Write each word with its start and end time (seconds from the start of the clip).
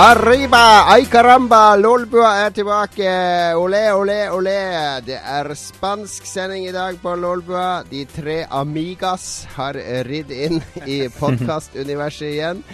Arriba! 0.00 0.88
Ay 0.88 1.04
caramba! 1.12 1.76
Lolbua 1.76 2.46
er 2.46 2.54
tilbake. 2.56 3.10
Olé, 3.60 3.82
olé, 3.92 4.30
olé. 4.32 4.54
Det 5.04 5.18
er 5.20 5.50
spansk 5.52 6.24
sending 6.24 6.64
i 6.64 6.72
dag 6.72 6.96
på 7.02 7.12
Lolbua. 7.20 7.82
De 7.84 8.06
tre 8.08 8.38
amigas 8.48 9.44
har 9.58 9.76
ridd 10.08 10.32
inn 10.32 10.56
i 10.88 11.02
podkastuniverset 11.20 12.30
igjen. 12.30 12.64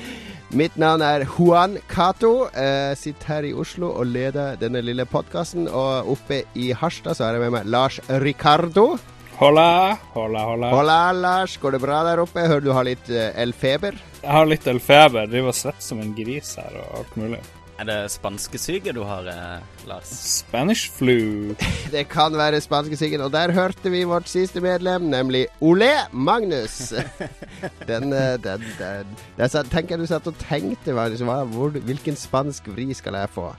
Mitt 0.54 0.78
navn 0.78 1.02
er 1.02 1.26
Juan 1.26 1.74
Cato. 1.90 2.46
Eh, 2.54 2.94
sitter 2.94 3.32
her 3.32 3.50
i 3.50 3.52
Oslo 3.58 3.90
og 3.90 4.06
leder 4.06 4.54
denne 4.62 4.84
lille 4.86 5.02
podkasten. 5.10 5.66
Og 5.66 6.14
oppe 6.14 6.44
i 6.54 6.70
Harstad 6.70 7.18
så 7.18 7.26
har 7.26 7.40
jeg 7.40 7.48
med 7.48 7.56
meg 7.58 7.66
Lars 7.74 7.98
Ricardo. 8.22 8.92
Hola, 9.40 9.98
hola, 10.14 10.46
hola. 10.52 10.70
Hola, 10.78 11.00
Lars. 11.12 11.58
Går 11.58 11.74
det 11.74 11.82
bra 11.82 12.04
der 12.06 12.22
oppe? 12.22 12.46
Hører 12.46 12.62
du 12.62 12.70
har 12.72 12.86
litt 12.86 13.10
eh, 13.10 13.34
elfeber? 13.42 13.98
Jeg 14.26 14.34
har 14.34 14.48
litt 14.50 14.64
elfeber. 14.66 15.28
Driver 15.30 15.52
og 15.52 15.54
svetter 15.54 15.84
som 15.86 16.00
en 16.02 16.10
gris 16.16 16.56
her 16.58 16.74
og 16.80 16.98
alt 16.98 17.12
mulig. 17.20 17.38
Er 17.76 17.84
det 17.86 17.96
spanskesyke 18.10 18.90
du 18.96 19.02
har, 19.04 19.26
eh, 19.28 19.84
Lars? 19.86 20.10
Spanish 20.40 20.90
flu. 20.90 21.54
Det 21.94 22.08
kan 22.08 22.34
være 22.34 22.58
spanskesyken. 22.60 23.20
Og 23.20 23.30
der 23.32 23.52
hørte 23.54 23.92
vi 23.92 24.02
vårt 24.02 24.26
siste 24.28 24.60
medlem, 24.64 25.02
nemlig 25.12 25.44
Olé 25.62 25.92
Magnus. 26.10 26.92
Den, 27.90 28.12
eh, 28.12 28.34
den, 28.42 28.64
den. 28.80 29.14
Jeg 29.38 29.64
tenker 29.70 29.96
du 29.96 30.06
satt 30.06 30.26
og 30.26 30.34
tenkte 30.40 30.96
Magnus, 30.96 31.22
hva, 31.22 31.44
hvor, 31.44 31.70
hvilken 31.70 32.16
spansk 32.18 32.66
vri 32.74 32.88
skal 32.94 33.20
jeg 33.20 33.30
få? 33.30 33.52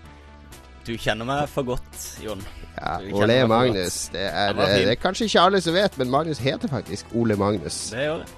Du 0.88 0.98
kjenner 0.98 1.28
meg 1.28 1.48
for 1.52 1.64
godt, 1.64 2.02
Jon. 2.23 2.44
Ja, 2.76 2.98
for 3.08 3.48
Magnus. 3.48 4.10
Det 4.12 4.28
er, 4.28 4.52
det, 4.58 4.68
det 4.84 4.98
er 4.98 5.00
kanskje 5.00 5.30
ikke 5.30 5.48
alle 5.48 5.64
som 5.64 5.78
vet, 5.78 5.98
men 5.98 6.12
Magnus 6.12 6.44
heter 6.44 6.68
faktisk 6.68 7.16
Ole 7.16 7.40
Magnus. 7.40 7.90
Det 7.95 8.04
gjør 8.10 8.23
det. 8.26 8.30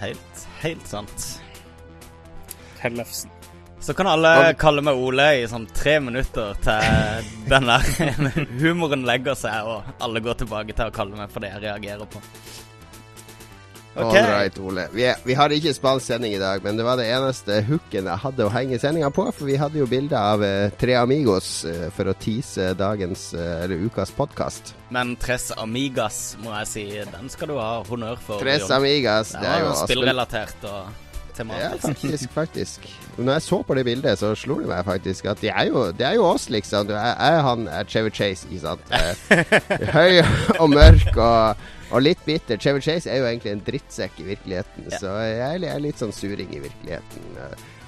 Helt, 0.00 0.48
helt 0.62 0.88
sant. 0.88 1.30
Tellefsen. 2.80 3.30
Så 3.80 3.94
kan 3.96 4.06
alle 4.10 4.52
kalle 4.60 4.82
meg 4.84 4.98
Ole 5.00 5.26
i 5.40 5.46
sånn 5.48 5.64
tre 5.72 5.96
minutter 6.04 6.52
til 6.60 7.28
den 7.48 7.68
der 7.70 7.86
humoren 8.60 9.06
legger 9.08 9.38
seg, 9.40 9.64
og 9.64 10.02
alle 10.04 10.20
går 10.24 10.42
tilbake 10.42 10.76
til 10.76 10.90
å 10.90 10.94
kalle 10.94 11.16
meg 11.16 11.32
for 11.32 11.40
det 11.40 11.54
jeg 11.54 11.64
reagerer 11.64 12.10
på. 12.10 12.20
Okay. 13.96 14.20
All 14.22 14.30
right, 14.30 14.58
Ole. 14.58 14.84
Vi, 14.92 15.02
er, 15.02 15.16
vi 15.24 15.34
har 15.34 15.50
ikke 15.50 15.72
spalt 15.74 16.04
sending 16.04 16.36
i 16.36 16.38
dag, 16.38 16.62
men 16.62 16.76
det 16.78 16.84
var 16.86 17.00
det 17.00 17.08
eneste 17.10 17.58
hooken 17.66 18.06
jeg 18.06 18.22
hadde 18.22 18.46
å 18.46 18.52
henge 18.54 18.78
sendinga 18.78 19.10
på. 19.10 19.24
For 19.34 19.48
vi 19.48 19.58
hadde 19.58 19.80
jo 19.80 19.88
bilde 19.90 20.14
av 20.14 20.44
eh, 20.46 20.70
tre 20.78 20.94
amigos 21.00 21.64
eh, 21.66 21.88
for 21.96 22.12
å 22.12 22.14
tease 22.20 22.70
dagens, 22.78 23.32
eh, 23.34 23.64
eller 23.64 23.82
ukas 23.90 24.14
podkast. 24.14 24.76
Men 24.94 25.16
Tres 25.20 25.50
Amigas, 25.58 26.36
må 26.44 26.54
jeg 26.60 26.70
si, 26.70 26.86
den 27.16 27.32
skal 27.34 27.50
du 27.50 27.58
ha 27.58 27.80
honnør 27.88 28.22
for. 28.22 28.44
Tres 28.44 28.70
amigas. 28.70 29.34
Det 29.34 29.42
Det 29.42 29.54
er 29.56 29.64
jo 29.66 29.78
spillrelatert 29.82 30.68
og 30.70 31.09
Ja, 31.48 31.70
faktisk, 31.80 32.30
faktisk. 32.34 32.84
Når 33.16 33.32
jeg 33.32 33.42
så 33.42 33.62
på 33.62 33.74
det 33.74 33.84
bildet, 33.84 34.18
så 34.18 34.34
slo 34.36 34.58
det 34.60 34.68
meg 34.68 34.84
faktisk 34.84 35.24
at 35.32 35.40
det 35.40 35.50
er 35.54 35.66
jo, 35.70 35.86
det 35.92 36.06
er 36.06 36.14
jo 36.18 36.24
oss, 36.28 36.48
liksom. 36.52 36.86
Du 36.86 36.92
er, 36.94 37.14
er 37.16 37.40
han 37.46 37.66
er 37.68 37.84
Chevy 37.88 38.10
Chase, 38.12 38.46
ikke 38.50 38.60
sant. 38.60 38.80
Eh, 38.92 39.90
Høy 39.96 40.20
og 40.60 40.70
mørk 40.70 41.16
og, 41.16 41.56
og 41.90 42.02
litt 42.04 42.22
bitter. 42.26 42.56
Chevy 42.60 42.80
Chase 42.84 43.10
er 43.10 43.22
jo 43.22 43.26
egentlig 43.30 43.52
en 43.56 43.64
drittsekk 43.66 44.20
i 44.20 44.28
virkeligheten, 44.34 44.90
Ja. 44.90 44.98
så 44.98 45.16
jeg 45.24 45.60
jeg 45.64 45.74
er 45.74 45.80
litt 45.88 45.98
sånn 45.98 46.12
suring 46.12 46.52
i 46.54 46.60
virkeligheten. 46.68 47.30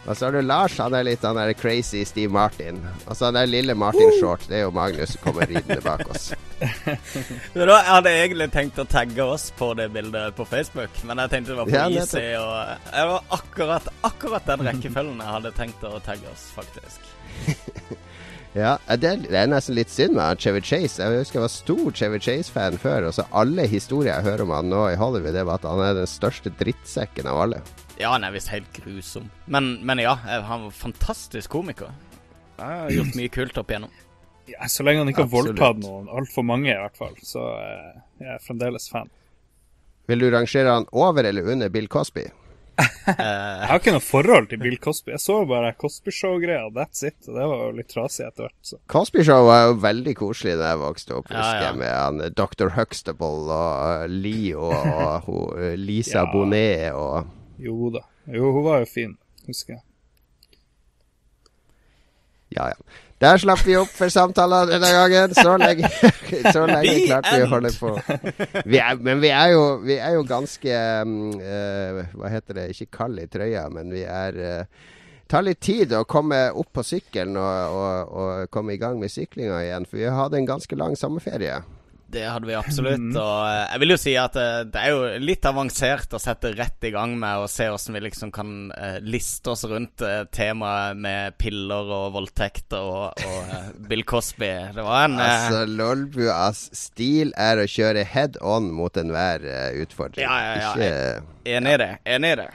Og 0.02 0.16
så 0.16 0.26
har 0.26 0.34
du 0.34 0.42
Lars, 0.42 0.74
han 0.82 0.94
er 0.98 1.04
litt 1.06 1.22
han 1.22 1.38
er 1.38 1.52
crazy 1.54 2.02
Steve 2.08 2.32
Martin. 2.34 2.80
Og 3.06 3.14
så 3.14 3.28
han 3.28 3.38
er 3.38 3.50
lille 3.50 3.74
Martin 3.78 4.10
Short, 4.18 4.42
det 4.50 4.58
er 4.58 4.64
jo 4.64 4.72
Magnus 4.74 5.14
som 5.14 5.22
kommer 5.28 5.46
ridende 5.46 5.78
bak 5.84 6.02
oss. 6.10 6.32
Jeg 7.54 7.68
hadde 7.86 8.10
egentlig 8.10 8.48
tenkt 8.54 8.78
å 8.82 8.86
tagge 8.86 9.22
oss 9.22 9.48
på 9.58 9.72
det 9.78 9.88
bildet 9.94 10.34
på 10.38 10.46
Facebook, 10.46 10.94
men 11.06 11.18
jeg 11.18 11.32
tenkte 11.32 11.50
det 11.50 11.56
var 11.58 11.70
for 11.70 11.74
Ja, 11.74 12.02
easy. 12.02 12.22
Og 12.38 12.92
det 12.92 13.06
var 13.10 13.24
akkurat, 13.38 13.88
akkurat 14.06 14.46
den 14.46 14.62
rekkefølgen 14.68 15.18
jeg 15.24 15.34
hadde 15.36 15.52
tenkt 15.56 15.82
å 15.88 15.98
tagge 16.06 16.30
oss, 16.30 16.46
faktisk. 16.54 17.10
Ja, 18.52 18.74
det 19.00 19.08
er, 19.08 19.20
det 19.24 19.38
er 19.38 19.46
nesten 19.48 19.78
litt 19.78 19.88
synd 19.88 20.12
med 20.12 20.40
Chevy 20.42 20.60
Chase. 20.60 21.00
Jeg 21.00 21.22
husker 21.22 21.38
jeg 21.38 21.44
var 21.46 21.52
stor 21.54 21.86
Chevy 21.96 22.18
Chase-fan 22.20 22.74
før, 22.80 23.06
og 23.08 23.14
så 23.16 23.24
alle 23.32 23.64
historier 23.64 24.18
jeg 24.18 24.26
hører 24.26 24.44
om 24.44 24.52
han 24.52 24.68
nå 24.68 24.82
i 24.90 24.98
Hollywood, 25.00 25.32
det 25.32 25.46
var 25.48 25.56
at 25.56 25.64
han 25.70 25.80
er 25.80 25.96
den 25.96 26.10
største 26.10 26.52
drittsekken 26.60 27.30
av 27.32 27.40
alle. 27.46 27.62
Ja, 28.00 28.12
han 28.14 28.24
er 28.24 28.32
visst 28.34 28.50
helt 28.52 28.70
grusom. 28.76 29.28
Men, 29.46 29.74
men 29.86 30.00
ja, 30.02 30.16
eh, 30.26 30.42
han 30.48 30.66
var 30.66 30.76
fantastisk 30.76 31.52
komiker. 31.52 31.92
Jeg 32.58 32.82
har 32.82 32.94
gjort 32.94 33.18
mye 33.18 33.32
kult 33.32 33.58
opp 33.60 33.72
igjennom. 33.72 33.96
Ja, 34.50 34.68
så 34.68 34.84
lenge 34.86 35.04
han 35.04 35.10
ikke 35.12 35.24
har 35.26 35.32
voldtatt 35.32 35.82
noen, 35.84 36.08
altfor 36.10 36.44
mange 36.46 36.72
i 36.72 36.78
hvert 36.78 36.98
fall, 36.98 37.14
så 37.24 37.46
eh, 37.62 37.90
jeg 38.22 38.36
er 38.36 38.44
fremdeles 38.44 38.88
fan. 38.90 39.10
Vil 40.10 40.24
du 40.24 40.30
rangere 40.34 40.78
han 40.80 40.86
over 40.90 41.24
eller 41.28 41.46
under 41.52 41.70
Bill 41.72 41.86
Cosby? 41.90 42.24
Eh, 42.26 42.88
Jeg 43.12 43.68
har 43.68 43.78
ikke 43.78 43.94
noe 43.94 44.02
forhold 44.02 44.48
til 44.50 44.58
Bill 44.62 44.78
Cosby. 44.82 45.12
Jeg 45.14 45.22
så 45.22 45.36
bare 45.46 45.74
Cosby 45.78 46.10
Show-greia, 46.14 46.70
that's 46.74 47.04
it. 47.06 47.18
Og 47.28 47.36
det 47.36 47.46
var 47.52 47.62
jo 47.66 47.76
litt 47.76 47.90
trasig 47.92 48.24
etter 48.26 48.48
hvert, 48.48 48.58
så. 48.66 48.80
Cosby 48.90 49.26
Show 49.26 49.46
var 49.46 49.68
jo 49.68 49.76
veldig 49.84 50.16
koselig 50.18 50.56
da 50.58 50.72
jeg 50.72 50.82
vokste 50.82 51.18
opp, 51.18 51.30
husker 51.30 51.60
jeg, 51.60 51.62
ja. 51.62 51.68
ja. 51.68 51.76
med 51.82 51.94
han 51.94 52.24
eh, 52.26 52.32
Dr. 52.42 52.72
Huxtable 52.78 53.46
og 53.52 54.02
eh, 54.02 54.08
Leo 54.10 54.72
og 54.72 55.62
Lisa 55.78 56.24
Ja. 56.24 56.26
Bonet 56.32 56.98
og 56.98 57.30
Jo 57.58 57.90
da. 57.94 58.04
Jo, 58.32 58.52
hun 58.54 58.64
var 58.64 58.84
jo 58.84 58.90
fin, 58.90 59.16
husker 59.46 59.76
jeg. 59.76 59.82
Ja, 62.52 62.68
ja. 62.68 62.78
Der 63.22 63.38
slapp 63.38 63.60
vi 63.62 63.76
opp 63.78 63.90
for 63.94 64.10
samtaler 64.10 64.66
denne 64.66 64.88
gangen. 64.90 65.34
Så 65.34 65.54
lenge, 65.60 65.88
så 66.54 66.64
lenge 66.66 66.94
klarte 67.06 67.36
vi 67.36 67.44
å 67.44 67.50
holde 67.52 67.70
på. 67.78 67.92
Vi 68.66 68.80
er, 68.82 68.98
men 68.98 69.22
vi 69.22 69.30
er, 69.30 69.52
jo, 69.54 69.62
vi 69.86 69.94
er 69.94 70.16
jo 70.16 70.24
ganske 70.26 70.72
eh, 70.74 72.00
Hva 72.18 72.32
heter 72.32 72.58
det? 72.58 72.66
Ikke 72.74 72.90
kald 72.98 73.22
i 73.22 73.28
trøya, 73.30 73.68
men 73.72 73.94
vi 73.94 74.02
er 74.02 74.40
uh, 74.42 74.88
tar 75.30 75.46
litt 75.46 75.62
tid 75.64 75.94
å 75.96 76.02
komme 76.04 76.48
opp 76.50 76.72
på 76.76 76.84
sykkelen 76.84 77.38
og, 77.40 77.76
og, 77.78 78.16
og 78.20 78.50
komme 78.52 78.74
i 78.74 78.80
gang 78.80 78.98
med 79.00 79.12
syklinga 79.12 79.62
igjen. 79.64 79.86
For 79.88 80.02
vi 80.02 80.08
har 80.08 80.18
hatt 80.18 80.36
en 80.36 80.48
ganske 80.48 80.76
lang 80.76 80.98
sommerferie. 80.98 81.62
Det 82.12 82.24
hadde 82.28 82.48
vi 82.48 82.56
absolutt. 82.56 83.06
Og 83.16 83.36
eh, 83.48 83.62
jeg 83.72 83.82
vil 83.82 83.94
jo 83.94 83.98
si 84.00 84.12
at 84.20 84.36
eh, 84.40 84.64
det 84.68 84.80
er 84.82 84.92
jo 84.92 85.20
litt 85.22 85.46
avansert 85.48 86.12
å 86.12 86.20
sette 86.20 86.52
rett 86.52 86.88
i 86.88 86.92
gang 86.92 87.14
med 87.20 87.44
å 87.44 87.48
se 87.50 87.68
hvordan 87.70 87.96
vi 87.96 88.02
liksom 88.04 88.32
kan 88.34 88.50
eh, 88.76 88.98
liste 89.00 89.54
oss 89.54 89.64
rundt 89.70 90.04
temaet 90.34 90.98
med 91.00 91.38
piller 91.40 91.92
og 91.96 92.10
voldtekter 92.18 92.84
og, 92.84 93.22
og 93.24 93.54
Bill 93.88 94.04
Cosby. 94.08 94.50
Det 94.76 94.84
var 94.84 95.06
en 95.06 95.16
Altså, 95.22 95.62
Lolbuas 95.70 96.66
stil 96.76 97.32
er 97.40 97.62
å 97.62 97.68
kjøre 97.70 98.04
head 98.08 98.36
on 98.40 98.68
mot 98.74 98.96
enhver 99.00 99.46
utfordring. 99.80 100.26
Ja, 100.26 100.36
ja, 100.42 100.52
ja. 100.60 100.74
Ikke 100.74 101.56
Enig 101.56 101.78
i 101.78 101.80
det. 101.80 101.90
Enig 102.06 102.36
i 102.36 102.38
det. 102.44 102.50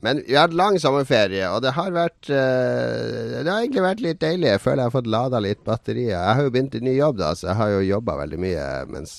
Men 0.00 0.22
vi 0.26 0.34
har 0.34 0.48
hatt 0.48 0.56
lang 0.56 0.78
sommerferie, 0.80 1.44
og 1.52 1.60
det 1.64 1.74
har 1.76 1.92
vært 1.92 2.30
uh, 2.32 3.40
Det 3.42 3.48
har 3.48 3.60
egentlig 3.60 3.84
vært 3.84 4.04
litt 4.04 4.20
deilig. 4.22 4.48
Jeg 4.54 4.62
føler 4.64 4.84
jeg 4.84 4.88
har 4.88 4.96
fått 4.96 5.10
lada 5.12 5.40
litt 5.44 5.60
batterier. 5.66 6.14
Jeg 6.14 6.36
har 6.38 6.46
jo 6.46 6.52
begynt 6.54 6.76
i 6.78 6.84
ny 6.84 6.94
jobb, 6.96 7.18
da, 7.20 7.34
så 7.36 7.50
jeg 7.50 7.60
har 7.60 7.74
jo 7.74 7.82
jobba 7.90 8.16
veldig 8.22 8.40
mye 8.40 8.64
mens, 8.88 9.18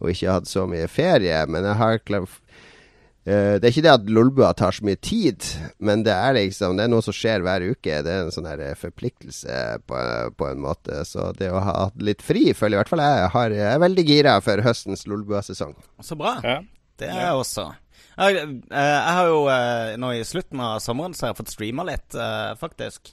og 0.00 0.12
ikke 0.12 0.36
hatt 0.36 0.50
så 0.50 0.66
mye 0.68 0.90
ferie. 0.92 1.38
Men 1.48 1.68
jeg 1.70 1.80
har 1.80 2.02
klart 2.04 2.36
uh, 2.36 3.56
Det 3.56 3.64
er 3.64 3.70
ikke 3.72 3.86
det 3.86 3.94
at 3.94 4.10
Lolbua 4.12 4.50
tar 4.58 4.76
så 4.76 4.84
mye 4.84 5.00
tid, 5.00 5.46
men 5.80 6.04
det 6.04 6.12
er 6.12 6.36
liksom 6.36 6.76
Det 6.76 6.84
er 6.84 6.92
noe 6.92 7.06
som 7.06 7.16
skjer 7.16 7.46
hver 7.46 7.64
uke. 7.70 8.02
Det 8.04 8.12
er 8.12 8.26
en 8.26 8.34
sånn 8.34 8.48
her 8.50 8.60
eh, 8.66 8.76
forpliktelse 8.76 9.60
på, 9.88 10.02
på 10.36 10.50
en 10.50 10.60
måte. 10.66 11.00
Så 11.08 11.30
det 11.40 11.48
å 11.48 11.64
ha 11.64 11.78
hatt 11.86 12.04
litt 12.04 12.20
fri, 12.20 12.50
føler 12.52 12.76
i 12.76 12.82
hvert 12.82 12.92
fall 12.92 13.06
jeg. 13.06 13.32
Har, 13.38 13.56
jeg 13.56 13.72
er 13.72 13.86
veldig 13.88 14.04
gira 14.12 14.36
for 14.44 14.68
høstens 14.68 15.08
Lolbua-sesong. 15.08 15.78
Så 16.04 16.20
bra. 16.20 16.36
Ja. 16.44 16.60
Det 17.00 17.08
er 17.08 17.22
jeg 17.30 17.38
også. 17.40 17.70
Jeg, 18.18 18.40
eh, 18.70 18.92
jeg 18.94 19.16
har 19.16 19.28
jo 19.30 19.42
eh, 19.52 19.96
nå 20.00 20.12
i 20.16 20.24
slutten 20.26 20.62
av 20.64 20.80
sommeren 20.84 21.14
så 21.16 21.26
har 21.26 21.32
jeg 21.32 21.40
fått 21.42 21.52
streama 21.54 21.86
litt, 21.88 22.16
eh, 22.16 22.54
faktisk. 22.60 23.12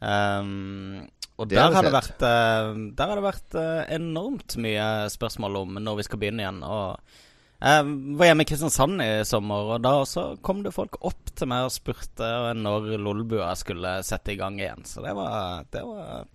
Um, 0.00 1.08
og 1.40 1.48
Det 1.48 1.58
der 1.58 1.74
har, 1.74 1.84
det 1.84 1.92
vært, 1.92 2.20
der 2.20 3.10
har 3.10 3.16
det 3.16 3.24
vært 3.24 3.56
enormt 3.96 4.56
mye 4.60 4.86
spørsmål 5.12 5.58
om 5.62 5.78
når 5.80 5.98
vi 5.98 6.04
skal 6.04 6.20
begynne 6.20 6.44
igjen. 6.44 6.58
Og 6.64 7.00
jeg 7.60 7.86
var 8.20 8.28
hjemme 8.28 8.44
i 8.44 8.48
Kristiansand 8.48 9.04
i 9.04 9.08
sommer, 9.28 9.72
og 9.74 9.80
da 9.84 9.94
også 10.02 10.24
kom 10.44 10.60
det 10.64 10.74
folk 10.76 10.98
opp 11.00 11.32
til 11.36 11.48
meg 11.48 11.68
og 11.68 11.72
spurte 11.72 12.28
når 12.56 12.90
Lolbua 13.00 13.54
skulle 13.56 13.98
sette 14.04 14.34
i 14.34 14.38
gang 14.40 14.60
igjen. 14.60 14.84
Så 14.88 15.04
det 15.04 15.16
var, 15.16 15.64
det 15.72 15.84
var 15.88 16.28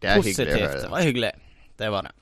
Det 0.00 0.16
positivt. 0.16 0.80
Det 0.80 0.90
var 0.92 1.04
hyggelig. 1.04 1.32
Det 1.80 1.92
var 1.92 2.08
det. 2.08 2.16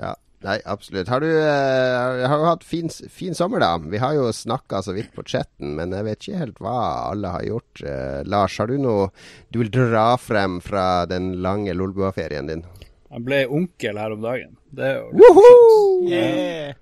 Ja, 0.00 0.12
nei, 0.44 0.58
absolutt. 0.68 1.10
Har 1.10 1.24
du 1.24 1.28
uh, 1.30 2.24
har 2.28 2.36
jo 2.38 2.46
hatt 2.48 2.66
fin, 2.68 2.92
fin 3.10 3.34
sommer, 3.36 3.62
da. 3.64 3.72
Vi 3.78 4.00
har 4.02 4.14
jo 4.16 4.28
snakka 4.34 4.82
så 4.86 4.94
vidt 4.96 5.10
på 5.16 5.24
chatten, 5.26 5.74
men 5.78 5.94
jeg 5.96 6.06
vet 6.08 6.22
ikke 6.22 6.44
helt 6.44 6.62
hva 6.64 6.76
alle 7.10 7.34
har 7.34 7.48
gjort. 7.48 7.82
Uh, 7.82 8.20
Lars, 8.28 8.60
har 8.60 8.70
du 8.70 8.78
noe 8.80 9.10
du 9.50 9.60
vil 9.62 9.72
dra 9.74 10.14
frem 10.20 10.60
fra 10.64 11.04
den 11.10 11.34
lange 11.44 11.74
Lolbua-ferien 11.76 12.52
din? 12.52 12.64
Jeg 13.14 13.26
ble 13.26 13.44
onkel 13.46 14.00
her 14.00 14.14
om 14.14 14.24
dagen. 14.24 14.56
Det 14.74 14.88
er 14.88 14.96
jo 14.98 15.12
litt 15.12 15.22
Woohoo! 15.22 16.08
Yeah. 16.10 16.74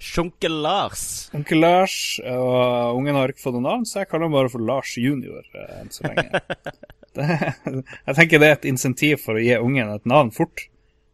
Sjunkel 0.00 0.62
Lars. 0.64 1.30
Onkel 1.36 1.60
Lars, 1.60 1.94
og 2.24 2.96
ungen 2.96 3.16
har 3.18 3.32
ikke 3.32 3.42
fått 3.42 3.58
noe 3.58 3.66
navn, 3.66 3.84
så 3.88 4.00
jeg 4.00 4.08
kaller 4.08 4.30
ham 4.30 4.36
bare 4.38 4.52
for 4.52 4.64
Lars 4.64 4.94
junior 4.96 5.44
eh, 5.52 5.74
enn 5.76 5.92
så 5.92 6.08
lenge. 6.08 6.40
det, 7.18 7.26
jeg 8.06 8.16
tenker 8.16 8.40
det 8.40 8.48
er 8.48 8.56
et 8.56 8.68
insentiv 8.70 9.20
for 9.26 9.36
å 9.36 9.44
gi 9.44 9.58
ungen 9.60 9.92
et 9.92 10.08
navn 10.08 10.32
fort. 10.32 10.64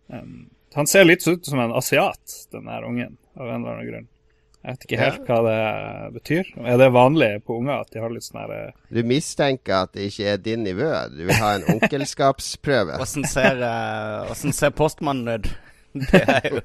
Um, 0.06 0.46
han 0.76 0.86
ser 0.90 1.08
litt 1.08 1.24
ut 1.26 1.46
som 1.46 1.60
en 1.62 1.72
asiat, 1.76 2.36
den 2.52 2.68
der 2.68 2.84
ungen, 2.84 3.16
av 3.36 3.48
en 3.48 3.62
eller 3.62 3.78
annen 3.78 3.90
grunn. 3.90 4.08
Jeg 4.66 4.74
vet 4.74 4.84
ikke 4.86 4.98
helt 4.98 5.28
hva 5.30 5.36
det 5.46 5.58
betyr. 6.16 6.48
Er 6.66 6.80
det 6.80 6.88
vanlig 6.90 7.28
på 7.46 7.60
unger 7.60 7.84
at 7.84 7.92
de 7.94 8.00
har 8.02 8.10
litt 8.10 8.26
sånn 8.26 8.40
her 8.40 8.54
eh, 8.56 8.80
Du 8.90 8.98
mistenker 9.06 9.84
at 9.84 9.92
det 9.94 10.08
ikke 10.10 10.32
er 10.32 10.40
din 10.42 10.64
nivå. 10.66 10.88
Du 11.12 11.22
vil 11.22 11.38
ha 11.38 11.52
en 11.54 11.68
onkelskapsprøve. 11.76 12.98
Åssen 13.04 13.28
ser, 13.30 13.62
uh, 13.62 14.34
ser 14.34 14.74
postmannen 14.74 15.38
ut? 15.38 15.52
Det 16.10 16.18
er 16.20 16.50
jo 16.50 16.58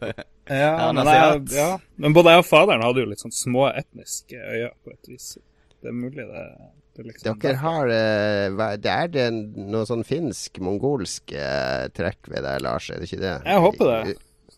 ja, 0.52 0.90
men, 0.92 1.08
jeg, 1.08 1.44
ja, 1.56 1.68
men 2.04 2.12
både 2.12 2.34
jeg 2.34 2.42
og 2.42 2.48
faderen 2.50 2.81
hadde 2.84 3.00
jo 3.00 3.08
litt 3.08 3.22
sånn 3.22 3.31
små 3.31 3.69
etniske 3.69 4.36
øyne, 4.36 4.74
på 4.84 4.92
et 4.92 5.08
vis. 5.08 5.28
Det 5.80 5.88
er 5.88 5.96
mulig 5.96 6.25
det, 6.28 6.42
liksom 7.00 7.40
Dere 7.40 7.60
har 7.62 7.92
eh, 7.96 8.76
Det 8.82 8.92
er 8.92 9.12
det 9.14 9.26
noe 9.32 9.86
sånn 9.88 10.04
finsk-mongolsk 10.08 11.34
eh, 11.38 11.88
trekk 11.96 12.30
ved 12.32 12.44
deg, 12.46 12.62
Lars, 12.66 12.90
er 12.92 13.00
det 13.02 13.10
ikke 13.10 13.22
det? 13.24 13.36
Jeg 13.48 13.64
håper 13.66 13.92
det. 13.92 14.16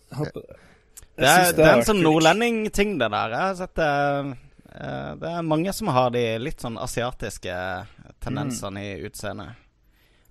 Jeg 0.09 0.19
håper 0.21 0.45
det. 0.47 0.59
Jeg 1.13 1.21
Det 1.23 1.29
er, 1.29 1.43
det, 1.45 1.57
det 1.59 1.67
er 1.67 1.75
en 1.77 1.85
sånn 1.91 2.01
nordlending-ting, 2.03 2.95
det 2.97 3.09
der. 3.13 3.35
Jeg 3.35 3.43
har 3.45 3.57
sett 3.61 3.75
det 3.77 3.89
eh, 4.73 5.11
Det 5.21 5.33
er 5.33 5.49
mange 5.53 5.73
som 5.77 5.91
har 5.93 6.13
de 6.15 6.23
litt 6.41 6.63
sånn 6.63 6.79
asiatiske 6.81 7.57
tendensene 8.23 8.81
i 8.87 8.95
utseendet. 9.05 9.59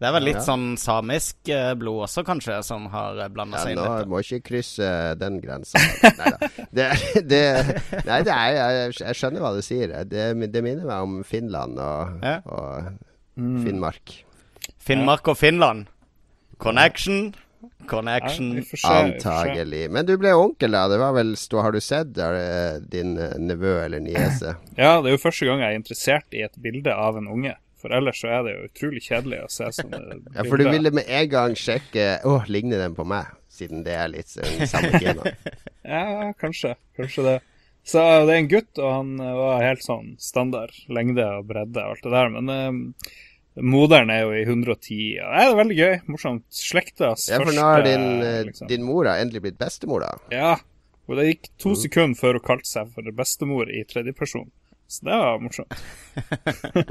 Det 0.02 0.08
er 0.08 0.14
vel 0.16 0.24
litt 0.26 0.40
Ja. 0.40 0.42
sånn 0.48 0.64
samisk 0.82 1.48
eh, 1.54 1.72
blod 1.78 2.08
også, 2.08 2.24
kanskje, 2.26 2.56
som 2.66 2.88
har 2.90 3.20
blanda 3.30 3.60
Ja, 3.60 3.62
seg 3.62 3.76
inn 3.76 3.78
nå 3.78 3.86
litt. 4.00 4.08
må 4.10 4.18
ikke 4.24 4.40
krysse 4.50 4.88
den 5.20 5.38
grensa. 5.44 5.78
Nei 6.02 6.32
da. 6.34 6.50
Det, 6.74 6.88
det, 7.30 7.42
nei, 8.08 8.18
det 8.26 8.34
er, 8.34 8.56
jeg, 8.58 8.96
jeg 8.98 9.14
skjønner 9.20 9.44
hva 9.46 9.54
du 9.54 9.62
sier. 9.62 9.94
Det, 10.10 10.26
det 10.52 10.62
minner 10.66 10.88
meg 10.90 11.06
om 11.06 11.22
Finland 11.24 11.78
og, 11.78 12.18
Ja. 12.26 12.36
og 12.50 12.92
Mm. 13.32 13.62
Finnmark. 13.64 14.10
Finnmark 14.76 15.28
og 15.32 15.38
Finland. 15.40 15.86
Connection. 16.60 17.30
Connection. 17.88 18.58
Antagelig. 18.84 19.86
Men 19.90 20.04
du 20.06 20.12
ble 20.20 20.34
onkel, 20.36 20.74
da. 20.76 20.82
Det 20.92 20.98
var 21.00 21.14
vel 21.16 21.32
Har 21.64 21.72
du 21.72 21.80
sett 21.80 22.18
eh, 22.18 22.76
din 22.92 23.16
eh, 23.18 23.38
nevø 23.40 23.72
eller 23.86 24.00
niese? 24.04 24.52
Ja, 24.76 25.00
det 25.00 25.08
er 25.12 25.16
jo 25.16 25.22
første 25.22 25.48
gang 25.48 25.62
jeg 25.64 25.72
er 25.72 25.80
interessert 25.80 26.36
i 26.36 26.42
et 26.44 26.58
bilde 26.62 26.92
av 26.94 27.16
en 27.16 27.28
unge. 27.32 27.54
For 27.82 27.90
ellers 27.96 28.20
så 28.22 28.28
er 28.30 28.42
det 28.46 28.52
jo 28.54 28.66
utrolig 28.68 29.00
kjedelig 29.02 29.40
å 29.42 29.48
se 29.50 29.68
sånne 29.74 29.98
bilder. 30.06 30.32
Ja, 30.38 30.44
for 30.46 30.62
du 30.62 30.68
ville 30.70 30.92
med 30.94 31.08
en 31.10 31.28
gang 31.32 31.54
sjekke 31.58 32.04
Å, 32.24 32.36
ligner 32.46 32.78
den 32.84 32.94
på 32.94 33.04
meg? 33.10 33.26
Siden 33.52 33.82
det 33.84 33.96
er 33.98 34.08
litt 34.12 34.30
sånn 34.32 34.62
samme 34.70 35.00
klima. 35.02 35.32
Ja, 35.92 36.28
kanskje. 36.38 36.76
Kanskje 36.96 37.24
det. 37.26 37.34
Så 37.82 37.98
det 38.28 38.30
er 38.36 38.38
en 38.38 38.46
gutt, 38.52 38.78
og 38.78 38.86
han 38.94 39.08
eh, 39.18 39.32
var 39.34 39.64
helt 39.66 39.82
sånn 39.82 40.12
standard 40.22 40.70
lengde 40.94 41.24
og 41.40 41.48
bredde 41.50 41.82
og 41.82 41.96
alt 41.96 42.04
det 42.06 42.12
der. 42.14 42.30
Men 42.36 42.52
eh, 42.54 43.16
moderen 43.66 44.12
er 44.14 44.22
jo 44.22 44.30
i 44.38 44.44
110. 44.46 45.00
Og 45.18 45.34
det 45.34 45.42
er 45.48 45.56
veldig 45.58 45.78
gøy. 45.80 45.96
Morsomt. 46.14 46.44
Slektas 46.54 47.26
Ja, 47.32 47.40
for 47.42 47.50
nå 47.52 47.66
har 47.66 47.82
din, 47.84 48.06
eh, 48.22 48.38
liksom. 48.46 48.70
din 48.70 48.86
mor 48.86 49.10
har 49.10 49.18
endelig 49.24 49.42
blitt 49.48 49.58
bestemor, 49.60 50.06
da. 50.06 50.14
Ja. 50.30 50.54
Og 51.10 51.18
det 51.18 51.26
gikk 51.32 51.48
Mm. 51.50 51.58
to 51.66 51.74
sekunder 51.82 52.20
før 52.22 52.38
hun 52.38 52.46
kalte 52.46 52.70
seg 52.70 52.94
for 52.94 53.10
bestemor 53.18 53.66
i 53.74 53.82
tredjeperson. 53.90 54.46
Så 54.92 55.06
det 55.08 55.16
var 55.16 55.38
morsomt. 55.40 55.72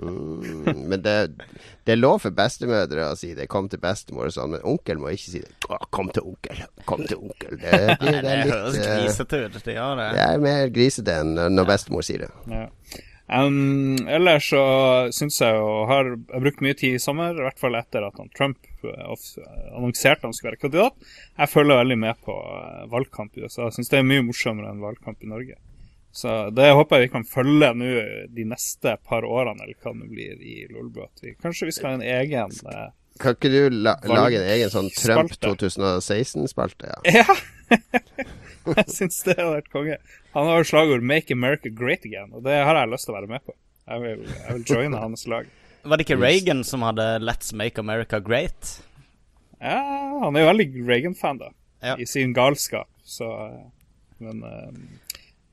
Mm, 0.02 0.88
men 0.90 1.02
det, 1.06 1.16
det 1.86 1.94
er 1.94 2.00
lov 2.00 2.24
for 2.24 2.34
bestemødre 2.34 3.12
å 3.12 3.18
si 3.20 3.36
det. 3.38 3.46
'Kom 3.52 3.70
til 3.70 3.78
bestemor' 3.84 4.32
og 4.32 4.34
sånn, 4.34 4.56
men 4.56 4.66
onkel 4.66 4.98
må 4.98 5.12
ikke 5.14 5.34
si 5.36 5.44
det. 5.44 5.52
'Kom 5.94 6.10
til 6.10 6.26
onkel'. 6.32 6.64
Kom 6.90 7.06
til 7.06 7.22
onkel. 7.22 7.60
Det, 7.62 7.78
det 8.02 8.16
det, 8.26 8.34
er 8.34 8.50
høres 8.50 8.74
litt, 8.80 8.88
eh, 8.88 8.98
grisete 9.04 9.44
ut. 9.46 9.62
Det 9.62 9.78
gjør 9.78 10.02
det. 10.02 10.10
det 10.18 10.26
er 10.26 10.44
mer 10.48 10.74
grisete 10.74 11.22
enn 11.22 11.38
når- 11.54 11.70
bestemor 11.70 12.10
sier 12.10 12.26
det. 12.26 12.34
Ja. 12.50 12.66
Um, 13.32 13.96
ellers 14.12 14.50
så 14.50 14.62
syns 15.16 15.38
jeg 15.40 15.56
jo 15.56 15.68
har 15.88 16.10
jeg 16.10 16.42
brukt 16.44 16.66
mye 16.66 16.76
tid 16.76 16.98
i 16.98 17.00
sommer, 17.00 17.38
i 17.38 17.46
hvert 17.46 17.62
fall 17.62 17.78
etter 17.80 18.04
at 18.04 18.18
han 18.20 18.34
Trump 18.36 18.58
eh, 18.84 19.14
annonserte 19.78 20.26
han 20.26 20.34
skulle 20.36 20.56
være 20.56 20.64
kandidat. 20.66 20.98
Jeg 21.38 21.54
følger 21.54 21.80
veldig 21.80 22.00
med 22.02 22.26
på 22.26 22.34
eh, 22.36 22.88
valgkamp 22.92 23.38
i 23.38 23.46
USA. 23.46 23.70
Jeg 23.70 23.78
syns 23.78 23.94
det 23.94 24.02
er 24.02 24.10
mye 24.10 24.26
morsommere 24.26 24.74
enn 24.74 24.82
valgkamp 24.84 25.22
i 25.22 25.32
Norge. 25.32 25.62
Så 26.12 26.50
det 26.52 26.72
håper 26.76 27.00
jeg 27.00 27.08
vi 27.08 27.12
kan 27.14 27.26
følge 27.28 27.70
nå 27.78 27.92
de 28.36 28.46
neste 28.50 28.98
par 29.08 29.24
årene, 29.24 29.64
eller 29.64 29.78
hva 29.80 29.94
det 29.96 30.10
blir 30.12 30.42
i 30.44 30.56
Lolbua. 30.72 31.08
Kanskje 31.44 31.70
vi 31.70 31.76
skal 31.76 31.94
ha 31.94 32.00
en 32.00 32.04
egen 32.04 32.52
eh, 32.68 32.90
Kan 33.22 33.38
ikke 33.38 33.52
du 33.54 33.78
la, 33.86 33.96
lage 34.12 34.42
en 34.42 34.50
egen 34.52 34.74
sånn 34.74 34.90
Trump 34.98 35.34
2016-spalte? 35.40 36.92
Ja. 37.16 37.26
Ja! 37.72 38.76
jeg 38.76 38.92
syns 38.94 39.22
det 39.24 39.38
hadde 39.38 39.54
vært 39.56 39.70
konge. 39.74 39.96
Han 40.36 40.50
har 40.50 40.60
jo 40.60 40.68
slagord 40.68 41.02
'Make 41.08 41.32
America 41.34 41.70
Great 41.72 42.04
Again', 42.06 42.34
og 42.36 42.44
det 42.44 42.58
har 42.60 42.76
jeg 42.76 42.92
lyst 42.92 43.08
til 43.08 43.14
å 43.16 43.18
være 43.18 43.30
med 43.32 43.46
på. 43.48 43.56
Jeg 43.88 44.02
vil, 44.04 44.26
jeg 44.28 44.56
vil 44.58 44.66
joine 44.68 45.00
hans 45.06 45.24
lag. 45.32 45.48
Var 45.82 45.98
det 45.98 46.06
ikke 46.06 46.20
Reagan 46.20 46.64
som 46.68 46.84
hadde 46.86 47.06
'Let's 47.24 47.56
make 47.56 47.80
America 47.80 48.20
great'? 48.20 48.82
Ja, 49.62 49.80
han 50.26 50.36
er 50.36 50.44
jo 50.44 50.52
veldig 50.52 50.68
Reagan-fan, 50.88 51.40
da. 51.42 51.50
Ja. 51.82 51.96
I 51.98 52.06
sin 52.06 52.34
galskap, 52.34 52.90
så 53.04 53.32
eh, 53.48 53.64
Men 54.22 54.44
eh, 54.44 54.70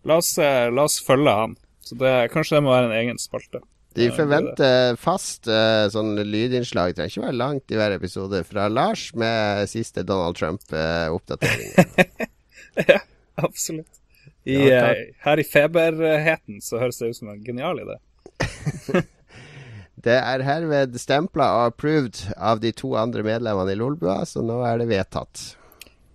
la, 0.04 0.18
oss, 0.18 0.36
eh, 0.38 0.68
la 0.70 0.86
oss 0.88 1.00
følge 1.04 1.34
han. 1.34 1.56
Så 1.84 1.96
det, 1.98 2.12
kanskje 2.34 2.58
det 2.58 2.64
må 2.66 2.74
være 2.74 2.90
en 2.90 2.98
egen 3.00 3.20
spalte. 3.20 3.62
De 3.98 4.06
er 4.06 4.14
forventer 4.14 4.98
fast 5.00 5.48
eh, 5.50 5.88
sånn 5.90 6.12
lydinnslag, 6.20 6.94
trenger 6.94 7.10
ikke 7.10 7.24
være 7.24 7.38
langt 7.38 7.72
i 7.72 7.78
hver 7.78 7.94
episode, 7.96 8.42
fra 8.46 8.68
Lars 8.70 9.08
med 9.18 9.64
siste 9.70 10.04
Donald 10.06 10.38
Trump-oppdatering. 10.38 11.72
ja, 12.92 13.00
absolutt. 13.40 13.90
I, 14.44 14.54
Ja, 14.68 14.92
eh, 14.92 15.08
her 15.24 15.40
i 15.40 15.44
feberheten 15.44 16.62
så 16.64 16.78
høres 16.80 17.00
det 17.00 17.10
ut 17.10 17.18
som 17.18 17.32
en 17.32 17.42
genial 17.44 17.80
idé. 17.82 17.98
det 20.06 20.14
er 20.20 20.44
herved 20.46 20.94
stempla 21.00 21.50
og 21.56 21.72
approved 21.72 22.22
av 22.36 22.62
de 22.62 22.72
to 22.76 22.94
andre 23.00 23.24
medlemmene 23.26 23.74
i 23.74 23.80
Lolbua, 23.80 24.22
så 24.28 24.44
nå 24.46 24.60
er 24.68 24.80
det 24.80 24.88
vedtatt. 24.92 25.42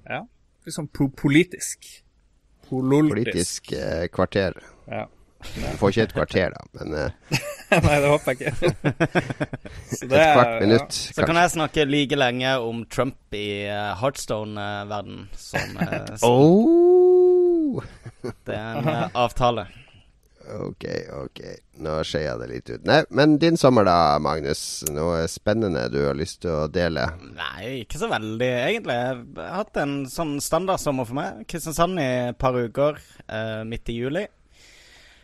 Ja. 0.07 0.24
Litt 0.63 0.77
sånn 0.77 0.89
politisk. 0.94 2.02
Politisk 2.69 3.71
eh, 3.71 4.07
kvarter. 4.13 4.57
Ja. 4.88 5.07
Du 5.43 5.77
får 5.77 5.91
ikke 5.91 6.03
et 6.08 6.13
kvarter, 6.15 6.53
da, 6.53 6.62
men 6.79 6.96
eh, 6.98 7.39
Nei, 7.84 7.96
det 8.03 8.10
håper 8.12 8.32
jeg 8.32 8.53
ikke. 8.53 8.72
Så 9.98 10.08
et 10.08 10.13
kvart 10.13 10.55
minutt. 10.62 10.98
Så 11.17 11.25
kan 11.25 11.39
jeg 11.41 11.53
snakke 11.55 11.86
like 11.89 12.17
lenge 12.20 12.55
om 12.62 12.84
Trump 12.86 13.38
i 13.38 13.65
uh, 13.65 13.93
Heartstone-verden 14.00 15.24
som, 15.38 15.79
eh, 15.82 16.13
som 16.22 16.29
Oh! 16.29 17.82
det 18.46 18.55
er 18.55 18.77
en 18.79 18.89
eh, 18.91 19.08
avtale. 19.17 19.65
Ok, 20.51 20.85
ok. 21.23 21.39
Nå 21.83 21.95
skeia 22.05 22.35
det 22.38 22.50
litt 22.51 22.69
ut. 22.69 22.83
Nei, 22.88 23.00
men 23.15 23.38
din 23.41 23.57
sommer 23.57 23.88
da, 23.88 24.19
Magnus. 24.21 24.83
Noe 24.91 25.23
spennende 25.31 25.85
du 25.93 26.01
har 26.03 26.17
lyst 26.19 26.41
til 26.43 26.51
å 26.51 26.67
dele? 26.71 27.07
Nei, 27.33 27.83
ikke 27.85 28.01
så 28.01 28.09
veldig, 28.12 28.51
egentlig. 28.67 28.97
Jeg 29.00 29.17
har 29.39 29.57
hatt 29.62 29.81
en 29.81 29.97
sånn 30.12 30.35
standardsommer 30.43 31.07
for 31.09 31.19
meg. 31.21 31.43
Kristiansand 31.50 32.01
i 32.03 32.09
et 32.29 32.39
par 32.39 32.57
uker 32.59 33.00
eh, 33.00 33.63
midt 33.67 33.93
i 33.93 33.97
juli. 34.01 34.27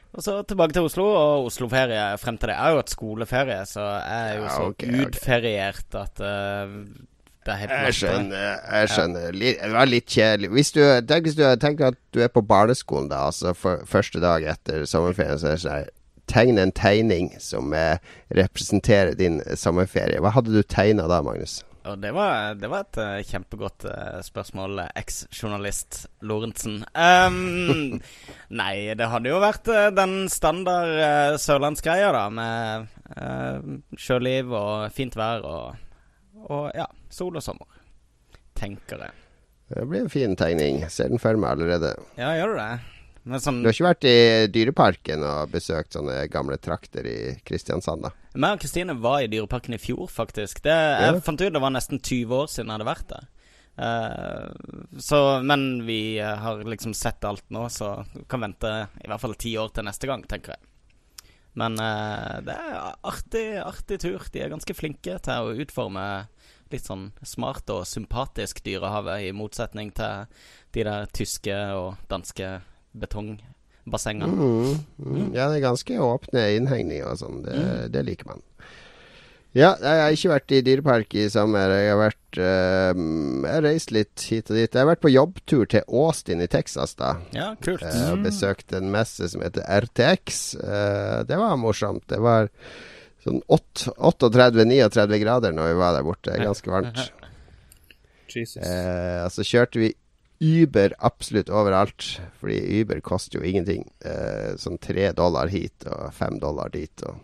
Og 0.10 0.26
så 0.26 0.40
tilbake 0.48 0.74
til 0.74 0.88
Oslo, 0.88 1.06
og 1.06 1.52
Oslo-ferie 1.52 2.08
frem 2.18 2.40
til 2.40 2.50
det. 2.50 2.58
Jeg 2.58 2.66
er 2.66 2.74
jo 2.74 2.82
et 2.82 2.96
skoleferie, 2.96 3.60
så 3.70 3.86
jeg 3.86 4.32
er 4.32 4.40
jo 4.40 4.48
så 4.48 4.64
ja, 4.64 4.72
okay, 4.74 4.96
utferiert 5.06 6.00
at 6.00 6.24
helt 6.24 7.09
Jeg 7.48 7.94
skjønner. 7.96 8.60
Jeg 8.72 8.90
skjønner. 8.92 9.38
Det 9.40 9.72
var 9.74 9.90
litt 9.90 10.10
kjedelig. 10.12 10.50
Hvis 10.54 10.74
du, 10.76 10.82
tenk 11.08 11.30
hvis 11.30 11.38
du 11.40 11.46
tenker 11.62 11.94
at 11.94 12.00
du 12.14 12.20
er 12.22 12.32
på 12.34 12.44
barneskolen, 12.46 13.10
da, 13.10 13.28
altså 13.32 13.56
for, 13.58 13.86
første 13.90 14.22
dag 14.24 14.44
etter 14.44 14.86
sommerferien, 14.90 15.40
så 15.40 15.54
er 15.54 15.58
det 15.58 15.64
sånn 15.66 15.96
Tegn 16.30 16.60
en 16.62 16.70
tegning 16.78 17.32
som 17.42 17.72
eh, 17.74 17.98
representerer 18.38 19.16
din 19.18 19.40
sommerferie. 19.58 20.20
Hva 20.22 20.30
hadde 20.36 20.54
du 20.54 20.62
tegna 20.62 21.08
da, 21.10 21.24
Magnus? 21.26 21.64
Det 21.98 22.12
var, 22.12 22.54
det 22.60 22.70
var 22.70 22.84
et 22.86 22.98
uh, 23.00 23.22
kjempegodt 23.26 23.86
uh, 23.88 24.20
spørsmål, 24.22 24.82
eh, 24.84 24.90
eks-journalist 25.00 26.04
Lorentzen. 26.22 26.84
Um, 26.94 27.98
nei, 28.62 28.94
det 29.00 29.08
hadde 29.10 29.32
jo 29.32 29.40
vært 29.42 29.72
uh, 29.72 29.88
den 29.96 30.28
standard 30.30 31.40
sørlandsgreia, 31.42 32.12
da, 32.14 32.26
med 32.30 32.90
sjøliv 33.98 34.52
og 34.54 34.92
fint 34.94 35.16
vær 35.18 35.46
og, 35.48 35.80
og 36.48 36.72
ja, 36.76 36.86
sol 37.10 37.36
og 37.40 37.44
sommer. 37.44 37.68
Tenker 38.60 39.04
jeg. 39.08 39.12
Det 39.70 39.84
blir 39.90 40.02
en 40.06 40.10
fin 40.10 40.36
tegning. 40.40 40.82
Ser 40.90 41.12
den 41.12 41.22
for 41.22 41.38
meg 41.38 41.52
allerede. 41.58 41.92
Ja, 42.18 42.32
gjør 42.40 42.56
du 42.56 42.62
det? 42.62 42.72
Men 43.30 43.42
sånn 43.44 43.60
Du 43.62 43.68
har 43.68 43.76
ikke 43.76 43.90
vært 43.90 44.06
i 44.10 44.48
Dyreparken 44.50 45.24
og 45.28 45.52
besøkt 45.54 45.94
sånne 45.94 46.22
gamle 46.32 46.58
trakter 46.58 47.06
i 47.06 47.18
Kristiansand, 47.46 48.08
da? 48.08 48.14
Jeg 48.34 48.56
og 48.56 48.64
Kristine 48.64 48.96
var 49.04 49.22
i 49.22 49.28
Dyreparken 49.30 49.76
i 49.76 49.82
fjor, 49.82 50.08
faktisk. 50.10 50.64
Det, 50.66 50.72
jeg 50.74 51.14
Ja. 51.14 51.20
fant 51.20 51.42
ut 51.44 51.54
det 51.54 51.62
var 51.62 51.76
nesten 51.76 52.00
20 52.00 52.34
år 52.40 52.48
siden 52.50 52.72
jeg 52.72 52.80
hadde 52.80 52.90
vært 52.90 53.12
der. 53.12 53.28
Uh, 53.80 54.50
så, 55.00 55.42
men 55.46 55.86
vi 55.88 56.18
har 56.20 56.64
liksom 56.68 56.94
sett 56.98 57.24
alt 57.24 57.46
nå, 57.54 57.68
så 57.72 58.04
kan 58.28 58.42
vente 58.44 58.72
i 59.04 59.08
hvert 59.08 59.22
fall 59.22 59.36
ti 59.40 59.54
år 59.62 59.70
til 59.76 59.86
neste 59.88 60.10
gang, 60.10 60.26
tenker 60.28 60.56
jeg. 60.56 60.69
Men 61.58 61.80
uh, 61.82 62.40
det 62.46 62.54
er 62.54 62.96
artig, 63.04 63.46
artig 63.64 64.00
tur. 64.04 64.26
De 64.34 64.42
er 64.44 64.52
ganske 64.54 64.76
flinke 64.78 65.18
til 65.26 65.34
å 65.50 65.56
utforme 65.64 66.06
litt 66.70 66.86
sånn 66.86 67.08
smart 67.26 67.70
og 67.74 67.88
sympatisk 67.90 68.62
Dyrehavet, 68.64 69.24
i 69.26 69.32
motsetning 69.34 69.90
til 69.98 70.28
de 70.76 70.84
der 70.86 71.08
tyske 71.18 71.56
og 71.74 71.96
danske 72.12 72.60
betongbassengene. 72.94 74.30
Mm, 74.30 74.76
mm. 75.02 75.32
Ja, 75.34 75.50
det 75.50 75.60
er 75.60 75.66
ganske 75.66 75.98
åpne 76.06 76.46
innhegninger 76.60 77.10
og 77.10 77.18
sånn. 77.24 77.42
Det, 77.46 77.56
Mm. 77.58 77.92
det 77.92 78.06
liker 78.06 78.30
man. 78.30 78.44
Ja, 79.58 79.72
jeg 79.82 80.02
har 80.04 80.14
ikke 80.14 80.30
vært 80.30 80.54
i 80.54 80.60
dyrepark 80.62 81.16
i 81.18 81.24
sommer. 81.34 81.72
Jeg 81.74 81.90
har 81.90 81.98
vært 81.98 82.38
uh, 82.38 82.92
Jeg 82.94 83.50
har 83.50 83.64
reist 83.66 83.94
litt 83.96 84.26
hit 84.30 84.52
og 84.52 84.60
dit. 84.60 84.68
Jeg 84.70 84.78
har 84.78 84.90
vært 84.92 85.02
på 85.02 85.10
jobbtur 85.10 85.70
til 85.72 85.88
Austin 85.90 86.44
i 86.44 86.50
Texas, 86.52 86.94
da. 87.00 87.16
Ja, 87.34 87.50
kult. 87.66 87.82
Uh, 87.82 88.12
og 88.14 88.28
besøkt 88.28 88.76
en 88.78 88.92
messe 88.94 89.26
som 89.32 89.42
heter 89.42 89.66
RTX. 89.66 90.44
Uh, 90.62 91.22
det 91.26 91.40
var 91.42 91.58
morsomt. 91.58 92.06
Det 92.12 92.20
var 92.22 92.52
sånn 93.26 93.42
38-39 93.50 95.18
grader 95.24 95.58
når 95.58 95.72
vi 95.72 95.80
var 95.82 95.98
der 95.98 96.06
borte. 96.06 96.38
Ganske 96.38 96.74
varmt. 96.76 97.02
Jesus. 98.30 98.62
Uh, 98.62 99.26
så 99.34 99.48
kjørte 99.48 99.82
vi 99.82 99.90
Uber 100.40 100.94
absolutt 101.04 101.50
overalt, 101.50 102.06
fordi 102.40 102.62
Uber 102.80 103.02
koster 103.04 103.42
jo 103.42 103.50
ingenting. 103.50 103.82
sånn 104.62 104.78
tre 104.80 105.10
dollar 105.12 105.52
hit 105.52 105.84
og 105.90 106.14
fem 106.16 106.38
dollar 106.40 106.72
dit. 106.72 107.04
og 107.04 107.18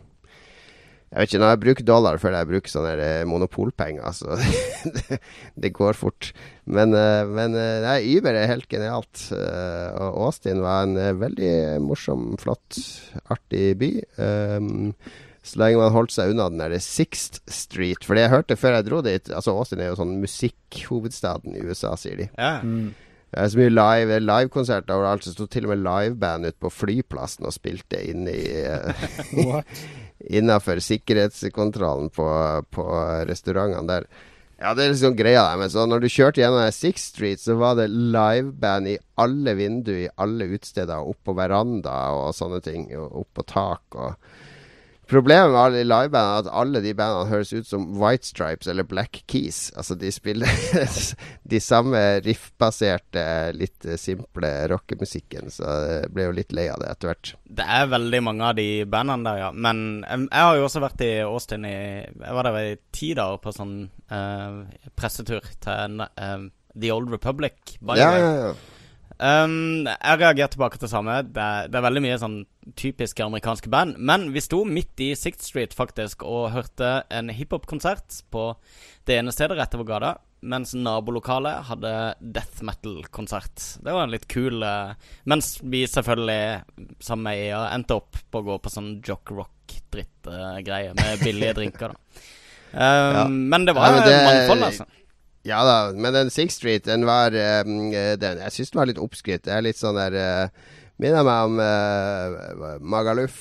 jeg 1.15 1.22
vet 1.22 1.31
ikke, 1.31 1.39
Når 1.39 1.51
jeg 1.53 1.60
bruker 1.63 1.86
dollar, 1.88 2.17
føler 2.19 2.41
jeg 2.41 2.48
bruker 2.50 2.72
sånne 2.74 2.93
eh, 3.00 3.22
monopolpenger. 3.24 4.12
Så 4.12 4.36
det, 4.36 5.19
det, 5.63 5.72
går 5.77 5.95
fort. 5.95 6.34
Men, 6.67 6.91
eh, 6.91 7.24
men 7.24 7.55
eh, 7.55 7.77
nei, 7.86 8.17
Uber 8.17 8.36
er 8.36 8.51
helt 8.51 8.67
genialt. 8.67 9.29
Og 9.31 10.19
Austin 10.27 10.60
var 10.65 10.84
en 10.84 11.00
veldig 11.22 11.53
morsom, 11.86 12.34
flott, 12.41 12.81
artig 13.31 13.77
by. 13.79 13.89
Um, 14.19 14.91
så 15.45 15.62
lenge 15.62 15.79
man 15.79 15.95
holdt 15.95 16.12
seg 16.12 16.34
unna 16.34 16.50
den 16.51 16.60
der 16.60 16.75
Sixth 16.84 17.39
Street. 17.48 18.03
For 18.03 18.17
det 18.17 18.25
jeg 18.25 18.36
hørte 18.36 18.60
før 18.60 18.79
jeg 18.79 18.88
dro 18.89 19.01
dit 19.05 19.29
Altså 19.29 19.53
Austin 19.55 19.84
er 19.84 19.93
jo 19.93 20.00
sånn 20.01 20.15
musikkhovedstaden 20.19 21.55
i 21.55 21.63
USA, 21.63 21.95
sier 22.01 22.25
de. 22.25 22.31
Ja. 22.36 22.57
Mm. 22.60 22.91
Det 23.31 23.39
er 23.39 23.51
så 23.51 23.60
mye 23.60 23.72
live 23.72 24.17
livekonserter 24.24 24.95
overalt. 24.95 25.24
Det 25.24 25.36
sto 25.36 25.48
til 25.48 25.67
og 25.67 25.77
med 25.77 25.86
liveband 25.86 26.50
ute 26.50 26.60
på 26.60 26.72
flyplassen 26.72 27.48
og 27.48 27.55
spilte 27.55 28.03
inne 28.03 28.36
i 28.36 28.65
uh, 29.45 29.62
innafor 30.19 30.79
sikkerhetskontrollen 30.84 32.10
på, 32.15 32.27
på 32.72 32.86
restaurantene 33.29 33.89
der. 33.89 34.07
Ja, 34.55 34.72
det 34.72 34.86
er 34.86 34.93
liksom 34.93 35.17
greia 35.19 35.43
der. 35.43 35.60
Men 35.60 35.72
så 35.72 35.84
når 35.88 36.05
du 36.05 36.12
kjørte 36.12 36.39
gjennom 36.39 36.63
Sixth 36.72 37.12
Street, 37.12 37.41
så 37.43 37.57
var 37.60 37.75
det 37.79 37.89
liveband 37.91 38.93
i 38.93 38.98
alle 39.19 39.55
vinduer 39.60 40.05
i 40.05 40.13
alle 40.22 40.48
utesteder, 40.53 41.03
opp 41.03 41.19
på 41.27 41.36
veranda 41.36 41.95
og 42.15 42.36
sånne 42.38 42.62
ting. 42.63 42.88
Og 42.95 43.22
opp 43.24 43.41
på 43.41 43.48
tak 43.51 44.00
og 44.00 44.15
Problemet 45.05 45.51
med 45.53 45.59
alle 45.59 45.83
livebandene 45.85 46.33
er 46.33 46.43
at 46.43 46.47
alle 46.62 46.81
de 46.81 46.93
bandene 46.97 47.29
høres 47.29 47.51
ut 47.53 47.67
som 47.69 47.85
White 48.01 48.25
Stripes 48.25 48.69
eller 48.71 48.88
Black 48.89 49.21
Keys. 49.29 49.67
Altså, 49.77 49.97
de 50.00 50.09
spiller 50.13 50.50
de 51.53 51.62
samme 51.62 52.01
riffbaserte, 52.25 53.25
litt 53.57 53.85
simple 54.01 54.51
rockemusikken. 54.71 55.51
Så 55.53 55.75
jeg 55.85 56.12
ble 56.15 56.29
jo 56.29 56.35
litt 56.39 56.55
lei 56.57 56.67
av 56.74 56.81
det 56.81 56.89
etter 56.89 57.12
hvert. 57.12 57.33
Det 57.62 57.69
er 57.77 57.91
veldig 57.93 58.21
mange 58.25 58.50
av 58.50 58.57
de 58.57 58.69
bandene 58.89 59.29
der, 59.29 59.43
ja. 59.45 59.51
Men 59.53 59.85
jeg, 60.01 60.27
jeg 60.31 60.50
har 60.50 60.59
jo 60.59 60.67
også 60.69 60.83
vært 60.88 61.05
i 61.05 61.13
Austin 61.25 61.69
i 61.69 61.75
Jeg 61.75 62.38
var 62.38 62.50
der 62.50 62.62
i 62.62 62.77
ti 62.95 63.13
dager 63.17 63.41
på 63.43 63.53
sånn 63.53 63.75
uh, 64.09 64.63
pressetur 64.97 65.45
til 65.62 66.01
uh, 66.01 66.47
The 66.74 66.95
Old 66.95 67.13
Republic. 67.13 67.77
By 67.79 68.00
ja, 68.00 68.09
ja, 68.17 68.31
ja. 68.41 68.55
Um, 69.15 69.85
jeg 69.88 70.19
reagerer 70.19 70.51
tilbake 70.51 70.79
til 70.79 70.91
samme. 70.91 71.21
Det 71.24 71.41
er, 71.41 71.69
det 71.71 71.79
er, 71.79 71.85
veldig 71.85 72.03
mye 72.03 72.19
sånn 72.19 72.38
typiske 72.75 73.24
amerikanske 73.24 73.71
band. 73.71 73.95
Men 73.97 74.29
vi 74.35 74.43
sto 74.43 74.63
midt 74.67 75.00
i 75.03 75.13
Sixth 75.15 75.47
Street 75.47 75.75
faktisk 75.75 76.25
og 76.27 76.51
hørte 76.55 76.97
en 77.13 77.31
hiphop-konsert 77.31 78.21
på 78.33 78.50
det 79.07 79.19
ene 79.21 79.33
stedet 79.35 79.57
rett 79.59 79.77
over 79.77 79.88
gata. 79.88 80.15
Mens 80.45 80.75
nabolokalet 80.77 81.63
hadde 81.71 81.91
death 82.19 82.62
metal-konsert. 82.67 83.63
Det 83.81 83.95
var 83.95 84.05
en 84.05 84.13
litt 84.13 84.27
kul 84.29 84.62
uh, 84.62 84.93
Mens 85.25 85.55
vi 85.63 85.85
selvfølgelig, 85.89 86.65
sammen 87.01 87.29
med 87.31 87.45
EA, 87.47 87.63
endte 87.74 87.97
opp 87.97 88.19
på 88.29 88.43
å 88.43 88.47
gå 88.51 88.59
på 88.62 88.74
sånn 88.74 88.97
jock 89.05 89.31
rock-drittgreie 89.33 90.91
uh, 90.91 91.00
med 91.00 91.24
billige 91.24 91.55
drinker, 91.57 91.95
da. 91.95 92.21
Um, 92.75 93.15
ja. 93.17 93.25
Men 93.31 93.65
det 93.65 93.77
var 93.79 93.95
ja, 93.95 94.05
det... 94.05 94.21
mangfold, 94.27 94.67
altså. 94.69 94.89
Ja 95.45 95.59
da, 95.65 95.77
men 95.93 96.15
den 96.15 96.31
Six 96.33 96.57
Street, 96.57 96.87
den 96.87 97.05
var 97.05 97.35
um, 97.35 97.91
den, 97.93 98.39
Jeg 98.41 98.53
syns 98.55 98.73
den 98.73 98.79
var 98.81 98.89
litt 98.89 99.01
oppskrytt. 99.01 99.43
Det 99.45 99.53
er 99.53 99.65
litt 99.65 99.77
sånn 99.77 99.99
der 99.99 100.17
uh, 100.17 100.73
Minner 101.01 101.25
meg 101.27 101.51
om 101.51 101.59
uh, 101.59 102.79
Magaluf. 102.81 103.37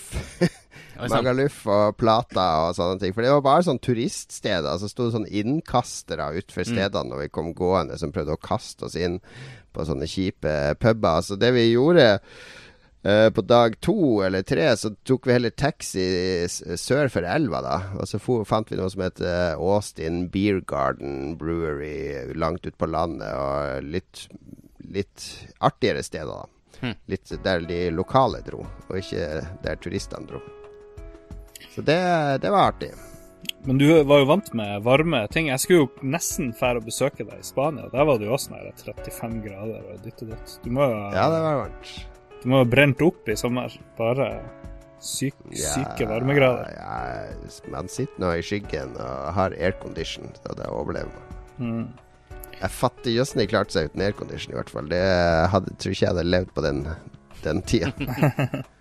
Magaluf 1.11 1.62
og 1.70 1.96
Plata 1.99 2.46
og 2.66 2.76
sånne 2.76 3.00
ting. 3.00 3.14
For 3.14 3.25
det 3.25 3.32
var 3.32 3.44
bare 3.46 3.66
sånn 3.66 3.80
turiststeder. 3.82 4.76
Så 4.78 4.90
sto 4.90 5.08
sånn 5.14 5.26
innkastere 5.26 6.28
utenfor 6.37 6.66
mm. 6.66 6.70
stedene 6.70 7.11
når 7.11 7.25
vi 7.25 7.32
kom 7.34 7.52
gående, 7.56 7.99
som 8.00 8.12
prøvde 8.14 8.37
å 8.37 8.42
kaste 8.42 8.88
oss 8.88 8.99
inn 8.99 9.20
på 9.75 9.87
sånne 9.87 10.08
kjipe 10.11 10.75
puber. 10.82 11.25
Så 11.25 11.38
det 11.40 11.54
vi 11.56 11.70
gjorde 11.73 12.18
Uh, 13.04 13.28
på 13.37 13.42
dag 13.44 13.75
to 13.84 14.23
eller 14.25 14.42
tre 14.49 14.70
så 14.80 14.88
tok 15.04 15.26
vi 15.28 15.34
heller 15.34 15.52
taxi 15.52 16.04
sør 16.49 17.11
for 17.12 17.26
elva, 17.28 17.61
da. 17.61 17.76
Og 18.00 18.08
så 18.08 18.20
fant 18.49 18.73
vi 18.73 18.78
noe 18.80 18.88
som 18.92 19.04
het 19.04 19.20
uh, 19.20 19.52
Austin 19.61 20.23
Beer 20.32 20.62
Garden 20.64 21.34
Brewery 21.37 22.32
langt 22.32 22.64
ute 22.64 22.78
på 22.80 22.88
landet. 22.88 23.28
Og 23.37 23.90
litt, 23.92 24.25
litt 24.88 25.28
artigere 25.61 26.04
steder, 26.06 26.32
da. 26.32 26.50
Hmm. 26.80 26.96
Litt 27.12 27.30
der 27.44 27.66
de 27.68 27.80
lokale 27.92 28.40
dro, 28.44 28.64
og 28.88 28.96
ikke 28.99 29.42
der 29.64 29.82
turistene 29.84 30.28
dro. 30.32 30.40
Så 31.75 31.84
det, 31.84 32.00
det 32.40 32.50
var 32.54 32.73
artig. 32.73 32.94
Men 33.64 33.78
du 33.78 33.87
var 34.04 34.20
jo 34.20 34.30
vant 34.32 34.50
med 34.56 34.82
varme 34.84 35.26
ting. 35.32 35.49
Jeg 35.52 35.61
skulle 35.61 35.84
jo 35.84 36.08
nesten 36.08 36.52
fære 36.56 36.80
å 36.80 36.84
besøke 36.88 37.25
deg 37.25 37.40
i 37.40 37.46
Spania. 37.46 37.88
Der 37.92 38.08
var 38.08 38.20
det 38.20 38.28
jo 38.28 38.34
også 38.37 38.52
nær 38.52 38.73
35 38.80 39.38
grader 39.44 39.87
og 39.92 40.02
ditt 40.04 40.25
og 40.25 40.34
datt. 40.34 40.58
Du 40.64 40.73
må 40.73 40.88
jo 40.88 40.99
Ja, 41.12 41.28
det 41.32 41.40
var 41.44 41.62
varmt. 41.66 41.94
Du 42.45 42.51
må 42.53 42.61
ha 42.61 42.69
brent 42.69 43.01
opp 43.01 43.29
i 43.33 43.37
sommer. 43.41 43.73
Bare 43.97 44.29
syk, 45.01 45.39
syke 45.57 46.05
varmegrader. 46.09 46.75
Ja, 46.77 47.63
man 47.73 47.89
sitter 47.89 48.21
nå 48.21 48.35
i 48.37 48.45
skyggen 48.45 48.93
og 49.01 49.31
har 49.39 49.57
aircondition, 49.57 50.29
så 50.43 50.53
det 50.59 50.69
overlever 50.69 51.09
man. 51.09 51.41
Mm. 51.57 51.87
Jeg 52.61 52.71
fatter 52.71 53.17
jøssen 53.17 53.41
de 53.41 53.49
klarte 53.49 53.75
seg 53.75 53.89
uten 53.89 54.05
aircondition, 54.05 54.53
i 54.53 54.59
hvert 54.61 54.73
fall. 54.73 54.93
Det 54.93 55.03
hadde, 55.55 55.73
tror 55.81 55.97
ikke 55.97 56.05
jeg 56.05 56.13
hadde 56.13 56.29
levd 56.29 56.53
på 56.55 56.65
den, 56.69 56.85
den 57.47 57.65
tida. 57.65 57.93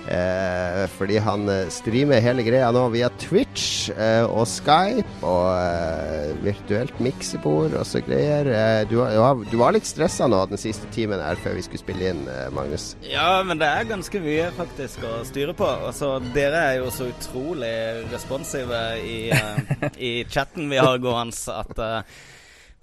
Eh, 0.10 0.90
fordi 0.96 1.18
han 1.22 1.46
streamer 1.70 2.18
hele 2.24 2.42
greia 2.48 2.72
nå 2.74 2.90
via 2.98 3.10
Twitch. 3.22 3.67
Eh, 3.94 4.24
og 4.26 4.48
Skype 4.50 5.26
og 5.26 5.48
eh, 5.54 6.32
virtuelt 6.44 7.00
miksebord 7.04 7.76
og 7.78 7.86
så 7.88 8.02
greier. 8.06 8.50
Eh, 8.52 8.84
du, 8.90 8.98
du, 9.00 9.58
var 9.60 9.76
litt 9.76 9.88
stressa 9.90 10.30
nå 10.30 10.44
den 10.52 10.62
siste 10.62 10.90
timen 10.96 11.22
her 11.24 11.40
før 11.44 11.58
vi 11.58 11.66
skulle 11.66 11.84
spille 11.84 12.12
inn, 12.12 12.24
eh, 12.32 12.48
Magnus? 12.56 12.90
Ja, 13.06 13.42
men 13.48 13.62
det 13.62 13.70
er 13.70 13.90
ganske 13.90 14.22
mye 14.24 14.50
faktisk 14.58 15.06
å 15.08 15.20
styre 15.28 15.58
på. 15.58 15.68
Altså, 15.90 16.16
dere 16.36 16.64
er 16.72 16.80
jo 16.82 16.94
så 16.94 17.12
utrolig 17.12 17.76
responsive 18.14 18.82
i, 19.04 19.20
eh, 19.32 19.86
i 19.98 20.16
chatten 20.34 20.72
vi 20.72 20.82
har 20.82 21.00
gående 21.04 21.36
at 21.54 21.80
uh, 21.82 22.18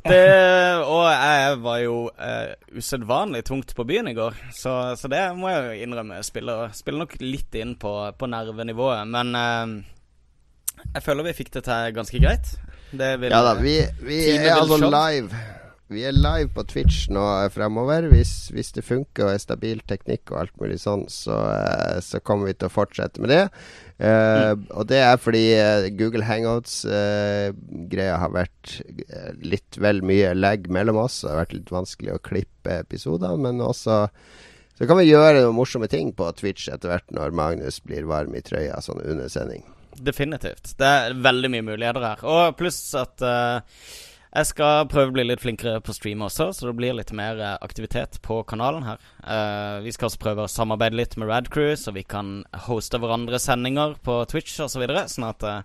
det, 0.04 0.84
og 0.84 1.06
jeg 1.08 1.60
var 1.64 1.78
jo 1.80 1.94
eh, 2.12 2.50
usedvanlig 2.76 3.40
tungt 3.48 3.70
på 3.72 3.86
byen 3.88 4.10
i 4.10 4.12
går, 4.16 4.36
så, 4.52 4.92
så 5.00 5.08
det 5.08 5.22
må 5.38 5.48
jeg 5.48 5.64
jo 5.64 5.86
innrømme. 5.86 6.18
Spiller, 6.26 6.74
spiller 6.76 7.06
nok 7.06 7.14
litt 7.22 7.56
inn 7.56 7.72
på, 7.80 7.92
på 8.12 8.28
nervenivået. 8.28 9.08
Men 9.08 9.32
uh, 9.32 9.93
jeg 10.94 11.02
føler 11.04 11.26
vi 11.28 11.36
fikk 11.40 11.52
det 11.56 11.66
til 11.66 11.92
ganske 11.96 12.22
greit. 12.22 12.54
Vil, 12.94 13.30
ja 13.32 13.42
da, 13.42 13.56
vi, 13.58 13.76
vi 14.06 14.20
er 14.36 14.54
altså 14.54 14.86
live. 14.86 15.44
Vi 15.92 16.00
er 16.08 16.14
live 16.16 16.48
på 16.54 16.62
Twitch 16.70 17.10
nå 17.12 17.22
fremover. 17.52 18.06
Hvis, 18.12 18.48
hvis, 18.54 18.70
det 18.76 18.86
funker 18.86 19.26
og 19.26 19.34
er 19.34 19.42
stabil 19.42 19.82
teknikk 19.90 20.32
og 20.32 20.38
alt 20.44 20.54
mulig 20.62 20.78
sånn, 20.80 21.04
så, 21.12 21.36
uh, 21.36 21.98
så 22.02 22.22
kommer 22.24 22.48
vi 22.48 22.56
til 22.56 22.70
å 22.70 22.72
fortsette 22.72 23.20
med 23.22 23.34
det. 23.34 23.42
Uh, 23.98 24.54
mm. 24.54 24.64
Og 24.78 24.88
det 24.90 25.02
er 25.04 25.20
fordi 25.20 25.44
uh, 25.58 25.90
Google 25.98 26.24
Hangouts-greia 26.26 28.14
uh, 28.14 28.22
har 28.22 28.32
vært 28.34 28.78
litt 29.44 29.78
vel 29.82 30.00
mye 30.06 30.32
lag 30.38 30.70
mellom 30.72 31.02
oss. 31.04 31.20
Det 31.22 31.34
har 31.34 31.42
vært 31.42 31.58
litt 31.58 31.74
vanskelig 31.74 32.16
å 32.16 32.24
klippe 32.32 32.80
episoder, 32.86 33.36
men 33.36 33.62
også 33.62 34.06
så 34.74 34.88
kan 34.90 34.98
vi 34.98 35.06
gjøre 35.06 35.44
noen 35.44 35.54
morsomme 35.54 35.86
ting 35.86 36.08
på 36.16 36.26
Twitch 36.34 36.66
etter 36.72 36.90
hvert 36.90 37.12
når 37.14 37.36
Magnus 37.36 37.78
blir 37.86 38.08
varm 38.10 38.34
i 38.34 38.42
trøya 38.42 38.80
sånn 38.82 39.04
under 39.04 39.30
sending. 39.30 39.62
Definitivt. 40.00 40.74
Det 40.80 40.88
er 40.88 41.14
veldig 41.24 41.52
mye 41.54 41.68
muligheter 41.72 42.08
her. 42.08 42.26
Og 42.26 42.58
pluss 42.58 42.80
at 42.98 43.22
jeg 44.34 44.48
skal 44.48 44.88
prøve 44.90 45.12
å 45.12 45.14
bli 45.14 45.22
litt 45.28 45.42
flinkere 45.44 45.78
på 45.84 45.94
stream 45.94 46.24
også, 46.26 46.48
så 46.56 46.66
det 46.66 46.74
blir 46.74 46.96
litt 46.98 47.12
mer 47.14 47.38
eh, 47.38 47.54
aktivitet 47.62 48.18
på 48.24 48.40
kanalen 48.50 48.82
her. 48.82 49.04
Uh, 49.22 49.78
vi 49.84 49.92
skal 49.94 50.08
også 50.08 50.18
prøve 50.24 50.46
å 50.46 50.50
samarbeide 50.50 50.98
litt 50.98 51.14
med 51.20 51.30
Radcrew, 51.30 51.76
så 51.78 51.94
vi 51.94 52.02
kan 52.02 52.40
hoste 52.66 52.98
hverandre 52.98 53.38
sendinger 53.38 53.94
på 54.02 54.16
Twitch 54.32 54.56
osv. 54.58 54.72
Så 54.74 54.82
videre, 54.82 55.04
sånn 55.12 55.28
at, 55.28 55.46
uh, 55.46 55.62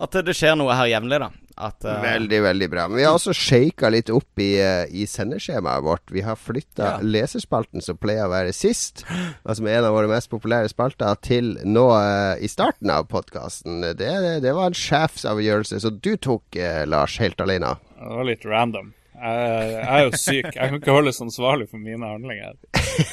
at 0.00 0.16
det 0.24 0.32
skjer 0.38 0.56
noe 0.56 0.78
her 0.78 0.94
jevnlig, 0.94 1.20
da. 1.20 1.28
At, 1.56 1.84
uh, 1.84 1.98
veldig, 2.02 2.40
veldig 2.42 2.68
bra. 2.72 2.86
Men 2.88 3.00
vi 3.00 3.04
har 3.04 3.16
også 3.16 3.34
shaka 3.36 3.90
litt 3.92 4.10
opp 4.12 4.40
i, 4.40 4.54
uh, 4.62 4.84
i 4.88 5.04
sendeskjemaet 5.08 5.84
vårt. 5.84 6.12
Vi 6.14 6.24
har 6.24 6.38
flytta 6.40 6.88
ja. 6.88 6.94
leserspalten, 7.04 7.84
som 7.84 7.98
pleier 8.00 8.26
å 8.26 8.32
være 8.32 8.54
sist, 8.56 9.04
som 9.44 9.68
er 9.68 9.80
en 9.80 9.90
av 9.90 9.96
våre 9.96 10.10
mest 10.10 10.30
populære 10.32 10.72
spalter, 10.72 11.18
til 11.24 11.54
nå 11.64 11.86
uh, 11.92 12.40
i 12.40 12.50
starten 12.50 12.92
av 12.92 13.06
podkasten. 13.12 13.82
Det, 13.98 14.10
det, 14.44 14.56
var 14.56 14.70
en 14.70 14.78
sjefsavgjørelse 14.78 15.82
som 15.84 16.00
du 16.02 16.14
tok, 16.16 16.58
Lars, 16.88 17.18
helt 17.22 17.40
alene. 17.42 17.76
Det 17.98 18.18
var 18.18 18.28
litt 18.28 18.44
random. 18.48 18.92
Jeg, 19.22 19.66
jeg, 19.70 19.86
er 19.86 20.00
jo 20.02 20.18
syk. 20.18 20.46
Jeg 20.48 20.58
kan 20.58 20.80
ikke 20.80 20.94
holdes 20.96 21.20
ansvarlig 21.22 21.68
for 21.70 21.78
mine 21.78 22.08
handlinger. 22.10 22.56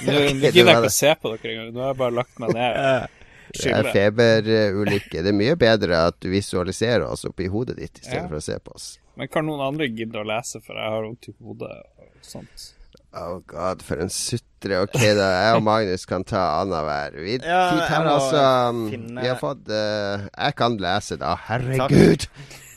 Nå 0.08 0.16
gidder 0.42 0.50
jeg 0.50 0.66
ikke 0.66 0.90
å 0.90 0.96
se 0.96 1.14
på 1.20 1.34
dere 1.36 1.52
engang. 1.54 1.74
Nå 1.76 1.84
har 1.84 1.92
jeg 1.94 2.00
bare 2.00 2.18
lagt 2.18 2.42
meg 2.42 2.56
ned. 2.58 3.19
Det 3.56 3.72
er 3.74 3.92
feberulykke. 3.94 5.22
Det 5.24 5.32
er 5.32 5.38
mye 5.38 5.56
bedre 5.60 6.04
at 6.10 6.18
du 6.22 6.30
visualiserer 6.34 7.06
oss 7.08 7.26
oppi 7.30 7.50
hodet 7.52 7.80
ditt 7.80 8.02
i 8.02 8.06
stedet 8.06 8.26
ja. 8.26 8.28
for 8.28 8.40
å 8.40 8.44
se 8.46 8.58
på 8.62 8.76
oss. 8.76 8.90
Men 9.20 9.32
kan 9.32 9.48
noen 9.48 9.64
andre 9.66 9.90
gidde 9.90 10.22
å 10.22 10.28
lese, 10.28 10.62
for 10.64 10.80
jeg 10.80 10.94
har 10.96 11.08
vondt 11.08 11.32
i 11.32 11.36
hodet 11.44 11.74
og 12.00 12.28
sånt. 12.28 12.70
Oh 13.18 13.40
god, 13.50 13.82
for 13.82 13.98
en 14.04 14.12
sutre. 14.14 14.84
Ok, 14.84 15.00
da. 15.18 15.28
Jeg 15.34 15.58
og 15.58 15.64
Magnus 15.66 16.06
kan 16.10 16.24
ta 16.28 16.44
annenhver. 16.60 17.18
Vi, 17.18 17.40
ja, 17.42 17.62
vi 17.74 17.86
tar 17.90 18.10
altså 18.12 18.44
finne... 18.92 19.24
Vi 19.24 19.32
har 19.32 19.40
fått 19.40 19.72
uh, 19.74 20.28
Jeg 20.30 20.58
kan 20.60 20.78
lese, 20.82 21.18
da. 21.18 21.34
Herregud! 21.48 22.28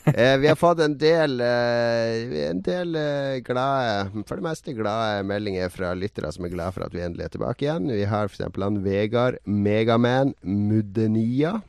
Eh, 0.05 0.37
vi 0.37 0.47
har 0.47 0.55
fått 0.55 0.79
en 0.79 0.97
del, 0.97 1.41
eh, 1.41 2.49
en 2.49 2.61
del 2.61 2.95
eh, 2.95 3.39
glade, 3.45 4.23
for 4.27 4.39
det 4.39 4.45
meste 4.45 4.73
glade 4.77 5.23
meldinger 5.27 5.69
fra 5.73 5.93
lyttere 5.97 6.31
som 6.33 6.47
er 6.47 6.53
glade 6.53 6.75
for 6.75 6.87
at 6.87 6.95
vi 6.95 7.03
endelig 7.05 7.27
er 7.27 7.35
tilbake 7.35 7.67
igjen. 7.67 7.91
Vi 7.91 8.07
har 8.09 8.31
f.eks. 8.31 8.43
han 8.61 8.81
Vegard 8.85 9.39
Megaman 9.45 10.33
Mudenia. 10.41 11.59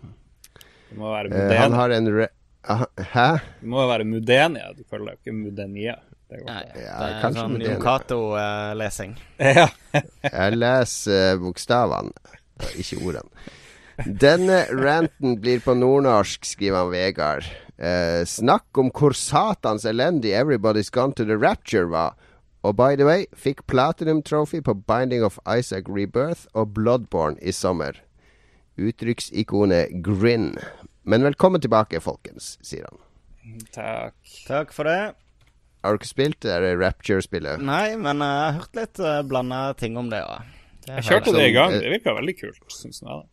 Det 0.90 0.98
må 0.98 1.12
være 1.12 1.30
Mudenia. 1.30 1.60
han 1.62 1.78
har 1.80 1.98
en 1.98 2.10
re 2.20 2.30
Hæ? 2.64 3.28
Det 3.60 3.68
må 3.68 3.82
jo 3.82 3.88
være 3.90 4.04
Mudenia. 4.08 4.70
Du 4.72 4.86
følger 4.88 5.12
jo 5.12 5.20
ikke 5.20 5.36
Mudenia. 5.36 5.98
Det, 6.30 6.38
Nei, 6.46 6.62
ja, 6.80 6.94
det 6.96 7.10
er 7.28 7.34
sånn 7.36 7.58
Jon 7.60 7.82
Cato-lesing. 7.82 9.18
ja. 9.60 9.66
jeg 10.24 10.56
leser 10.56 11.36
bokstavene, 11.42 12.14
ikke 12.80 13.02
ordene. 13.04 13.44
Denne 14.02 14.64
ranten 14.72 15.36
blir 15.38 15.60
på 15.62 15.76
nordnorsk, 15.78 16.48
skriver 16.48 16.80
han 16.80 16.90
Vegard. 16.90 17.50
Eh, 17.78 18.22
snakk 18.24 18.78
om 18.78 18.90
hvor 18.94 19.12
satans 19.12 19.84
elendig 19.84 20.32
'Everybody's 20.32 20.90
Gone 20.90 21.12
to 21.12 21.24
the 21.24 21.36
Rapture' 21.36 21.90
var. 21.90 22.14
Og 22.62 22.76
by 22.76 22.96
the 22.96 23.04
way, 23.04 23.26
fikk 23.36 23.66
Platinum 23.66 24.22
Trophy 24.22 24.60
på 24.60 24.74
Binding 24.74 25.24
of 25.24 25.38
Isaac 25.58 25.84
Rebirth 25.88 26.46
og 26.54 26.74
Bloodborne 26.74 27.36
i 27.42 27.52
sommer. 27.52 27.92
Uttrykksikonet 28.78 30.02
Grin. 30.02 30.54
Men 31.04 31.22
velkommen 31.22 31.60
tilbake, 31.60 32.00
folkens, 32.00 32.58
sier 32.62 32.86
han. 32.88 32.98
Takk. 33.72 34.14
Takk 34.46 34.72
for 34.72 34.88
det. 34.88 35.14
Har 35.84 35.92
du 35.92 36.00
ikke 36.00 36.08
spilt 36.08 36.40
det 36.40 36.78
Rapture-spillet? 36.80 37.60
Nei, 37.60 37.96
men 38.00 38.22
jeg 38.24 38.40
har 38.40 38.56
hørt 38.56 38.78
litt 38.78 39.00
uh, 39.02 39.18
eh, 39.18 39.22
blanda 39.28 39.74
ting 39.76 39.98
om 40.00 40.08
det. 40.08 40.22
Ja. 40.24 40.38
Det 40.86 40.94
jeg 40.94 41.04
kjørte 41.10 41.34
det 41.36 41.48
i 41.50 41.52
gang. 41.52 41.76
Det 41.76 41.92
virka 41.92 42.14
veldig 42.16 42.34
kult, 42.38 42.64
syns 42.72 43.02
jeg. 43.04 43.24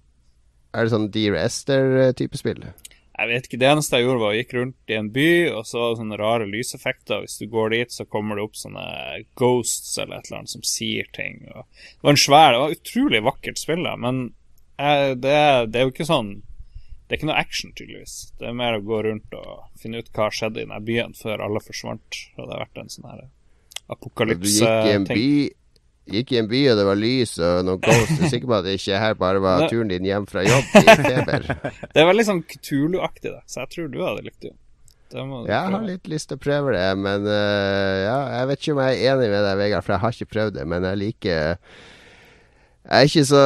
Er 0.75 0.87
det 0.87 0.91
sånn 0.91 1.07
Dear 1.11 1.37
Esther-type 1.39 2.39
spill? 2.39 2.65
Jeg 3.21 3.29
vet 3.29 3.47
ikke. 3.47 3.59
Det 3.61 3.69
eneste 3.69 3.99
jeg 3.99 4.07
gjorde, 4.07 4.21
var 4.23 4.33
å 4.33 4.37
gikk 4.37 4.53
rundt 4.57 4.91
i 4.91 4.97
en 4.97 5.09
by, 5.13 5.31
og 5.53 5.65
så 5.69 5.91
sånne 5.99 6.17
rare 6.17 6.47
lyseffekter. 6.49 7.25
Hvis 7.25 7.37
du 7.37 7.47
går 7.51 7.73
dit, 7.75 7.93
så 7.93 8.05
kommer 8.09 8.37
det 8.37 8.45
opp 8.47 8.57
sånne 8.57 8.85
ghosts 9.37 9.93
eller 10.01 10.17
et 10.17 10.29
eller 10.29 10.41
annet 10.41 10.53
som 10.55 10.63
sier 10.65 11.09
ting. 11.13 11.43
Og 11.53 11.65
det 11.67 12.07
var 12.07 12.15
en 12.15 12.23
svær 12.23 12.53
Det 12.53 12.61
var 12.63 12.77
utrolig 12.77 13.25
vakkert 13.27 13.61
spill, 13.61 13.83
da, 13.85 13.97
men 13.99 14.23
jeg, 14.81 15.19
det, 15.21 15.35
det, 15.69 15.77
er 15.77 15.85
jo 15.85 15.91
ikke 15.91 16.07
sånn 16.09 16.31
Det 17.05 17.13
er 17.13 17.19
ikke 17.19 17.29
noe 17.29 17.41
action, 17.43 17.73
tydeligvis. 17.77 18.15
Det 18.41 18.49
er 18.49 18.57
mer 18.57 18.79
å 18.79 18.85
gå 18.87 19.03
rundt 19.05 19.37
og 19.37 19.67
finne 19.81 20.01
ut 20.01 20.09
hva 20.15 20.31
skjedde 20.33 20.63
i 20.63 20.65
den 20.65 20.87
byen 20.87 21.13
før 21.17 21.45
alle 21.45 21.61
forsvant. 21.61 22.23
Og 22.39 22.47
det 22.47 22.55
har 22.55 22.65
vært 22.65 22.81
en 22.81 22.93
sånn 22.95 23.09
her 23.11 23.25
apokalypse-ting 23.91 24.65
gikk 24.65 24.87
i 24.87 24.95
en 24.95 25.09
by 25.11 25.31
og 26.09 26.79
det 26.79 26.85
var 26.87 26.97
lys 26.97 27.37
og 27.39 27.65
noen 27.67 27.81
ghosts. 27.85 28.17
Jeg 28.17 28.25
er 28.25 28.33
sikker 28.33 28.49
på 28.49 28.57
at 28.57 28.65
det 28.65 28.79
ikke 28.79 29.03
her 29.03 29.13
bare 29.19 29.43
var 29.43 29.67
turen 29.69 29.91
din 29.91 30.07
hjem 30.07 30.25
fra 30.27 30.43
jobb 30.45 30.73
i 30.81 30.83
feber? 31.05 31.45
det 31.93 32.01
er 32.01 32.09
veldig 32.09 32.27
sånn 32.27 32.43
Kutulu-aktig, 32.49 33.35
så 33.45 33.63
jeg 33.63 33.73
tror 33.75 33.93
du 33.93 34.01
hadde 34.03 34.25
likt 34.25 34.41
det. 34.47 34.55
Jeg 35.11 35.71
har 35.73 35.83
litt 35.83 36.07
lyst 36.07 36.29
til 36.31 36.37
å 36.39 36.41
prøve 36.41 36.71
det, 36.71 36.85
men 36.95 37.25
uh, 37.27 37.95
ja, 37.99 38.19
jeg 38.37 38.47
vet 38.47 38.61
ikke 38.61 38.75
om 38.77 38.83
jeg 38.85 38.99
er 38.99 39.09
enig 39.11 39.31
med 39.33 39.43
deg, 39.43 39.57
Vegard, 39.59 39.83
for 39.83 39.95
jeg 39.95 40.03
har 40.05 40.15
ikke 40.15 40.33
prøvd 40.37 40.53
det. 40.55 40.67
Men 40.71 40.87
jeg 40.87 40.99
liker 41.01 41.41
Jeg 42.87 42.95
er 42.95 43.09
ikke 43.09 43.25
så 43.27 43.41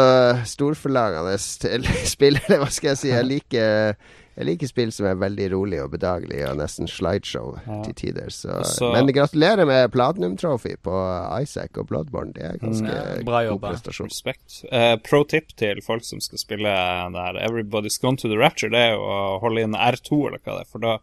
storforlangende 0.52 1.40
til 1.64 1.88
spill, 2.14 2.38
eller 2.44 2.62
hva 2.62 2.70
skal 2.74 2.94
jeg 2.94 3.02
si. 3.02 3.10
Jeg 3.10 3.30
liker 3.32 3.98
jeg 4.36 4.48
liker 4.50 4.68
spill 4.68 4.90
som 4.92 5.06
er 5.08 5.20
veldig 5.20 5.46
rolig 5.54 5.78
og 5.80 5.94
bedagelig, 5.94 6.42
og 6.50 6.58
nesten 6.60 6.90
slideshow 6.92 7.54
ja. 7.64 7.78
til 7.86 7.96
tider. 8.02 8.32
Så. 8.36 8.58
Så, 8.68 8.90
men 8.92 9.08
gratulerer 9.16 9.68
med 9.68 9.94
Platinum 9.94 10.36
Trophy 10.40 10.74
på 10.84 10.96
Isaac 11.40 11.80
og 11.80 11.88
Bloodborne. 11.88 12.34
Det 12.36 12.44
er 12.44 12.58
ganske 12.60 12.90
ja, 12.92 13.22
bra 13.28 13.46
god 13.48 13.62
prestasjon. 13.64 14.12
Respekt. 14.12 14.58
Uh, 14.68 14.98
pro 15.06 15.22
tip 15.32 15.54
til 15.56 15.80
folk 15.86 16.04
som 16.04 16.20
skal 16.24 16.42
spille 16.42 16.74
der 17.16 17.40
Everybody's 17.46 17.96
Gone 18.02 18.20
to 18.20 18.32
the 18.32 18.40
Rapture, 18.40 18.74
det 18.76 18.82
er 18.90 19.00
å 19.00 19.38
holde 19.44 19.64
inn 19.64 19.78
R2, 19.78 20.20
eller 20.28 20.44
hva 20.44 20.58
det 20.58 20.66
er. 20.66 20.72
For 20.74 20.84
da 20.84 20.98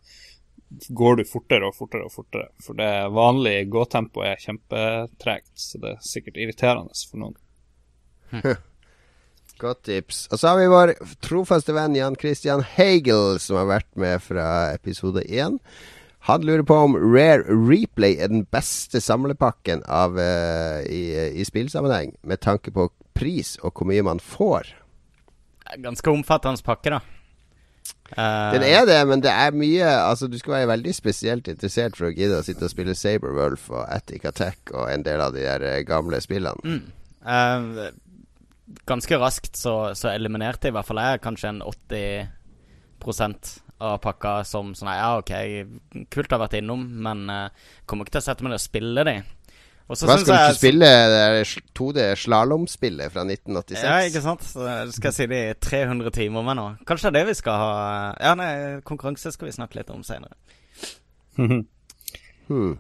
går 1.01 1.17
du 1.21 1.25
fortere 1.29 1.71
og 1.71 1.77
fortere 1.77 2.09
og 2.09 2.13
fortere. 2.13 2.51
For 2.65 2.77
det 2.77 2.91
vanlige 3.17 3.65
gåtempoet 3.73 4.29
er 4.35 4.45
kjempetregt, 4.45 5.55
så 5.57 5.81
det 5.81 5.95
er 5.95 6.05
sikkert 6.05 6.37
irriterende 6.37 7.01
for 7.09 7.25
noen. 7.25 7.41
Hm. 8.33 8.45
Godt 9.61 9.83
tips. 9.89 10.27
Og 10.33 10.41
så 10.41 10.53
har 10.53 10.61
vi 10.61 10.71
vår 10.73 10.95
trofaste 11.25 11.75
venn 11.77 11.97
Jan 11.97 12.17
Christian 12.19 12.65
Hagel, 12.75 13.39
som 13.43 13.61
har 13.61 13.69
vært 13.71 13.91
med 14.01 14.23
fra 14.25 14.47
episode 14.75 15.25
én. 15.29 15.59
Han 16.27 16.45
lurer 16.47 16.63
på 16.63 16.75
om 16.75 16.95
Rare 16.95 17.43
Replay 17.51 18.15
er 18.23 18.31
den 18.31 18.45
beste 18.55 19.01
samlepakken 19.03 19.83
av, 19.91 20.15
uh, 20.15 20.79
i, 20.87 21.03
i 21.35 21.47
spillsammenheng, 21.47 22.15
med 22.23 22.43
tanke 22.45 22.71
på 22.71 22.89
pris 23.19 23.57
og 23.63 23.75
hvor 23.75 23.91
mye 23.91 24.05
man 24.07 24.23
får. 24.23 24.71
Ganske 25.83 26.11
omfattende 26.11 26.63
pakke, 26.63 26.95
da. 26.95 27.01
Uh, 28.13 28.53
den 28.55 28.67
er 28.69 28.85
det, 28.87 28.99
men 29.09 29.23
det 29.25 29.31
er 29.33 29.55
mye 29.57 29.87
Altså, 29.89 30.27
du 30.29 30.37
skal 30.39 30.53
være 30.53 30.69
veldig 30.69 30.93
spesielt 30.95 31.47
interessert 31.49 31.97
for 31.97 32.11
å 32.11 32.13
gidde 32.13 32.43
å 32.43 32.45
sitte 32.45 32.67
og 32.69 32.73
spille 32.75 32.95
Saberwolf 32.95 33.71
og 33.73 33.87
Attic 33.89 34.27
Attack 34.29 34.75
og 34.75 34.91
en 34.93 35.07
del 35.07 35.23
av 35.25 35.33
de 35.33 35.47
der 35.47 35.65
eh, 35.65 35.79
gamle 35.89 36.21
spillene. 36.21 36.61
Mm. 36.63 36.83
Uh, 37.25 37.89
ganske 38.89 39.19
raskt 39.21 39.57
så, 39.59 39.75
så, 39.99 40.11
eliminerte 40.13 40.69
i 40.71 40.75
hvert 40.75 40.87
fall 40.89 41.01
jeg 41.03 41.23
kanskje 41.25 41.49
en 41.53 41.63
80 41.67 42.29
av 43.83 43.99
pakka 43.99 44.45
som 44.47 44.75
sånn 44.79 44.93
Ja, 44.95 45.19
OK, 45.19 45.33
kult 46.13 46.31
å 46.31 46.37
ha 46.39 46.45
vært 46.45 46.61
innom, 46.61 46.85
men 47.03 47.25
uh, 47.31 47.49
kommer 47.87 48.07
ikke 48.07 48.15
til 48.19 48.23
å 48.23 48.27
sette 48.29 48.45
meg 48.45 48.53
ned 48.53 48.61
og 48.61 48.63
spille 48.63 49.05
de. 49.09 49.15
Og 49.91 49.99
så 49.99 50.07
Hva 50.07 50.15
skal 50.21 50.29
du 50.29 50.33
jeg- 50.39 50.53
ikke 50.53 50.61
spille 50.61 50.87
det 50.87 51.09
der 51.11 51.51
2D 51.75 52.05
slalåmspillet 52.23 53.13
fra 53.13 53.25
1986? 53.27 53.83
Ja, 53.83 53.97
ikke 54.07 54.23
sant? 54.23 54.47
Så 54.47 54.69
skal 54.95 55.11
jeg 55.11 55.17
si 55.19 55.27
det 55.27 55.41
i 55.51 55.59
300 55.67 56.15
timer 56.15 56.47
med 56.47 56.57
nå. 56.61 56.67
Kanskje 56.87 57.11
det 57.11 57.11
er 57.11 57.19
det 57.19 57.27
vi 57.33 57.35
skal 57.43 57.59
ha 57.59 58.15
Ja, 58.23 58.35
nei, 58.39 58.81
konkurranse 58.87 59.35
skal 59.35 59.51
vi 59.51 59.57
snakke 59.59 59.81
litt 59.81 59.91
om 59.91 60.03
senere. 60.07 60.39
Hmm. 62.49 62.75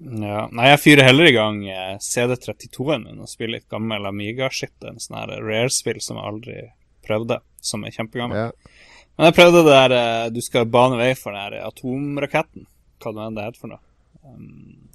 Ja. 0.00 0.46
Nei, 0.52 0.70
jeg 0.70 0.80
fyrer 0.80 1.04
heller 1.10 1.28
i 1.28 1.34
gang 1.36 1.58
eh, 1.68 1.96
CD32-en 2.00 3.04
min 3.04 3.20
og 3.20 3.28
spiller 3.28 3.58
litt 3.58 3.68
gammel 3.72 4.08
Amiga-shit. 4.08 4.72
En 4.88 5.00
sånn 5.02 5.18
her 5.20 5.34
rare-spill 5.44 6.00
som 6.00 6.16
jeg 6.16 6.30
aldri 6.30 6.58
prøvde, 7.06 7.40
som 7.60 7.84
er 7.84 7.94
kjempegammel. 7.94 8.46
Ja. 8.46 8.76
Men 9.16 9.28
jeg 9.28 9.36
prøvde 9.36 9.64
det 9.66 9.74
der 9.76 9.94
eh, 9.98 10.28
du 10.32 10.40
skal 10.44 10.68
bane 10.72 10.96
vei 11.00 11.10
for 11.18 11.36
den 11.36 11.42
her 11.42 11.66
atomraketten. 11.68 12.64
Hva 13.00 13.12
det 13.16 13.26
enn 13.26 13.36
det 13.36 13.48
heter 13.48 13.60
for 13.60 13.72
noe. 13.74 13.82
Um, 14.24 14.86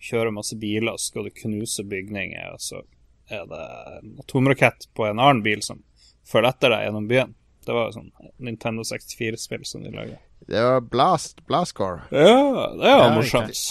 kjøre 0.00 0.32
masse 0.34 0.56
biler, 0.58 0.96
så 0.98 1.10
skal 1.12 1.28
du 1.28 1.34
knuse 1.42 1.84
bygninger, 1.86 2.54
og 2.54 2.62
så 2.62 2.82
er 3.30 3.44
det 3.50 3.60
en 4.00 4.16
atomrakett 4.22 4.88
på 4.96 5.06
en 5.06 5.18
annen 5.20 5.42
bil 5.44 5.62
som 5.62 5.82
følger 6.26 6.50
etter 6.50 6.74
deg 6.74 6.86
gjennom 6.86 7.06
byen. 7.10 7.34
Det 7.66 7.76
var 7.76 7.90
jo 7.90 7.98
sånn 7.98 8.32
Nintendo 8.42 8.82
64-spill 8.86 9.66
som 9.68 9.84
de 9.84 9.92
laga. 9.94 10.18
Det 10.48 10.62
var 10.64 10.80
Blast, 10.90 11.42
Blastcore. 11.46 12.06
Ja, 12.10 12.70
det 12.74 12.86
var 12.86 13.04
Ja, 13.04 13.14
morsomt. 13.14 13.62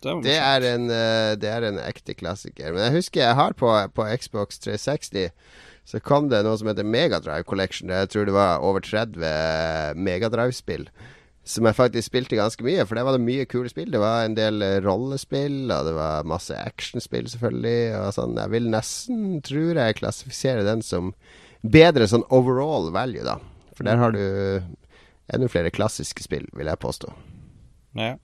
Det 0.00 0.14
Det 0.24 0.36
er, 0.36 0.66
en, 0.74 0.90
eh, 0.90 1.34
det 1.36 1.50
er 1.50 1.66
en 1.68 1.80
ekte 1.82 2.14
klassiker. 2.16 2.72
Men 2.72 2.86
jeg 2.88 3.00
husker 3.00 3.24
jeg 3.24 3.36
har 3.36 3.52
på, 3.52 3.72
på 3.94 4.06
Xbox 4.16 4.58
360 4.64 5.30
så 5.90 5.98
kom 6.04 6.28
det 6.30 6.42
noe 6.46 6.58
som 6.58 6.68
heter 6.70 6.86
Megadrive 6.86 7.46
Collection. 7.48 7.90
Der 7.90 8.04
jeg 8.04 8.12
tror 8.12 8.28
det 8.28 8.36
var 8.36 8.62
over 8.62 8.84
30 8.84 9.98
Megadrive-spill. 9.98 10.86
Som 11.50 11.66
jeg 11.66 11.74
faktisk 11.74 12.10
spilte 12.10 12.38
ganske 12.38 12.62
mye, 12.62 12.84
for 12.86 12.98
der 12.98 13.06
var 13.08 13.16
det 13.16 13.24
mye 13.24 13.46
kule 13.48 13.70
spill. 13.72 13.90
Det 13.90 13.98
var 14.02 14.22
en 14.22 14.36
del 14.36 14.62
eh, 14.62 14.76
rollespill, 14.84 15.64
og 15.72 15.88
det 15.88 15.94
var 15.96 16.28
masse 16.28 16.54
actionspill, 16.54 17.30
selvfølgelig. 17.32 17.80
Og 17.98 18.12
sånn. 18.14 18.36
Jeg 18.38 18.52
vil 18.52 18.68
nesten, 18.70 19.24
tror 19.46 19.80
jeg, 19.80 19.98
klassifisere 19.98 20.66
den 20.68 20.84
som 20.86 21.14
bedre 21.64 22.06
sånn 22.10 22.26
overall 22.30 22.92
value, 22.94 23.24
da. 23.26 23.40
For 23.74 23.88
der 23.88 23.98
har 23.98 24.14
du 24.14 24.22
enda 25.32 25.48
flere 25.50 25.72
klassiske 25.74 26.22
spill, 26.22 26.46
vil 26.54 26.70
jeg 26.70 26.82
påstå. 26.84 27.10
Ja. 27.98 28.14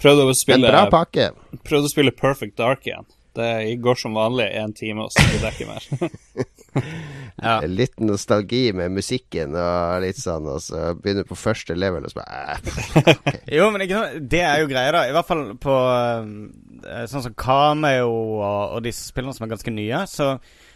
Prøvde 0.00 0.26
å 0.28 0.36
spille, 0.36 0.66
En 0.68 0.74
bra 0.74 0.86
pakke. 0.92 1.30
Prøvde 1.66 1.90
å 1.90 1.92
spille 1.92 2.14
Perfect 2.14 2.58
Dark 2.60 2.86
igjen. 2.88 3.06
Det 3.34 3.74
går 3.82 3.98
som 3.98 4.14
vanlig 4.14 4.46
én 4.54 4.74
time, 4.78 5.06
og 5.06 5.14
så 5.14 5.24
blir 5.26 5.42
det 5.42 5.54
ikke 5.54 5.70
mer. 5.70 6.44
Ja. 7.42 7.60
Litt 7.66 8.00
nostalgi 8.02 8.72
med 8.74 8.90
musikken 8.94 9.54
og 9.58 10.02
litt 10.02 10.18
sånn, 10.18 10.46
og 10.50 10.62
så 10.62 10.92
begynner 10.98 11.26
du 11.26 11.30
på 11.30 11.38
første 11.38 11.76
level, 11.78 12.06
og 12.06 12.10
så 12.10 12.20
bare 12.20 12.56
okay. 13.14 13.40
Jo, 13.58 13.68
men 13.74 13.84
ikke 13.84 14.00
noe 14.00 14.22
det 14.32 14.40
er 14.42 14.62
jo 14.62 14.70
greia, 14.70 14.92
da. 14.94 15.04
I 15.06 15.14
hvert 15.14 15.28
fall 15.28 15.44
på 15.60 15.76
eh, 15.94 17.04
sånn 17.10 17.26
som 17.26 17.36
Kameo 17.38 18.10
og, 18.10 18.76
og 18.76 18.84
disse 18.86 19.06
spillene 19.06 19.34
som 19.36 19.46
er 19.46 19.54
ganske 19.54 19.74
nye. 19.74 20.04
Så, 20.10 20.32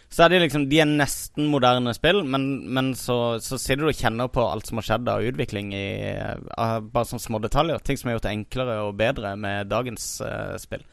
så 0.09 0.25
er 0.25 0.33
de 0.33 0.39
liksom 0.41 0.65
De 0.71 0.79
er 0.81 0.89
nesten 0.89 1.49
moderne 1.51 1.93
spill, 1.93 2.23
men, 2.25 2.47
men 2.73 2.93
så, 2.97 3.37
så 3.45 3.59
sitter 3.61 3.83
du 3.85 3.91
og 3.91 3.99
kjenner 3.99 4.31
på 4.33 4.41
alt 4.41 4.69
som 4.69 4.81
har 4.81 4.87
skjedd 4.87 5.11
av 5.11 5.25
utvikling 5.29 5.73
i 5.77 5.87
uh, 6.17 6.79
bare 6.81 7.09
sånne 7.11 7.25
små 7.27 7.41
detaljer. 7.43 7.83
Ting 7.85 7.99
som 7.99 8.09
er 8.09 8.17
gjort 8.17 8.31
enklere 8.31 8.79
og 8.87 8.97
bedre 8.97 9.35
med 9.37 9.69
dagens 9.69 10.15
uh, 10.25 10.55
spill. 10.61 10.85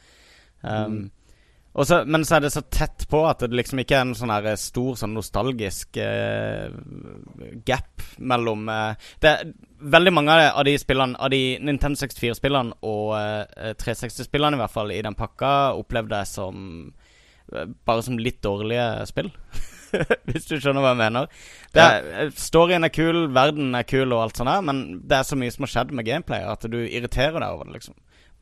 Um, 0.61 1.07
og 1.77 1.85
så, 1.85 1.99
men 2.09 2.25
så 2.25 2.39
er 2.39 2.47
det 2.47 2.53
så 2.55 2.63
tett 2.73 3.05
på 3.11 3.19
at 3.29 3.43
det 3.45 3.57
liksom 3.57 3.83
ikke 3.83 3.99
er 3.99 4.07
en 4.07 4.15
sånn 4.17 4.33
her 4.33 4.47
stor 4.61 4.97
sånn 4.97 5.13
nostalgisk 5.13 5.99
eh, 6.01 6.73
gap 7.69 8.05
mellom 8.17 8.65
eh, 8.73 9.11
Det 9.21 9.33
er 9.33 9.51
veldig 9.93 10.13
mange 10.17 10.37
av 10.49 10.65
de 10.65 10.73
spillene 10.81 11.21
Av 11.21 11.29
de 11.35 11.59
Nintendo 11.61 12.01
64-spillene 12.01 12.79
og 12.81 13.13
eh, 13.19 13.75
360-spillene 13.77 14.57
i 14.57 14.63
hvert 14.63 14.73
fall 14.73 14.95
i 14.95 15.03
den 15.05 15.19
pakka 15.19 15.53
opplevde 15.77 16.23
jeg 16.23 16.33
som 16.33 16.65
eh, 16.89 17.06
bare 17.49 18.03
som 18.03 18.19
litt 18.19 18.41
dårlige 18.45 18.87
spill. 19.11 19.31
Hvis 20.29 20.49
du 20.49 20.57
skjønner 20.59 20.83
hva 20.83 20.93
jeg 20.95 21.01
mener. 21.01 21.29
Er, 21.77 22.09
eh, 22.25 22.33
Storyen 22.37 22.87
er 22.87 22.93
kul, 22.95 23.27
verden 23.35 23.77
er 23.79 23.87
kul 23.89 24.11
og 24.11 24.25
alt 24.25 24.41
sånt 24.41 24.51
der 24.51 24.65
men 24.67 24.83
det 25.07 25.21
er 25.21 25.29
så 25.29 25.39
mye 25.39 25.53
som 25.55 25.67
har 25.67 25.73
skjedd 25.75 25.95
med 25.97 26.09
gameplay 26.09 26.45
at 26.47 26.67
du 26.71 26.81
irriterer 26.83 27.39
deg 27.39 27.49
over 27.53 27.69
det, 27.69 27.79
liksom. 27.79 27.97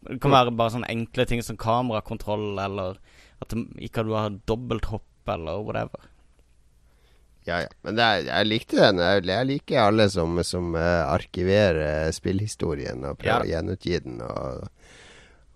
Det 0.05 0.19
kan 0.21 0.35
være 0.35 0.53
bare 0.53 0.75
sånne 0.75 0.91
enkle 0.93 1.25
ting 1.29 1.41
som 1.45 1.57
kamerakontroll, 1.61 2.59
eller 2.61 2.99
at 3.41 3.53
du 3.55 3.63
ikke 3.81 4.05
du 4.05 4.13
har 4.17 4.35
dobbelthopp, 4.49 5.09
eller 5.33 5.63
whatever. 5.65 6.11
Ja, 7.45 7.63
ja. 7.65 7.71
Men 7.85 7.97
det 7.97 8.05
er, 8.05 8.27
jeg 8.29 8.49
likte 8.49 8.81
den. 8.81 9.01
Jeg, 9.01 9.25
jeg 9.29 9.49
liker 9.49 9.81
alle 9.87 10.09
som, 10.13 10.37
som 10.45 10.77
eh, 10.81 11.05
arkiverer 11.09 12.13
spillhistorien 12.17 13.05
og 13.05 13.19
prøver 13.21 13.45
å 13.45 13.51
gjenutgi 13.51 13.99
den 14.05 14.21
og, 14.25 14.69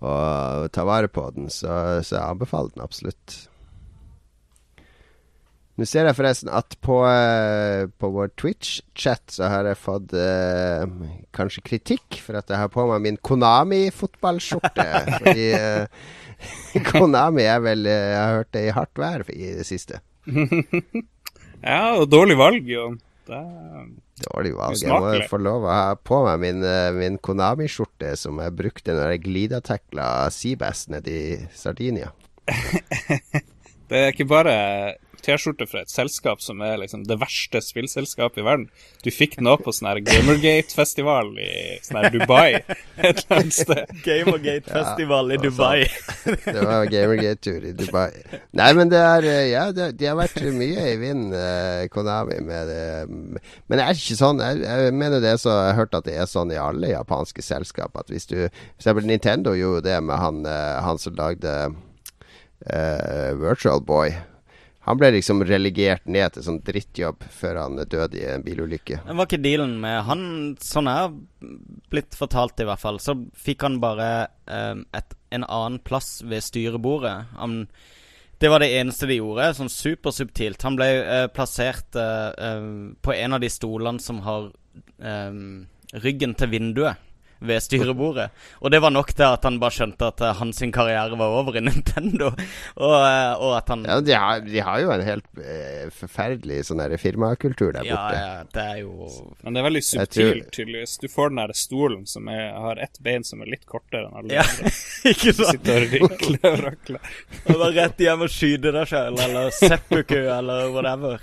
og 0.00 0.68
ta 0.74 0.84
vare 0.86 1.10
på 1.10 1.24
den. 1.34 1.48
Så, 1.50 1.70
så 2.06 2.18
jeg 2.18 2.24
anbefaler 2.24 2.74
den 2.74 2.84
absolutt. 2.84 3.38
Nå 5.78 5.86
ser 5.86 6.08
jeg 6.08 6.16
forresten 6.18 6.48
at 6.50 6.74
på, 6.82 6.96
eh, 7.06 7.84
på 8.02 8.08
vår 8.10 8.32
Twitch-chat 8.40 9.30
så 9.30 9.46
har 9.52 9.68
jeg 9.68 9.78
fått 9.78 10.14
eh, 10.18 10.82
kanskje 11.34 11.62
kritikk 11.68 12.18
for 12.24 12.40
at 12.40 12.50
jeg 12.50 12.58
har 12.58 12.72
på 12.74 12.86
meg 12.90 13.04
min 13.04 13.20
Konami-fotballskjorte. 13.22 14.88
fordi 15.20 15.46
eh, 15.54 16.82
Konami 16.90 17.46
er 17.46 17.62
vel 17.62 17.86
eh, 17.86 18.10
Jeg 18.10 18.18
har 18.18 18.36
hørt 18.40 18.50
det 18.54 18.64
i 18.66 18.74
hardt 18.74 18.98
vær 18.98 19.26
i 19.34 19.54
det 19.60 19.68
siste. 19.68 20.02
Ja, 21.58 21.98
og 21.98 22.04
dårlig 22.06 22.36
valg, 22.38 22.68
jo. 22.70 22.92
Det 23.26 23.34
er 23.34 23.88
Dårlig 24.22 24.54
valg. 24.56 24.78
Jeg 24.82 24.92
må 24.92 25.12
få 25.30 25.40
lov 25.42 25.66
å 25.66 25.74
ha 25.74 25.96
på 25.96 26.22
meg 26.26 26.40
min, 26.42 26.62
eh, 26.66 26.90
min 26.96 27.18
Konami-skjorte 27.22 28.14
som 28.18 28.40
jeg 28.42 28.56
brukte 28.58 28.96
når 28.96 29.14
jeg 29.14 29.24
glidatekla 29.26 30.08
Seabass 30.34 30.86
nede 30.92 31.14
i 31.14 31.36
Sardinia. 31.54 32.12
Det 33.88 33.96
er 33.96 34.10
ikke 34.12 34.28
bare 34.28 34.54
T-skjorte 35.24 35.66
fra 35.70 35.82
et 35.84 35.92
selskap 35.92 36.42
som 36.44 36.60
er 36.64 36.80
liksom 36.82 37.04
det 37.08 37.18
verste 37.20 37.62
spillselskapet 37.64 38.42
i 38.42 38.46
verden. 38.46 38.66
Du 39.04 39.10
fikk 39.14 39.38
den 39.38 39.50
opp 39.50 39.64
på 39.66 39.74
sånn 39.74 39.90
her 39.90 40.00
Gamergate-festival 40.04 41.30
i 41.40 41.52
sånn 41.86 42.00
her 42.00 42.10
Dubai 42.14 42.48
et 42.58 43.22
eller 43.22 43.36
annet 43.38 43.56
sted. 43.56 43.94
Gamergate-festival 44.08 45.32
i 45.36 45.40
Dubai. 45.42 45.78
Det 46.26 46.56
var 46.58 46.90
Gamergate-tur 46.92 47.68
i 47.70 47.74
Dubai. 47.78 48.10
Nei, 48.58 48.68
men 48.78 48.92
det 48.92 49.02
er 49.04 49.28
eh, 49.30 49.44
Ja, 49.52 49.64
det, 49.74 49.92
de 50.00 50.10
har 50.10 50.18
vært 50.18 50.42
mye 50.58 50.90
i 50.92 50.98
vinden, 51.00 51.32
eh, 51.38 51.86
Konami, 51.92 52.40
med 52.44 52.68
det. 52.68 52.82
Men 53.08 53.78
det 53.78 53.84
er 53.84 54.02
ikke 54.02 54.18
sånn. 54.18 54.42
Jeg, 54.42 54.62
jeg 54.66 54.94
mener 54.98 55.22
det 55.22 55.36
så 55.40 55.54
Jeg 55.54 55.72
har 55.72 55.80
hørt 55.84 55.96
at 55.96 56.06
det 56.08 56.18
er 56.18 56.28
sånn 56.28 56.52
i 56.52 56.58
alle 56.60 56.90
japanske 56.92 57.42
selskap 57.44 57.96
at 57.98 58.10
hvis 58.12 58.26
du 58.28 58.36
For 58.48 58.80
eksempel 58.80 59.06
Nintendo 59.08 59.54
gjorde 59.56 59.68
jo 59.68 59.84
det 59.84 59.98
med 60.04 60.16
han, 60.16 60.42
eh, 60.46 60.80
han 60.84 60.98
som 60.98 61.16
lagde 61.18 61.54
eh, 62.66 63.34
Virtual 63.38 63.80
Boy. 63.80 64.14
Han 64.88 64.96
ble 64.96 65.10
liksom 65.18 65.42
relegert 65.44 66.06
ned 66.08 66.32
til 66.32 66.44
sånn 66.46 66.62
drittjobb 66.64 67.26
før 67.34 67.60
han 67.60 67.76
døde 67.76 68.16
i 68.16 68.24
en 68.32 68.44
bilulykke. 68.44 69.02
Det 69.04 69.16
var 69.18 69.28
ikke 69.28 69.42
dealen 69.44 69.74
med 69.82 70.00
han 70.08 70.22
Sånn 70.64 70.88
er 70.88 71.12
blitt 71.92 72.16
fortalt, 72.16 72.60
i 72.62 72.66
hvert 72.68 72.80
fall. 72.80 73.00
Så 73.02 73.14
fikk 73.36 73.66
han 73.66 73.78
bare 73.82 74.08
eh, 74.48 74.80
et, 74.96 75.16
en 75.36 75.44
annen 75.44 75.78
plass 75.84 76.22
ved 76.24 76.44
styrebordet. 76.46 77.14
Han, 77.36 77.60
det 78.40 78.48
var 78.48 78.64
det 78.64 78.70
eneste 78.78 79.10
de 79.10 79.18
gjorde, 79.20 79.50
sånn 79.58 79.72
supersubtilt. 79.72 80.64
Han 80.64 80.78
ble 80.80 80.88
eh, 81.02 81.26
plassert 81.36 81.98
eh, 82.00 82.64
på 83.04 83.16
en 83.16 83.36
av 83.36 83.44
de 83.44 83.52
stolene 83.52 84.00
som 84.00 84.22
har 84.24 84.48
eh, 85.04 85.42
ryggen 86.00 86.36
til 86.38 86.52
vinduet 86.56 87.07
ved 87.40 87.62
styrebordet. 87.62 88.28
Og 88.62 88.72
det 88.74 88.80
var 88.82 88.90
nok 88.90 89.12
til 89.14 89.26
at 89.28 89.44
han 89.46 89.58
bare 89.62 89.74
skjønte 89.76 90.08
at 90.10 90.20
eh, 90.26 90.34
hans 90.40 90.58
karriere 90.74 91.18
var 91.20 91.34
over 91.40 91.56
i 91.56 91.62
Nintendo. 91.62 92.32
Og, 92.88 92.94
eh, 92.98 93.34
og 93.38 93.52
at 93.58 93.68
han 93.72 93.84
Ja, 93.86 94.00
de 94.02 94.12
har, 94.18 94.40
de 94.46 94.60
har 94.64 94.80
jo 94.82 94.90
en 94.94 95.04
helt 95.06 95.40
eh, 95.42 95.86
forferdelig 95.94 96.64
sånn 96.68 96.82
der 96.82 96.96
firmakultur 96.98 97.72
der 97.76 97.86
ja, 97.86 97.94
borte. 97.96 98.18
ja, 98.18 98.44
det 98.54 98.64
er 98.74 98.80
jo 98.82 99.08
Men 99.44 99.54
det 99.56 99.60
er 99.62 99.68
veldig 99.68 99.84
subtilt, 99.86 100.44
tror- 100.44 100.52
tydeligvis. 100.58 100.96
Du 101.02 101.08
får 101.12 101.30
den 101.32 101.40
der 101.42 101.54
stolen 101.58 102.06
som 102.10 102.28
er, 102.32 102.44
har 102.58 102.82
ett 102.82 102.98
bein 103.04 103.24
som 103.26 103.42
er 103.44 103.50
litt 103.54 103.66
kortere 103.68 104.08
enn 104.08 104.18
alle 104.22 104.38
Ja, 104.40 104.46
andre. 104.46 104.72
ikke 105.12 105.34
Du 105.38 105.44
sitter 105.44 105.82
og 105.86 105.92
rikler 105.94 106.48
og 106.52 106.64
rakler. 106.68 107.12
Og 107.46 107.52
bare 107.54 107.74
rett 107.78 108.02
hjem 108.08 108.24
og 108.26 108.32
skyter 108.34 108.74
deg 108.80 108.90
sjøl, 108.90 109.18
eller 109.28 109.50
seppuku, 109.54 110.18
eller 110.38 110.70
whatever. 110.74 111.22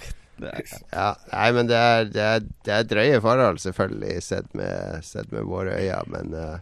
Ja, 0.91 1.10
nei, 1.32 1.48
men 1.56 1.69
det 1.69 1.78
er, 1.80 2.10
det 2.12 2.24
er, 2.26 2.45
det 2.67 2.74
er 2.76 2.88
drøye 2.89 3.21
forhold, 3.24 3.62
selvfølgelig, 3.63 4.17
sett 4.26 4.50
med, 4.58 5.00
sett 5.08 5.32
med 5.32 5.48
våre 5.48 5.78
øyne. 5.80 6.02
Men 6.12 6.34
uh, 6.36 6.58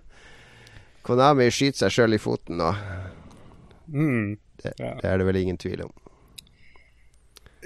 Konami 1.03 1.49
skyter 1.51 1.85
seg 1.87 1.95
sjøl 1.97 2.17
i 2.17 2.21
foten 2.21 2.61
nå. 2.61 2.71
Mm. 3.89 4.35
Det, 4.61 4.75
Ja. 4.79 4.93
det 5.01 5.09
er 5.09 5.17
det 5.19 5.25
vel 5.27 5.41
ingen 5.41 5.57
tvil 5.59 5.81
om. 5.87 5.91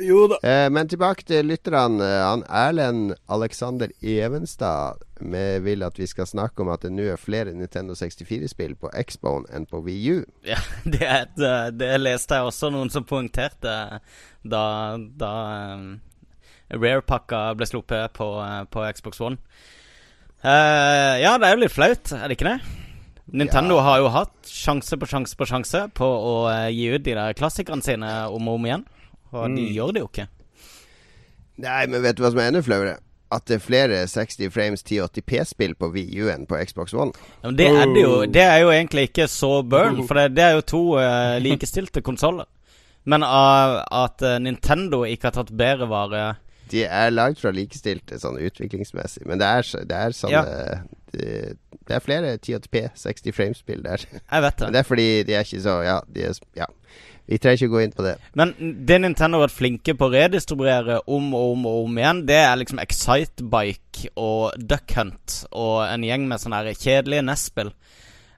Jo 0.03 0.27
da. 0.31 0.37
Eh, 0.43 0.67
men 0.73 0.89
tilbake 0.89 1.25
til 1.27 1.47
lytterne. 1.49 2.03
Eh, 2.03 2.23
Han 2.27 2.43
Erlend 2.49 3.15
Alexander 3.29 3.91
Evenstad 4.01 5.03
med 5.19 5.61
vil 5.65 5.83
at 5.83 5.99
vi 5.99 6.07
skal 6.07 6.27
snakke 6.27 6.61
om 6.61 6.69
at 6.69 6.83
det 6.85 6.91
nå 6.93 7.07
er 7.13 7.21
flere 7.21 7.53
Nintendo 7.53 7.95
64-spill 7.97 8.75
på 8.77 8.91
Xbone 9.09 9.49
enn 9.53 9.65
på 9.65 9.81
VU. 9.85 10.23
ja, 10.45 10.59
det, 10.93 11.01
er 11.01 11.25
et, 11.25 11.39
eh, 11.41 11.69
det 11.73 11.93
leste 12.01 12.37
jeg 12.37 12.51
også 12.51 12.71
noen 12.73 12.93
som 12.93 13.07
poengterte 13.07 13.77
da, 14.47 14.65
da 14.97 15.33
um, 15.75 15.87
Rare-pakka 16.71 17.53
ble 17.57 17.67
sluppet 17.67 18.13
på, 18.17 18.27
eh, 18.43 18.63
på 18.71 18.83
Xbox 18.93 19.21
One. 19.21 19.39
Uh, 20.43 21.17
ja, 21.17 21.33
det 21.39 21.47
er 21.47 21.55
jo 21.55 21.63
litt 21.63 21.73
flaut, 21.73 22.11
er 22.13 22.27
det 22.27 22.37
ikke 22.37 22.51
det? 22.51 22.59
Nintendo 23.27 23.79
har 23.83 23.99
jo 23.99 24.11
hatt 24.13 24.35
sjanse 24.47 24.95
på 24.99 25.07
sjanse 25.09 25.35
på 25.35 25.47
sjanse 25.49 25.81
på 25.97 26.05
å 26.07 26.35
eh, 26.47 26.69
gi 26.71 26.85
ut 26.93 27.03
de 27.03 27.15
der 27.17 27.35
klassikerne 27.35 27.83
sine 27.83 28.11
om 28.31 28.47
og 28.47 28.59
om 28.59 28.67
igjen. 28.69 28.85
Og 29.33 29.49
de 29.55 29.63
Mm. 29.67 29.73
gjør 29.75 29.93
det 29.93 30.01
jo 30.01 30.07
ikke. 30.07 30.27
Nei, 31.57 31.85
men 31.89 32.01
vet 32.03 32.17
du 32.17 32.23
hva 32.23 32.31
som 32.31 32.39
er 32.39 32.51
enda 32.51 32.61
flauere? 32.61 32.97
At 33.31 33.43
det 33.49 33.55
er 33.57 33.59
flere 33.59 34.07
60 34.07 34.51
frames 34.53 34.83
1080p-spill 34.87 35.73
på 35.75 35.89
VU-en 35.91 36.45
på 36.47 36.59
Xbox 36.63 36.93
One. 36.93 37.11
Ja, 37.43 37.49
men 37.49 37.57
det 37.57 37.67
er 37.67 37.85
det 37.91 38.03
jo 38.05 38.13
Oh. 38.21 38.25
Det 38.25 38.41
er 38.43 38.57
jo 38.61 38.69
egentlig 38.71 39.09
ikke 39.09 39.27
så 39.27 39.63
burn, 39.67 40.05
for 40.07 40.13
det, 40.15 40.35
det 40.37 40.43
er 40.45 40.53
jo 40.55 40.61
to 40.61 40.81
uh, 40.97 41.37
likestilte 41.43 42.01
konsoller. 42.01 42.45
Men 43.07 43.23
av 43.23 43.81
at 43.91 44.21
eh, 44.21 44.37
Nintendo 44.43 45.03
ikke 45.07 45.29
har 45.29 45.31
tatt 45.37 45.51
bedre 45.55 45.87
vare 45.87 46.23
De 46.71 46.81
er 46.83 47.09
langt 47.13 47.39
fra 47.39 47.51
likestilte 47.55 48.17
sånn 48.19 48.35
utviklingsmessig, 48.43 49.23
men 49.25 49.39
det 49.39 49.47
er, 49.47 49.69
det 49.87 49.95
er 49.95 50.15
sånn 50.15 50.31
Ja. 50.33 50.41
det, 51.13 51.55
det 51.87 51.95
er 51.95 52.03
flere 52.03 52.33
1080p 52.37 52.89
60 52.99 53.31
frames-spill 53.31 53.83
der. 53.85 54.03
Jeg 54.11 54.41
vet 54.43 54.57
det. 54.59 54.65
Men 54.67 54.73
det. 54.73 54.73
det 54.73 54.79
er 54.79 54.89
fordi 54.89 55.07
de 55.23 55.33
er 55.39 55.47
ikke 55.47 55.61
så 55.63 55.77
Ja, 55.87 55.99
de 56.11 56.25
er, 56.27 56.33
ja. 56.59 56.65
Vi 57.27 57.37
trenger 57.37 57.59
ikke 57.59 57.73
gå 57.73 57.83
inn 57.83 57.95
på 57.95 58.05
det. 58.05 58.15
Men 58.39 58.53
det 58.87 59.01
Nintendo 59.03 59.37
har 59.37 59.49
vært 59.49 59.57
flinke 59.57 59.95
på 59.99 60.07
å 60.07 60.13
redistribuere 60.13 61.01
om 61.11 61.33
og 61.35 61.53
om 61.57 61.65
og 61.67 61.79
om 61.89 61.99
igjen, 61.99 62.23
det 62.29 62.39
er 62.39 62.55
liksom 62.61 62.79
Excitebike 62.79 64.13
og 64.15 64.55
Duck 64.63 64.95
Hunt 64.95 65.41
og 65.51 65.81
en 65.89 66.05
gjeng 66.07 66.27
med 66.29 66.39
sånne 66.43 66.63
kjedelige 66.71 67.25
NES-spill. 67.27 67.73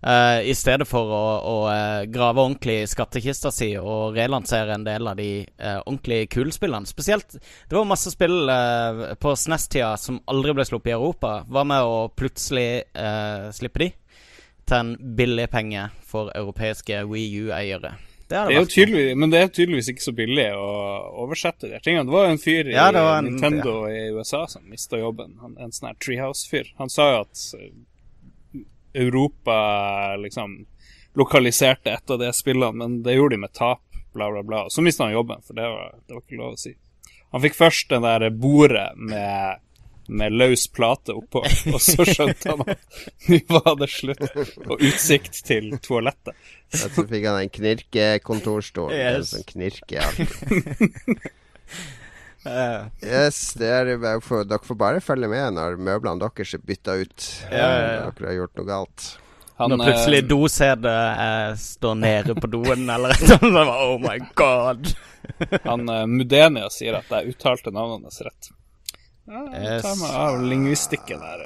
Eh, 0.02 0.50
I 0.50 0.56
stedet 0.56 0.88
for 0.88 1.12
å, 1.12 1.24
å 1.44 1.56
eh, 1.74 2.08
grave 2.10 2.42
ordentlig 2.42 2.78
i 2.82 2.90
skattkista 2.90 3.52
si 3.52 3.74
og 3.78 4.16
relansere 4.16 4.78
en 4.78 4.86
del 4.88 5.10
av 5.12 5.20
de 5.20 5.44
uh, 5.44 5.82
ordentlig 5.84 6.30
kule. 6.32 6.54
Spesielt 6.88 7.36
Det 7.36 7.76
var 7.76 7.88
masse 7.88 8.14
spill 8.14 8.48
uh, 8.48 9.14
på 9.20 9.36
SNES-tida 9.36 9.98
som 10.00 10.22
aldri 10.32 10.56
ble 10.56 10.66
sluppet 10.66 10.94
i 10.94 10.98
Europa. 10.98 11.42
Hva 11.46 11.66
med 11.68 11.84
å 11.84 12.08
plutselig 12.10 12.70
slippe 13.54 13.84
de 13.84 13.92
til 14.70 14.78
en 14.78 14.94
billig 15.18 15.50
penge 15.52 15.90
for 16.06 16.32
europeiske 16.34 17.04
Wii 17.10 17.50
U-eiere? 17.50 17.98
Det 18.30 18.38
Det 18.48 18.56
er 18.56 18.60
jo 18.62 18.70
tydelig, 18.70 19.04
men 19.18 19.32
det 19.34 19.40
er 19.42 19.48
tydeligvis 19.50 19.88
ikke 19.90 20.04
så 20.06 20.12
billig 20.14 20.46
å 20.54 20.66
oversette 21.24 21.66
de 21.72 21.80
tingene. 21.82 22.06
Det 22.06 22.14
var 22.14 22.28
jo 22.28 22.34
en 22.36 22.42
fyr 22.44 22.68
i 22.70 22.76
Ja, 22.76 22.90
en- 22.94 23.26
Nintendo 23.26 23.74
i 23.90 24.04
USA 24.14 24.44
som 24.48 24.68
mista 24.70 25.00
jobben. 25.02 25.38
Han, 25.42 25.56
en 25.60 25.72
sånn 25.74 25.88
her 25.90 25.96
Treehouse-fyr. 25.98 26.70
Han 26.78 26.90
sa 26.94 27.08
jo 27.16 27.22
at 27.24 27.42
eh, 27.58 28.60
Europa 28.94 30.16
liksom 30.22 30.66
lokaliserte 31.18 31.92
et 31.92 32.10
av 32.12 32.20
de 32.22 32.30
spillene, 32.34 32.74
men 32.78 33.02
det 33.04 33.16
gjorde 33.18 33.36
de 33.36 33.42
med 33.42 33.54
tap, 33.54 33.82
bla, 34.14 34.30
bla, 34.32 34.44
bla. 34.44 34.64
Og 34.66 34.72
så 34.72 34.82
mista 34.86 35.04
han 35.08 35.14
jobben, 35.14 35.42
for 35.46 35.54
det 35.58 35.66
var, 35.66 35.96
det 36.08 36.14
var 36.16 36.22
ikke 36.22 36.38
lov 36.40 36.54
å 36.54 36.60
si. 36.62 36.76
Han 37.32 37.42
fikk 37.44 37.58
først 37.58 37.90
den 37.90 38.06
der 38.06 38.30
bordet 38.30 38.92
med 38.98 39.60
med 40.10 40.34
løs 40.34 40.66
plate 40.74 41.14
oppå, 41.16 41.44
og 41.74 41.80
så 41.84 42.06
skjønte 42.08 42.54
han 42.54 42.64
at 42.74 43.00
nå 43.30 43.40
var 43.60 43.78
det 43.82 43.90
slutt. 43.94 44.26
Og 44.66 44.82
utsikt 44.90 45.42
til 45.48 45.72
toalettet. 45.86 46.36
Og 46.74 46.84
så 46.96 47.06
fikk 47.10 47.30
han 47.30 47.40
en 47.44 47.54
knirkekontorstol. 47.54 48.92
En 48.94 49.00
Yes. 49.20 49.32
sånn 49.36 49.48
knirke 49.50 50.04
Eh, 52.46 52.86
Yes, 53.04 53.54
det 53.60 53.68
er 53.68 53.90
bare 54.00 54.22
for, 54.24 54.46
dere 54.48 54.64
får 54.64 54.78
bare 54.80 55.02
følge 55.04 55.28
med 55.32 55.58
når 55.58 55.80
møblene 55.82 56.22
deres 56.24 56.54
er 56.56 56.62
bytta 56.66 56.96
ut. 57.02 57.26
Ja, 57.52 57.58
ja, 57.58 57.90
ja. 57.98 58.06
Dere 58.16 58.32
har 58.32 58.38
gjort 58.44 58.62
noe 58.62 58.70
galt. 58.70 59.08
Han, 59.60 59.74
Når 59.76 59.90
plutselig 59.90 60.22
eh, 60.22 60.28
dosetet 60.30 61.20
eh, 61.20 61.50
står 61.60 61.96
nede 62.00 62.36
på 62.40 62.48
doen, 62.48 62.86
eller 62.90 63.12
et 63.12 63.26
sånt. 63.28 63.58
Oh 63.60 63.98
my 64.00 64.16
god. 64.40 64.94
Han 65.66 65.84
uh, 65.92 66.06
Mudenia 66.08 66.70
sier 66.72 66.96
at 67.02 67.12
jeg 67.12 67.34
uttalte 67.34 67.74
navnet 67.76 68.08
hans 68.08 68.22
rett. 68.24 68.50
Ja, 69.30 69.42
jeg 69.54 69.82
tar 69.86 69.98
meg 70.00 70.14
av 70.18 70.40
lingvistikken 70.42 71.22
her. 71.22 71.44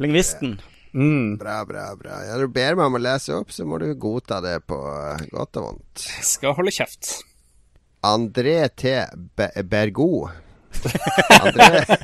Lingvisten. 0.00 0.54
Mm. 0.96 1.36
Bra, 1.40 1.58
bra, 1.68 1.90
bra. 1.96 2.22
Ja, 2.24 2.38
du 2.40 2.48
ber 2.48 2.78
meg 2.78 2.88
om 2.88 2.96
å 2.96 3.02
lese 3.02 3.36
opp, 3.36 3.52
så 3.52 3.66
må 3.68 3.76
du 3.80 3.90
godta 4.00 4.40
det 4.44 4.58
på 4.68 4.78
eh, 4.80 5.26
godt 5.32 5.60
og 5.60 5.66
vondt. 5.66 6.06
Jeg 6.16 6.28
skal 6.30 6.56
holde 6.56 6.72
kjeft. 6.72 7.12
André 8.08 8.56
T. 8.72 8.94
Bergot 9.36 9.68
Bergo. 9.68 10.08
André, 11.42 11.98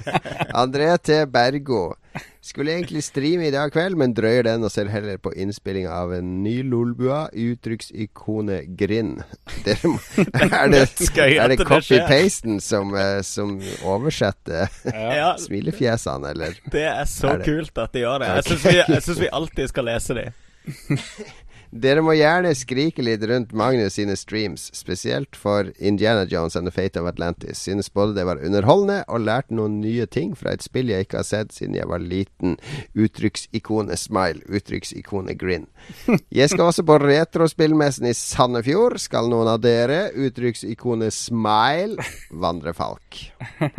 André 0.54 0.90
T. 0.98 1.24
Bergo. 1.26 1.94
Skulle 2.42 2.72
egentlig 2.72 3.02
streame 3.04 3.46
i 3.48 3.52
dag 3.52 3.70
kveld, 3.74 3.96
men 4.00 4.14
drøyer 4.16 4.46
den 4.46 4.64
og 4.64 4.72
ser 4.72 4.88
heller 4.90 5.18
på 5.22 5.30
innspillinga 5.36 5.92
av 5.92 6.14
en 6.16 6.30
ny 6.42 6.56
Lolbua, 6.66 7.26
uttrykksikonet 7.36 8.70
Grind. 8.80 9.20
Er 9.66 10.70
det, 10.72 10.86
er 11.18 11.52
det 11.52 11.58
det 11.58 11.66
copy-pasten 11.68 12.58
som, 12.64 12.94
eh, 12.96 13.20
som 13.26 13.58
oversetter 13.84 14.66
Ja. 14.88 15.34
Smilefjesene, 15.38 16.32
eller? 16.34 16.56
det 16.72 16.86
er 16.88 17.04
så 17.10 17.34
Er 17.34 17.42
det? 17.42 17.50
kult 17.50 17.78
at 17.84 17.92
de 17.94 18.06
gjør 18.06 18.24
det. 18.24 18.32
Jeg 18.38 18.48
syns 19.02 19.20
vi, 19.20 19.26
vi 19.26 19.32
alltid 19.40 19.74
skal 19.74 19.90
lese 19.92 20.18
de. 20.18 20.26
Dere 21.70 22.00
må 22.00 22.14
gjerne 22.16 22.54
skrike 22.56 23.04
litt 23.04 23.24
rundt 23.28 23.52
Magnus 23.56 23.98
sine 23.98 24.16
streams, 24.16 24.68
spesielt 24.72 25.36
for 25.36 25.68
Indiana 25.76 26.24
Jones 26.28 26.56
and 26.56 26.68
the 26.68 26.72
Fate 26.72 26.96
of 27.00 27.08
Atlantis. 27.10 27.60
Synes 27.66 27.92
både 27.92 28.16
det 28.16 28.24
var 28.28 28.40
underholdende 28.40 29.02
og 29.08 29.26
lærte 29.26 29.54
noen 29.54 29.78
nye 29.82 30.06
ting 30.08 30.32
fra 30.38 30.54
et 30.56 30.64
spill 30.64 30.88
jeg 30.92 31.04
ikke 31.06 31.20
har 31.20 31.28
sett 31.28 31.52
siden 31.52 31.76
jeg 31.76 31.90
var 31.90 32.00
liten. 32.00 32.56
Uttrykksikonet 32.96 34.00
smile, 34.00 34.44
uttrykksikonet 34.48 35.38
grin. 35.40 35.68
Jeg 36.32 36.48
skal 36.48 36.70
også 36.70 36.86
på 36.88 36.98
retrospillmessen 37.04 38.08
i 38.08 38.16
Sandefjord. 38.16 38.96
Skal 39.02 39.28
noen 39.28 39.52
av 39.52 39.60
dere? 39.64 40.08
Uttrykksikonet 40.16 41.12
smile, 41.14 42.00
vandrefalk. 42.32 43.26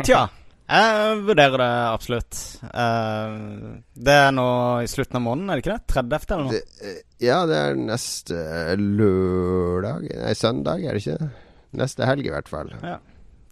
Tja. 0.06 0.28
Jeg 0.70 1.22
vurderer 1.26 1.58
det 1.58 1.70
absolutt. 1.90 2.40
Eh, 2.62 3.38
det 4.06 4.16
er 4.26 4.34
nå 4.34 4.48
i 4.84 4.90
slutten 4.90 5.18
av 5.18 5.24
måneden, 5.24 5.50
er 5.50 5.58
det 5.58 5.64
ikke 5.64 5.76
det? 5.76 5.86
30. 5.90 6.34
eller 6.36 6.44
noe? 6.46 6.58
Det, 6.58 6.86
eh, 6.86 7.00
ja, 7.26 7.38
det 7.50 7.56
er 7.58 7.78
neste 7.80 8.42
lørdag 8.78 10.06
Nei, 10.06 10.34
søndag, 10.38 10.84
er 10.84 10.94
det 10.94 11.02
ikke? 11.02 11.30
Neste 11.80 12.06
helg, 12.06 12.26
i 12.26 12.34
hvert 12.34 12.50
fall. 12.50 12.70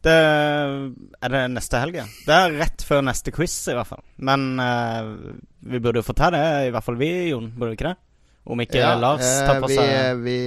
Det 0.06 0.14
er 0.14 1.32
det 1.34 1.44
neste 1.50 1.80
helg. 1.82 1.98
Det 2.26 2.34
er 2.34 2.54
rett 2.60 2.84
før 2.86 3.02
neste 3.06 3.34
quiz, 3.34 3.56
i 3.66 3.74
hvert 3.74 3.90
fall. 3.90 4.04
Men 4.22 4.52
uh, 4.62 5.34
vi 5.66 5.80
burde 5.82 6.02
jo 6.02 6.06
få 6.06 6.14
ta 6.18 6.30
det, 6.34 6.44
i 6.68 6.70
hvert 6.74 6.86
fall 6.86 6.98
vi, 7.00 7.10
Jon. 7.32 7.50
Burde 7.54 7.72
vi 7.74 7.80
ikke 7.80 7.90
det? 7.90 7.98
Om 8.48 8.62
ikke 8.64 8.84
Lars 8.96 9.26
tar 9.44 9.58
på 9.60 9.68
vi, 9.68 9.76
seg 9.76 10.22
vi, 10.24 10.38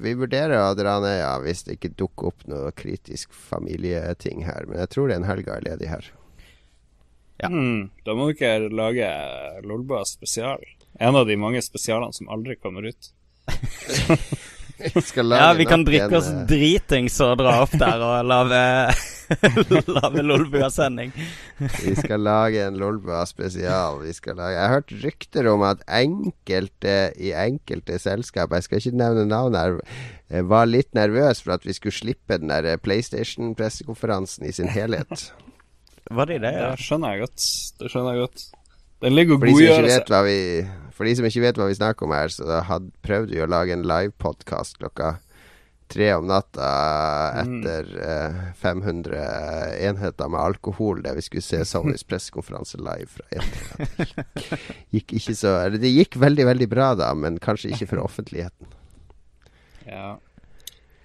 vi 0.00 0.14
vurderer 0.16 0.62
å 0.62 0.70
dra 0.78 0.94
ned 1.04 1.18
ja, 1.18 1.34
hvis 1.42 1.66
det 1.66 1.76
ikke 1.76 1.90
dukker 1.98 2.30
opp 2.30 2.46
noe 2.48 2.70
kritisk 2.72 3.34
familieting 3.34 4.46
her. 4.46 4.64
Men 4.70 4.80
jeg 4.80 4.94
tror 4.94 5.10
det 5.10 5.18
er 5.18 5.22
en 5.24 5.28
helg 5.28 5.50
er 5.52 5.66
ledig 5.66 5.90
her. 5.90 6.08
Ja. 7.40 7.48
Mm. 7.48 7.88
Da 8.04 8.16
må 8.16 8.30
dere 8.36 8.68
lage 8.68 9.08
Lolbua 9.64 10.04
spesial. 10.08 10.62
En 11.00 11.16
av 11.16 11.26
de 11.28 11.38
mange 11.40 11.62
spesialene 11.64 12.12
som 12.12 12.28
aldri 12.32 12.58
kommer 12.60 12.90
ut. 12.90 13.12
Skal 15.04 15.28
lage 15.28 15.42
Ja, 15.42 15.52
vi 15.52 15.64
kan 15.68 15.82
drikke 15.84 16.16
oss 16.16 16.30
eh, 16.30 16.44
dritings 16.48 17.18
og 17.24 17.34
dra 17.40 17.58
opp 17.64 17.72
der 17.76 18.00
og 18.04 18.28
lage 18.28 18.60
Lage 20.00 20.22
Lolbua-sending. 20.26 21.12
Vi 21.60 21.92
skal 21.94 22.24
lage 22.24 22.64
en 22.64 22.78
Lolbua 22.80 23.20
spesial. 23.30 24.00
Vi 24.02 24.14
skal 24.16 24.40
lage 24.40 24.56
Jeg 24.56 24.62
har 24.64 24.74
hørt 24.74 24.94
rykter 25.04 25.50
om 25.52 25.62
at 25.68 25.84
enkelte 25.86 26.96
i 27.14 27.30
enkelte 27.36 28.00
selskap, 28.02 28.56
jeg 28.56 28.66
skal 28.66 28.82
ikke 28.82 29.02
nevne 29.04 29.28
navn 29.30 29.54
her, 29.54 29.78
eh, 30.30 30.42
var 30.42 30.66
litt 30.66 30.90
nervøs 30.98 31.44
for 31.44 31.54
at 31.54 31.68
vi 31.68 31.76
skulle 31.76 31.94
slippe 31.94 32.40
den 32.40 32.50
der 32.50 32.80
PlayStation-pressekonferansen 32.82 34.48
i 34.48 34.56
sin 34.56 34.72
helhet. 34.72 35.30
Var 36.10 36.26
det 36.26 36.40
det, 36.42 36.52
ja? 36.56 36.70
Det 36.74 36.84
skjønner 36.84 37.14
jeg 37.14 37.26
godt. 37.26 37.48
Det 37.78 37.90
skjønner 37.92 38.16
jeg 38.16 38.26
godt. 38.26 38.44
Den 39.00 39.16
ligger 39.16 39.38
og 39.38 39.46
godgjør 39.46 39.86
vet 39.86 40.10
seg. 40.12 40.70
for 40.92 41.08
de 41.08 41.16
som 41.16 41.26
ikke 41.28 41.42
vet 41.46 41.58
hva 41.60 41.68
vi 41.70 41.78
snakker 41.78 42.06
om 42.06 42.14
her, 42.14 42.32
så 42.34 42.48
da 42.48 42.60
had, 42.68 42.90
prøvde 43.06 43.32
vi 43.32 43.42
å 43.44 43.48
lage 43.48 43.72
en 43.76 43.86
livepodkast 43.88 44.80
klokka 44.82 45.14
tre 45.90 46.10
om 46.14 46.26
natta 46.30 46.66
etter 47.40 47.88
eh, 47.98 48.40
500 48.60 49.22
enheter 49.88 50.30
med 50.30 50.40
alkohol, 50.40 51.00
der 51.02 51.16
vi 51.18 51.24
skulle 51.26 51.42
se 51.42 51.64
Sonys 51.66 52.04
pressekonferanse 52.06 52.78
live 52.78 53.08
fra 53.10 53.26
E3. 53.34 54.10
Gikk 54.94 55.16
ikke 55.18 55.34
så 55.34 55.56
Eller 55.64 55.82
det 55.82 55.90
gikk 55.90 56.18
veldig, 56.20 56.46
veldig 56.52 56.68
bra 56.70 56.92
da, 56.98 57.10
men 57.18 57.40
kanskje 57.42 57.72
ikke 57.74 57.90
for 57.94 58.04
offentligheten. 58.04 58.70
Ja. 59.88 60.18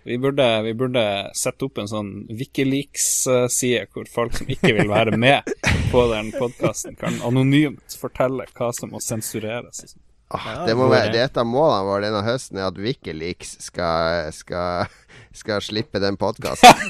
Vi 0.06 0.18
burde, 0.18 0.62
vi 0.62 0.74
burde 0.78 1.02
sette 1.34 1.66
opp 1.66 1.80
en 1.82 1.88
sånn 1.90 2.10
Wikileaks-side 2.30 3.88
hvor 3.90 4.06
folk 4.06 4.36
som 4.38 4.52
ikke 4.54 4.76
vil 4.78 4.92
være 4.92 5.18
med 5.18 5.50
på 5.90 6.04
den 6.12 6.30
podkasten, 6.36 6.94
kan 7.00 7.18
anonymt 7.26 7.96
fortelle 7.98 8.46
hva 8.54 8.70
som 8.78 8.94
må 8.94 9.02
sensureres. 9.02 9.82
sånn. 9.82 10.04
Ah, 10.30 10.62
det 10.68 10.78
må 10.78 10.92
være. 10.94 11.10
Det 11.14 11.24
er 11.24 11.32
et 11.32 11.42
av 11.42 11.50
målene 11.50 11.90
våre 11.90 12.06
denne 12.06 12.22
høsten, 12.26 12.62
er 12.62 12.70
at 12.70 12.78
Wikileaks 12.78 13.58
skal, 13.66 14.30
skal, 14.34 14.94
skal 15.34 15.66
slippe 15.66 16.02
den 16.02 16.22
podkasten. 16.22 16.86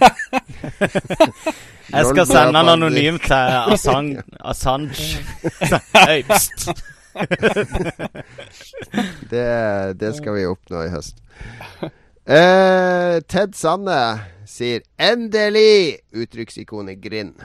Jeg 1.95 2.12
skal 2.12 2.25
sende 2.28 2.51
den 2.60 2.75
anonymt 2.75 3.23
til 3.32 3.60
Assange. 3.75 4.23
Assange. 4.43 5.12
Hei. 6.04 6.23
Det, 9.32 9.45
det 10.04 10.17
skal 10.19 10.36
vi 10.36 10.49
oppnå 10.51 10.84
i 10.84 10.91
høst. 10.91 11.23
Eh, 12.25 13.19
Ted 13.29 13.53
Sanne 13.53 14.21
sier 14.49 14.81
'endelig!' 14.97 16.01
uttrykksikonet 16.13 16.97
Grind. 17.01 17.38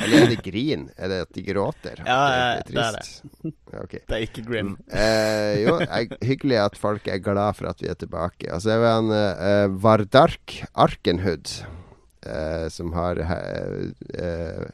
Eller 0.00 0.24
er 0.24 0.30
det 0.32 0.42
grin? 0.44 0.86
Er 0.96 1.10
det 1.12 1.18
at 1.26 1.32
de 1.36 1.42
gråter? 1.44 2.02
Ja, 2.06 2.20
At 2.60 2.70
det 2.70 2.80
er 2.80 2.96
det. 2.96 3.52
Okay. 3.82 4.00
Det 4.08 4.16
er 4.16 4.24
ikke 4.24 4.44
grim. 4.46 4.72
Eh, 4.88 5.60
jo, 5.64 5.76
er, 5.84 6.14
hyggelig 6.24 6.60
at 6.62 6.78
folk 6.80 7.08
er 7.10 7.20
glad 7.24 7.58
for 7.58 7.70
at 7.70 7.82
vi 7.82 7.90
er 7.90 7.98
tilbake. 8.00 8.48
Og 8.54 8.62
så 8.64 8.74
er 8.74 8.84
det 8.84 8.94
han 8.94 9.12
eh, 9.16 9.66
Vardark 9.82 10.56
Arkenhud, 10.86 11.52
eh, 12.24 12.66
som 12.72 12.94
har 12.96 13.20
eh, 13.20 14.70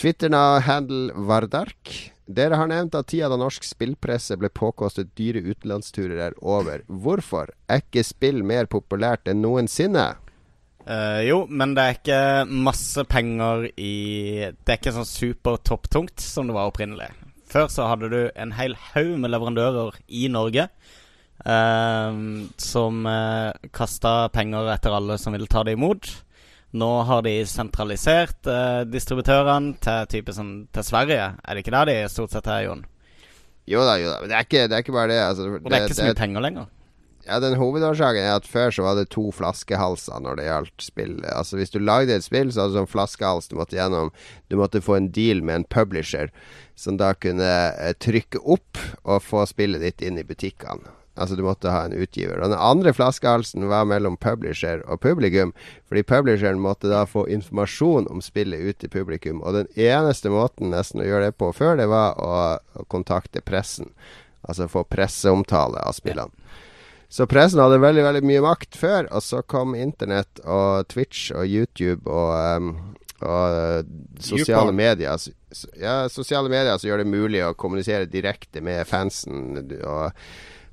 Twitter-handle 0.00 1.26
Vardark. 1.28 1.94
Dere 2.30 2.54
har 2.60 2.68
nevnt 2.70 2.94
at 2.94 3.08
tida 3.10 3.26
da 3.32 3.36
norsk 3.40 3.64
spillpresse 3.66 4.36
ble 4.38 4.50
påkostet 4.54 5.16
dyre 5.18 5.42
utenlandsturer 5.42 6.20
er 6.28 6.36
over. 6.38 6.84
Hvorfor? 6.86 7.50
Er 7.66 7.82
ikke 7.82 8.04
spill 8.06 8.44
mer 8.46 8.70
populært 8.70 9.26
enn 9.30 9.42
noensinne? 9.42 10.12
Uh, 10.86 11.20
jo, 11.26 11.42
men 11.50 11.74
det 11.74 11.82
er 11.82 11.98
ikke 11.98 12.20
masse 12.66 13.02
penger 13.10 13.66
i 13.76 13.94
Det 14.48 14.72
er 14.72 14.78
ikke 14.78 14.94
sånn 14.94 15.08
supertopptungt 15.08 16.22
som 16.22 16.48
det 16.48 16.56
var 16.56 16.70
opprinnelig. 16.70 17.10
Før 17.50 17.66
så 17.72 17.90
hadde 17.90 18.08
du 18.12 18.20
en 18.30 18.54
hel 18.54 18.78
haug 18.92 19.16
med 19.18 19.34
leverandører 19.34 19.98
i 20.06 20.28
Norge 20.30 20.68
uh, 21.42 22.22
som 22.62 23.06
uh, 23.10 23.50
kasta 23.74 24.30
penger 24.34 24.70
etter 24.70 24.94
alle 24.94 25.18
som 25.18 25.34
ville 25.34 25.50
ta 25.50 25.66
det 25.66 25.74
imot. 25.74 26.14
Nå 26.72 26.90
har 27.08 27.22
de 27.26 27.34
sentralisert 27.50 28.46
eh, 28.46 28.82
distributørene 28.86 29.74
til 30.10 30.34
sånn 30.34 30.52
til 30.70 30.86
Sverige. 30.86 31.30
Er 31.42 31.56
det 31.56 31.64
ikke 31.64 31.74
der 31.74 31.88
de 31.90 31.96
stort 32.12 32.34
sett 32.34 32.46
er, 32.46 32.68
Jon? 32.68 32.84
Jo 33.70 33.82
da, 33.86 33.96
jo 33.98 34.10
da. 34.10 34.20
Men 34.20 34.30
det 34.30 34.36
er 34.36 34.46
ikke, 34.46 34.66
det 34.70 34.76
er 34.76 34.84
ikke 34.84 34.94
bare 34.94 35.10
det. 35.10 35.18
Altså, 35.24 35.48
Og 35.58 35.66
det 35.66 35.78
er 35.80 35.88
ikke 35.88 35.98
så 35.98 36.06
mye 36.10 36.20
penger 36.20 36.46
lenger. 36.46 36.68
Ja, 37.26 37.36
den 37.42 37.58
Hovedårsaken 37.60 38.24
er 38.24 38.38
at 38.38 38.46
før 38.48 38.72
så 38.72 38.82
var 38.86 38.96
det 38.96 39.10
to 39.12 39.26
flaskehalser 39.34 40.22
når 40.24 40.38
det 40.38 40.46
gjaldt 40.46 40.84
spill. 40.86 41.18
Altså 41.28 41.58
Hvis 41.58 41.74
du 41.74 41.78
lagde 41.82 42.16
et 42.16 42.24
spill, 42.24 42.50
så 42.50 42.64
hadde 42.64 42.74
du 42.74 42.78
sånn 42.80 42.90
flaskehals 42.90 43.50
du 43.50 43.58
måtte 43.58 43.76
gjennom. 43.76 44.10
Du 44.48 44.56
måtte 44.58 44.82
få 44.82 44.96
en 44.96 45.10
deal 45.14 45.42
med 45.44 45.60
en 45.60 45.68
publisher 45.68 46.32
som 46.80 46.96
da 46.98 47.12
kunne 47.18 47.50
eh, 47.76 47.92
trykke 48.00 48.40
opp 48.40 48.80
og 49.04 49.20
få 49.26 49.44
spillet 49.50 49.84
ditt 49.84 50.06
inn 50.06 50.18
i 50.18 50.26
butikkene. 50.26 50.96
Altså 51.20 51.36
du 51.36 51.44
måtte 51.44 51.72
ha 51.72 51.84
en 51.86 51.96
utgiver. 51.96 52.40
Og 52.40 52.52
den 52.52 52.58
andre 52.58 52.94
flaskehalsen 52.96 53.68
var 53.68 53.84
mellom 53.88 54.16
publisher 54.20 54.80
og 54.88 55.02
publikum. 55.04 55.52
Fordi 55.90 56.04
publisheren 56.08 56.62
måtte 56.62 56.88
da 56.88 57.04
få 57.08 57.26
informasjon 57.28 58.08
om 58.10 58.24
spillet 58.24 58.64
ut 58.64 58.80
til 58.80 58.92
publikum. 58.92 59.42
Og 59.44 59.58
den 59.58 59.70
eneste 59.76 60.32
måten 60.32 60.72
nesten 60.72 61.04
å 61.04 61.08
gjøre 61.08 61.30
det 61.30 61.38
på 61.40 61.52
før, 61.56 61.76
det 61.80 61.90
var 61.92 62.16
å, 62.16 62.32
å 62.80 62.88
kontakte 62.88 63.44
pressen. 63.44 63.92
Altså 64.48 64.70
få 64.72 64.86
presseomtale 64.88 65.82
av 65.84 65.92
spillene. 65.98 66.32
Så 67.10 67.26
pressen 67.26 67.58
hadde 67.58 67.80
veldig 67.82 68.04
veldig 68.06 68.22
mye 68.22 68.42
makt 68.44 68.76
før, 68.78 69.08
og 69.10 69.22
så 69.26 69.40
kom 69.42 69.74
internett 69.74 70.38
og 70.46 70.86
Twitch 70.92 71.32
og 71.34 71.42
YouTube 71.42 72.06
og, 72.06 72.30
um, 72.38 72.68
og 73.26 73.88
sosiale 74.22 74.70
medier. 74.70 75.18
Ja, 75.74 76.04
sosiale 76.06 76.52
medier 76.52 76.78
som 76.78 76.86
gjør 76.86 77.02
det 77.02 77.10
mulig 77.10 77.42
å 77.42 77.56
kommunisere 77.58 78.06
direkte 78.06 78.62
med 78.62 78.86
fansen. 78.86 79.58
Og, 79.82 80.14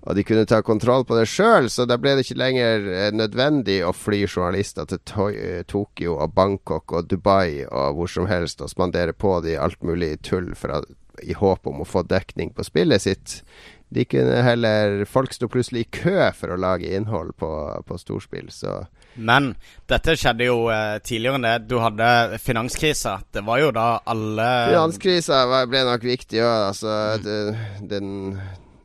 og 0.07 0.15
de 0.15 0.23
kunne 0.23 0.45
ta 0.47 0.61
kontroll 0.63 1.03
på 1.03 1.17
det 1.17 1.25
sjøl, 1.27 1.67
så 1.69 1.83
da 1.83 1.97
ble 1.99 2.13
det 2.15 2.23
ikke 2.23 2.39
lenger 2.39 2.85
eh, 2.93 3.09
nødvendig 3.11 3.81
å 3.83 3.91
fly 3.91 4.21
journalister 4.23 4.87
til 4.87 5.01
eh, 5.35 5.63
Tokyo 5.67 6.15
og 6.23 6.31
Bangkok 6.37 6.93
og 6.95 7.09
Dubai 7.11 7.65
og 7.67 7.97
hvor 7.97 8.07
som 8.13 8.29
helst 8.31 8.63
og 8.63 8.71
spandere 8.71 9.11
på 9.13 9.41
de 9.43 9.57
alt 9.59 9.83
mulig 9.83 10.13
tull 10.23 10.53
at, 10.55 10.87
i 11.27 11.35
håp 11.35 11.67
om 11.67 11.81
å 11.83 11.87
få 11.89 12.05
dekning 12.07 12.53
på 12.55 12.63
spillet 12.63 13.03
sitt. 13.03 13.41
De 13.89 14.03
kunne 14.05 14.41
heller 14.43 15.05
Folk 15.07 15.31
sto 15.35 15.47
plutselig 15.47 15.85
i 15.85 15.89
kø 15.99 16.15
for 16.35 16.51
å 16.51 16.59
lage 16.59 16.89
innhold 16.95 17.33
på, 17.39 17.49
på 17.87 17.97
storspill, 17.99 18.47
så 18.51 18.81
Men 19.15 19.53
dette 19.89 20.15
skjedde 20.19 20.47
jo 20.47 20.67
eh, 20.71 20.99
tidligere 21.03 21.39
enn 21.39 21.47
det. 21.47 21.53
Du 21.71 21.79
hadde 21.81 22.37
finanskrisa. 22.43 23.17
Det 23.33 23.41
var 23.47 23.59
jo 23.63 23.71
da 23.75 23.87
alle 24.05 24.47
Finanskrisa 24.71 25.39
ble 25.71 25.83
nok 25.87 26.03
viktig 26.05 26.43
òg. 26.43 26.57
Altså, 26.69 26.95
det- 27.23 27.89
den 27.89 28.11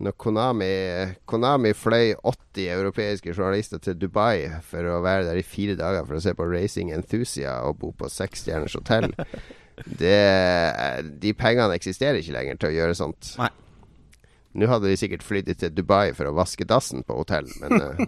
når 0.03 0.17
Konami, 0.19 0.69
Konami 1.31 1.71
fløy 1.79 2.13
80 2.27 2.69
europeiske 2.75 3.31
journalister 3.37 3.79
til 3.83 3.95
Dubai 4.01 4.49
for 4.67 4.89
å 4.91 5.01
være 5.05 5.29
der 5.29 5.39
i 5.39 5.45
fire 5.47 5.77
dager 5.79 6.07
for 6.09 6.19
å 6.19 6.23
se 6.25 6.35
på 6.39 6.47
Racing 6.51 6.91
Enthusia 6.95 7.61
og 7.69 7.79
bo 7.83 7.93
på 7.97 8.11
seksstjerners 8.11 8.75
hotell. 8.81 9.13
Det, 9.83 10.19
de 11.23 11.31
pengene 11.35 11.75
eksisterer 11.75 12.19
ikke 12.21 12.35
lenger 12.37 12.59
til 12.61 12.69
å 12.69 12.75
gjøre 12.77 12.95
sånt. 12.95 13.31
Nei. 13.41 13.49
Nå 14.61 14.69
hadde 14.69 14.91
de 14.91 14.99
sikkert 15.01 15.25
flydd 15.25 15.49
til 15.59 15.73
Dubai 15.75 16.13
for 16.15 16.29
å 16.29 16.35
vaske 16.37 16.67
dassen 16.69 17.01
på 17.09 17.17
hotell, 17.17 17.49
men 17.63 17.79
eh, 17.81 18.03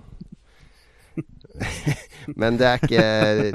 Men 2.40 2.56
det 2.58 2.66
er 2.66 2.82
ikke 2.82 3.02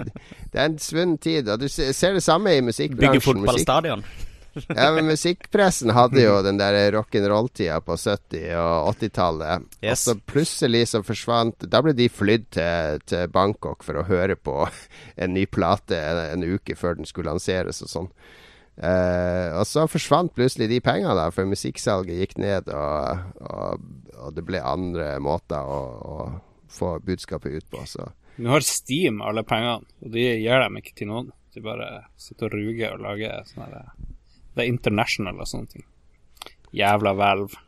Det 0.08 0.56
er 0.56 0.66
en 0.66 0.78
svunnen 0.80 1.18
tid. 1.22 1.50
Og 1.52 1.60
du 1.60 1.68
ser 1.70 2.16
det 2.16 2.24
samme 2.24 2.54
i 2.56 2.62
musikkbransjen. 2.64 3.00
bygge 3.02 3.20
Musikk- 3.20 3.28
fotballstadion. 3.28 4.04
ja, 4.80 4.90
men 4.96 5.08
musikkpressen 5.10 5.94
hadde 5.96 6.24
jo 6.24 6.40
den 6.46 6.60
der 6.60 6.78
rock'n'roll-tida 6.96 7.80
på 7.86 7.96
70- 8.00 8.56
og 8.60 8.92
80-tallet. 8.96 9.70
Og 9.92 10.00
så 10.00 10.16
plutselig 10.30 10.86
så 10.92 11.04
forsvant 11.06 11.68
Da 11.70 11.82
ble 11.86 11.94
de 11.98 12.10
flydd 12.12 12.50
til, 12.58 13.00
til 13.10 13.32
Bangkok 13.34 13.86
for 13.86 14.02
å 14.02 14.08
høre 14.10 14.38
på 14.40 14.62
en 15.22 15.36
ny 15.36 15.46
plate 15.50 15.98
en, 16.00 16.22
en 16.34 16.48
uke 16.58 16.78
før 16.80 17.00
den 17.00 17.10
skulle 17.10 17.34
lanseres 17.34 17.84
og 17.86 17.94
sånn. 17.94 18.14
Uh, 18.80 19.60
og 19.60 19.66
så 19.68 19.84
forsvant 19.92 20.32
plutselig 20.32 20.70
de 20.72 20.78
pengene, 20.80 21.12
da, 21.18 21.26
for 21.36 21.50
musikksalget 21.50 22.22
gikk 22.22 22.38
ned, 22.40 22.70
og, 22.72 23.26
og, 23.44 23.82
og 24.16 24.38
det 24.38 24.46
ble 24.48 24.62
andre 24.64 25.18
måter 25.20 25.68
å, 25.68 25.82
å 26.00 26.70
få 26.72 26.94
budskapet 27.04 27.58
ut 27.60 27.68
på. 27.74 27.84
Så 27.84 28.08
Nå 28.40 28.54
har 28.54 28.64
Steam 28.64 29.20
alle 29.26 29.44
pengene, 29.44 29.84
og 30.00 30.16
de 30.16 30.24
gir 30.40 30.64
dem 30.64 30.80
ikke 30.80 30.96
til 30.96 31.12
noen. 31.12 31.34
De 31.52 31.66
bare 31.66 31.90
sitter 32.16 32.48
og 32.48 32.56
ruger 32.56 32.96
og 32.96 33.04
lager 33.04 33.44
sånne 33.50 33.84
Det 34.60 34.66
er 34.68 34.74
international 34.74 35.40
og 35.40 35.48
sånne 35.50 35.72
ting. 35.72 35.86
Jævla 36.76 37.14
Valve. 37.18 37.62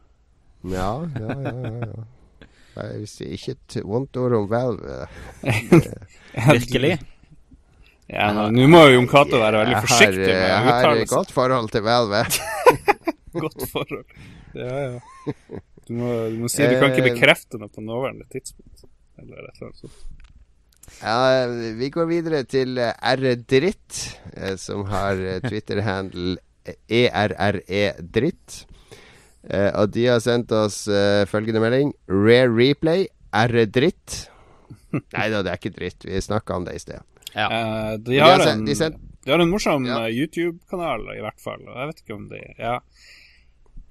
ja, 0.69 0.89
ja, 1.17 1.35
ja. 1.47 2.03
ja, 2.75 2.83
vil 2.99 3.07
ikke 3.39 3.55
et 3.55 3.77
vondt 3.87 4.17
ord 4.21 4.35
om 4.37 4.49
Valve. 4.51 4.99
Virkelig. 6.51 6.93
Ja, 8.11 8.27
nå- 8.35 8.49
må 8.67 8.83
jo 8.89 8.97
Jon 8.97 9.07
Cato 9.07 9.39
være 9.39 9.61
veldig 9.63 9.71
Jeg 9.73 9.79
har, 9.79 9.87
forsiktig 9.87 10.27
med 10.27 10.47
jeg 10.49 10.63
har 10.67 10.95
et 10.99 11.09
godt 11.09 11.31
forhold 11.31 11.69
til 11.71 11.83
Valve. 11.87 12.23
Godt 13.41 13.63
forhold. 13.71 14.05
Ja, 14.53 14.79
ja. 14.83 14.99
Du 15.87 15.93
må, 15.95 16.09
du 16.27 16.35
må 16.43 16.49
si 16.51 16.65
du 16.67 16.73
kan 16.81 16.91
ikke 16.91 17.05
Eh, 17.05 17.13
bekrefte 17.13 17.59
noe 17.61 17.71
på 17.71 17.79
nåværende 17.85 18.25
tidspunkt. 18.33 18.83
Eller 19.21 19.47
et 19.47 19.55
eller 19.55 19.69
annet 19.69 19.79
sånt. 19.79 20.01
Ja, 20.99 21.45
vi 21.79 21.87
går 21.95 22.09
videre 22.09 22.41
til 22.51 22.75
eh, 22.83 22.91
R-Dritt, 23.13 24.01
eh, 24.35 24.57
som 24.59 24.83
har 24.91 25.15
eh, 25.23 25.39
Twitter-handle 25.47 26.35
ERRE-dritt. 26.89 28.65
Eh, 29.49 29.71
og 29.73 29.89
de 29.95 30.05
har 30.11 30.19
sendt 30.21 30.51
oss 30.53 30.83
eh, 30.91 31.23
følgende 31.29 31.61
melding. 31.63 31.93
Rare 32.11 32.49
replay, 32.53 33.07
R-dritt. 33.33 34.27
Nei 35.15 35.27
da, 35.33 35.41
det 35.41 35.53
er 35.53 35.57
ikke 35.61 35.73
dritt. 35.77 36.05
Vi 36.05 36.21
snakka 36.21 36.59
om 36.59 36.67
det 36.67 36.75
i 36.77 36.83
sted. 36.83 37.01
Ja. 37.33 37.47
Eh, 37.47 37.93
de, 37.97 38.11
De 38.11 38.19
har 38.21 38.35
har 38.37 38.43
en, 38.43 38.47
sendt- 38.51 38.69
de 38.69 38.75
sendt- 38.77 39.07
de 39.21 39.29
har 39.31 39.39
en 39.43 39.51
morsom 39.53 39.85
Ja. 39.85 39.99
eh, 40.07 40.15
YouTube-kanal, 40.17 41.07
i 41.17 41.21
hvert 41.21 41.41
fall. 41.41 41.61
Jeg 41.67 41.87
vet 41.91 41.99
ikke 42.03 42.15
om 42.17 42.27
de 42.31 42.41
ja. 42.57 42.77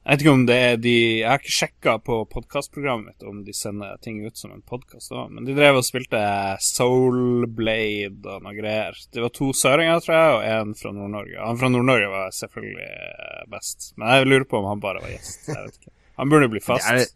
Jeg 0.00 0.16
vet 0.16 0.22
ikke 0.24 0.32
om 0.32 0.44
det 0.48 0.54
er 0.56 0.78
de 0.80 0.92
Jeg 1.20 1.28
har 1.28 1.42
ikke 1.42 1.52
sjekka 1.52 1.92
på 2.02 2.14
podkastprogrammet 2.32 3.10
mitt 3.12 3.26
om 3.28 3.42
de 3.44 3.52
sender 3.54 3.98
ting 4.00 4.22
ut 4.24 4.38
som 4.40 4.54
en 4.54 4.62
podkast 4.64 5.12
òg, 5.12 5.28
men 5.34 5.44
de 5.44 5.52
drev 5.54 5.76
og 5.76 5.84
spilte 5.84 6.20
Soulblade 6.64 8.24
og 8.32 8.40
noe 8.46 8.54
greier. 8.56 8.96
Det 9.12 9.20
var 9.22 9.32
to 9.36 9.50
søringer, 9.56 10.00
tror 10.04 10.16
jeg, 10.16 10.32
og 10.38 10.46
én 10.48 10.72
fra 10.80 10.92
Nord-Norge. 10.96 11.36
Han 11.44 11.60
fra 11.60 11.70
Nord-Norge 11.72 12.08
var 12.14 12.32
selvfølgelig 12.34 12.88
eh, 12.88 13.44
best, 13.52 13.90
men 14.00 14.14
jeg 14.16 14.30
lurer 14.32 14.48
på 14.48 14.62
om 14.62 14.70
han 14.72 14.82
bare 14.82 15.04
var 15.04 15.12
gjest. 15.12 15.50
Jeg 15.52 15.66
vet 15.68 15.78
ikke. 15.82 15.94
Han 16.22 16.32
burde 16.32 16.50
bli 16.52 16.64
fast. 16.64 16.88
Det, 16.96 17.06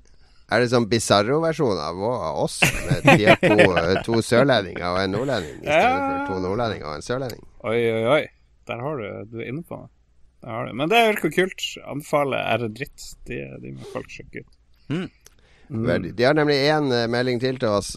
er 0.53 0.61
det 0.61 0.71
sånn 0.75 0.87
Bizarro-versjon 0.93 1.81
av 1.81 2.05
oss? 2.45 2.61
Med 2.85 3.09
de 3.09 3.27
er 3.33 3.41
to, 3.41 3.59
eh, 3.81 3.97
to 4.07 4.21
sørlendinger 4.29 4.87
og 4.93 5.01
en 5.03 5.17
nordlending, 5.17 5.57
i 5.65 5.67
stedet 5.67 5.83
Ja. 5.89 5.99
for 6.13 6.35
to 6.35 6.41
nordlendinger 6.45 6.93
og 6.93 7.01
en 7.01 7.09
sørlending? 7.09 7.45
Oi, 7.65 7.79
oi, 7.97 8.07
oi. 8.19 8.23
Der 8.69 8.81
har 8.81 8.97
du 9.01 9.09
Du 9.33 9.41
er 9.41 9.49
inne 9.51 9.65
på 9.65 9.81
noe. 9.81 9.89
Der 10.45 10.51
har 10.51 10.67
du. 10.67 10.75
Men 10.77 10.89
det 10.93 11.03
virker 11.09 11.31
kult. 11.33 11.63
Anbefaler 11.89 12.39
R 12.59 12.69
dritt. 12.69 13.05
De, 13.25 13.41
de 13.63 13.71
må 13.73 13.87
folk 13.95 14.11
sjekke 14.13 14.45
ut. 14.45 14.57
Mm. 14.93 15.07
Mm. 15.69 16.17
De 16.17 16.25
har 16.25 16.35
nemlig 16.37 16.59
én 16.69 16.91
melding 17.09 17.41
til 17.41 17.57
til 17.57 17.73
oss. 17.73 17.95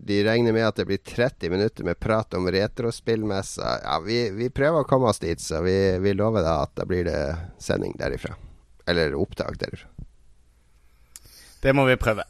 De 0.00 0.20
regner 0.24 0.56
med 0.56 0.64
at 0.64 0.80
det 0.80 0.86
blir 0.88 1.02
30 1.04 1.52
minutter 1.52 1.84
med 1.84 2.00
prat 2.00 2.32
om 2.34 2.48
retrospillmessa. 2.48 3.74
Ja, 3.84 3.98
vi, 4.00 4.22
vi 4.32 4.48
prøver 4.48 4.80
å 4.80 4.88
komme 4.88 5.12
oss 5.12 5.20
dit, 5.20 5.40
så 5.40 5.60
vi, 5.66 5.76
vi 6.00 6.16
lover 6.16 6.46
da 6.46 6.62
at 6.64 6.72
da 6.80 6.88
blir 6.88 7.04
det 7.04 7.20
sending 7.60 7.92
derifra. 8.00 8.38
Eller 8.88 9.12
opptak 9.14 9.60
derifra. 9.60 9.92
Det 11.62 11.76
må 11.76 11.84
vi 11.86 12.00
prøve. 12.00 12.24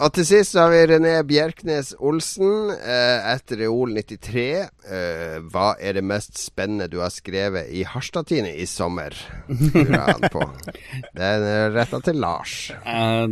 Og 0.00 0.14
til 0.16 0.24
sist 0.24 0.54
så 0.54 0.62
har 0.64 0.70
vi 0.72 0.84
René 0.88 1.10
Bjerknes 1.28 1.90
Olsen 2.00 2.70
eh, 2.72 3.26
etter 3.34 3.58
Reol 3.60 3.92
93. 3.98 4.44
Eh, 4.88 5.34
hva 5.52 5.74
er 5.76 5.98
det 5.98 6.04
mest 6.08 6.40
spennende 6.40 6.86
du 6.88 7.02
har 7.02 7.12
skrevet 7.12 7.68
i 7.68 7.82
Harstadtine 7.84 8.54
i 8.56 8.64
sommer? 8.70 9.12
Det. 9.50 10.46
Den 11.16 11.44
er 11.50 11.74
retta 11.74 12.00
til 12.04 12.16
Lars. 12.22 12.54
Eh, 12.80 13.26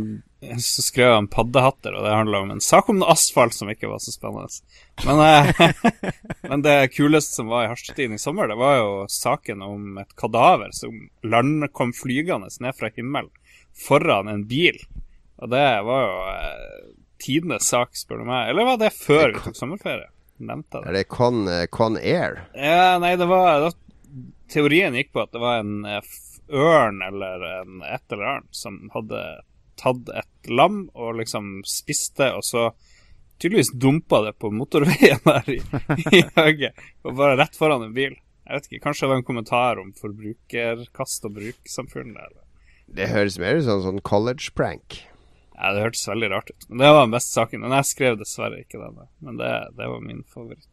så 0.61 0.85
skrev 0.85 1.09
jeg 1.09 1.23
om 1.23 1.31
paddehatter, 1.31 1.97
og 1.97 2.05
det 2.05 2.13
handla 2.13 2.43
om 2.45 2.53
en 2.53 2.61
sak 2.63 2.91
om 2.93 3.01
asfalt 3.01 3.57
som 3.57 3.71
ikke 3.73 3.89
var 3.89 4.03
så 4.03 4.13
spennende. 4.13 4.61
Men, 5.07 5.25
eh, 5.25 5.97
men 6.51 6.67
det 6.67 6.77
kuleste 6.93 7.41
som 7.41 7.49
var 7.49 7.65
i 7.65 7.73
Harstadtine 7.73 8.19
i 8.19 8.21
sommer, 8.21 8.51
det 8.51 8.61
var 8.61 8.77
jo 8.77 8.93
saken 9.09 9.65
om 9.65 9.97
et 10.03 10.13
kadaver 10.21 10.69
som 10.77 11.07
land 11.25 11.65
kom 11.73 11.97
flygende 11.97 12.53
ned 12.61 12.77
fra 12.77 12.93
himmelen 12.93 13.33
foran 13.87 14.29
en 14.29 14.45
bil. 14.45 14.77
Og 15.39 15.51
det 15.51 15.65
var 15.87 16.05
jo 16.05 16.15
eh, 16.33 16.87
tidenes 17.23 17.67
sak, 17.71 17.95
spør 17.97 18.23
du 18.23 18.29
meg. 18.29 18.49
Eller 18.51 18.67
var 18.67 18.79
det 18.81 18.93
før 18.95 19.33
vi 19.33 19.43
tok 19.43 19.59
sommerferie? 19.59 20.09
Nevnte 20.39 20.79
jeg 20.79 20.85
det? 20.85 20.89
Er 20.89 20.97
det 20.99 21.05
Con, 21.11 21.43
eh, 21.51 21.65
Con 21.71 21.99
Air? 21.99 22.41
Ja, 22.55 22.97
nei, 23.01 23.13
det 23.19 23.27
var, 23.29 23.65
var 23.65 23.77
Teorien 24.51 24.95
gikk 24.97 25.13
på 25.15 25.23
at 25.23 25.33
det 25.35 25.41
var 25.43 25.61
en 25.63 25.83
eh, 25.87 26.13
ørn 26.49 27.03
eller 27.05 27.43
en 27.59 27.83
et 27.85 28.13
eller 28.13 28.31
annet 28.33 28.55
som 28.55 28.81
hadde 28.93 29.19
tatt 29.79 30.09
et 30.11 30.49
lam 30.51 30.87
og 30.91 31.19
liksom 31.19 31.59
spiste, 31.67 32.31
og 32.35 32.43
så 32.43 32.69
tydeligvis 33.39 33.71
dumpa 33.79 34.23
det 34.25 34.33
på 34.41 34.51
motorveien 34.51 35.21
der 35.23 35.53
i, 35.53 35.59
i 36.19 36.23
Høge, 36.35 36.73
og 37.05 37.15
bare 37.19 37.37
rett 37.39 37.55
foran 37.55 37.85
en 37.85 37.95
bil. 37.95 38.17
Jeg 38.49 38.57
vet 38.57 38.67
ikke, 38.67 38.83
Kanskje 38.87 39.05
det 39.05 39.11
var 39.11 39.21
en 39.21 39.27
kommentar 39.27 39.79
om 39.79 39.93
forbrukerkast 39.95 41.27
og 41.29 41.37
bruksamfunnet. 41.37 42.39
Det 42.89 43.11
høres 43.11 43.37
mer 43.39 43.59
ut 43.59 43.67
som 43.67 43.83
sånn 43.85 44.01
college 44.01 44.49
prank. 44.57 45.03
Ja, 45.59 45.73
Det 45.75 45.81
hørtes 45.83 46.07
veldig 46.07 46.29
rart 46.31 46.49
ut. 46.53 46.65
Men 46.69 46.77
Det 46.77 46.91
var 46.95 47.01
den 47.03 47.11
beste 47.11 47.33
saken. 47.35 47.59
Men 47.65 47.75
jeg 47.75 47.89
skrev 47.91 48.17
dessverre 48.19 48.61
ikke 48.63 48.79
den. 48.79 49.01
Men 49.19 49.39
det, 49.41 49.51
det 49.75 49.89
var 49.91 49.99
min 50.05 50.23
favoritt. 50.33 50.69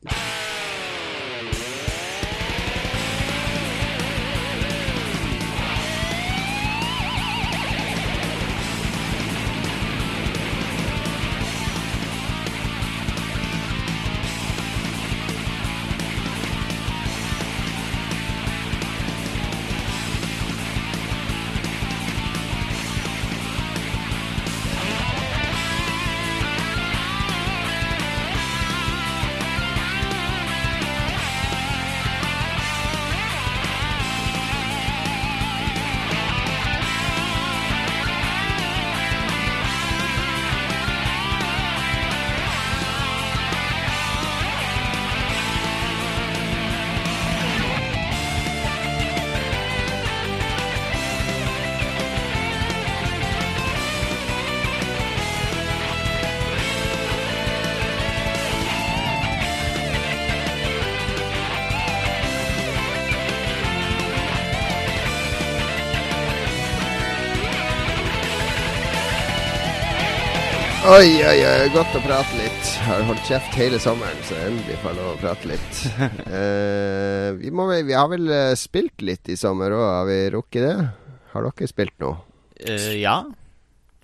Oi, 70.96 71.10
oi, 71.20 71.40
oi, 71.44 71.64
godt 71.74 71.92
å 71.98 72.00
prate 72.00 72.38
litt. 72.38 72.68
Har 72.86 73.02
holdt 73.04 73.26
kjeft 73.28 73.56
hele 73.58 73.76
sommeren, 73.82 74.16
så 74.24 74.36
endelig 74.46 74.78
får 74.80 74.94
jeg 74.94 74.96
lov 74.96 75.08
å 75.10 75.18
prate 75.20 75.48
litt. 75.50 75.80
uh, 76.00 77.34
vi, 77.42 77.50
må, 77.52 77.66
vi 77.84 77.92
har 77.92 78.06
vel 78.08 78.30
eh, 78.32 78.52
spilt 78.56 79.04
litt 79.04 79.28
i 79.28 79.36
sommer 79.36 79.74
òg, 79.76 79.82
har 79.84 80.06
vi 80.08 80.16
rukket 80.32 80.64
det? 80.64 80.86
Har 81.34 81.44
dere 81.44 81.68
spilt 81.68 81.92
noe? 82.00 82.14
Uh, 82.62 82.94
ja, 82.96 83.18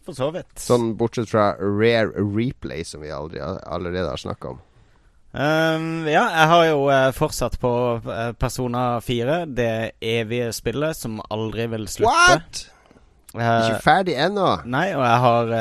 for 0.05 0.19
så 0.19 0.29
vidt. 0.35 0.53
Sånn 0.61 0.91
bortsett 1.01 1.33
fra 1.33 1.55
Rare 1.63 2.13
Replay, 2.13 2.85
som 2.85 3.01
vi 3.07 3.15
aldri, 3.15 3.41
allerede 3.41 4.11
har 4.11 4.21
snakka 4.21 4.53
om. 4.53 4.61
Um, 5.33 6.05
ja, 6.13 6.27
jeg 6.29 6.51
har 6.53 6.67
jo 6.75 6.85
fortsatt 7.17 7.57
på 7.63 7.73
Persona 8.37 8.85
4, 9.01 9.41
det 9.49 9.73
evige 9.97 10.53
spillet 10.53 11.01
som 11.01 11.25
aldri 11.33 11.71
vil 11.73 11.89
slutte. 11.89 12.13
What?! 12.37 12.67
Uh, 13.33 13.41
Ikke 13.41 13.81
ferdig 13.81 14.21
ennå? 14.21 14.59
nei, 14.69 14.91
og 14.93 15.07
jeg 15.09 15.21
har 15.25 15.57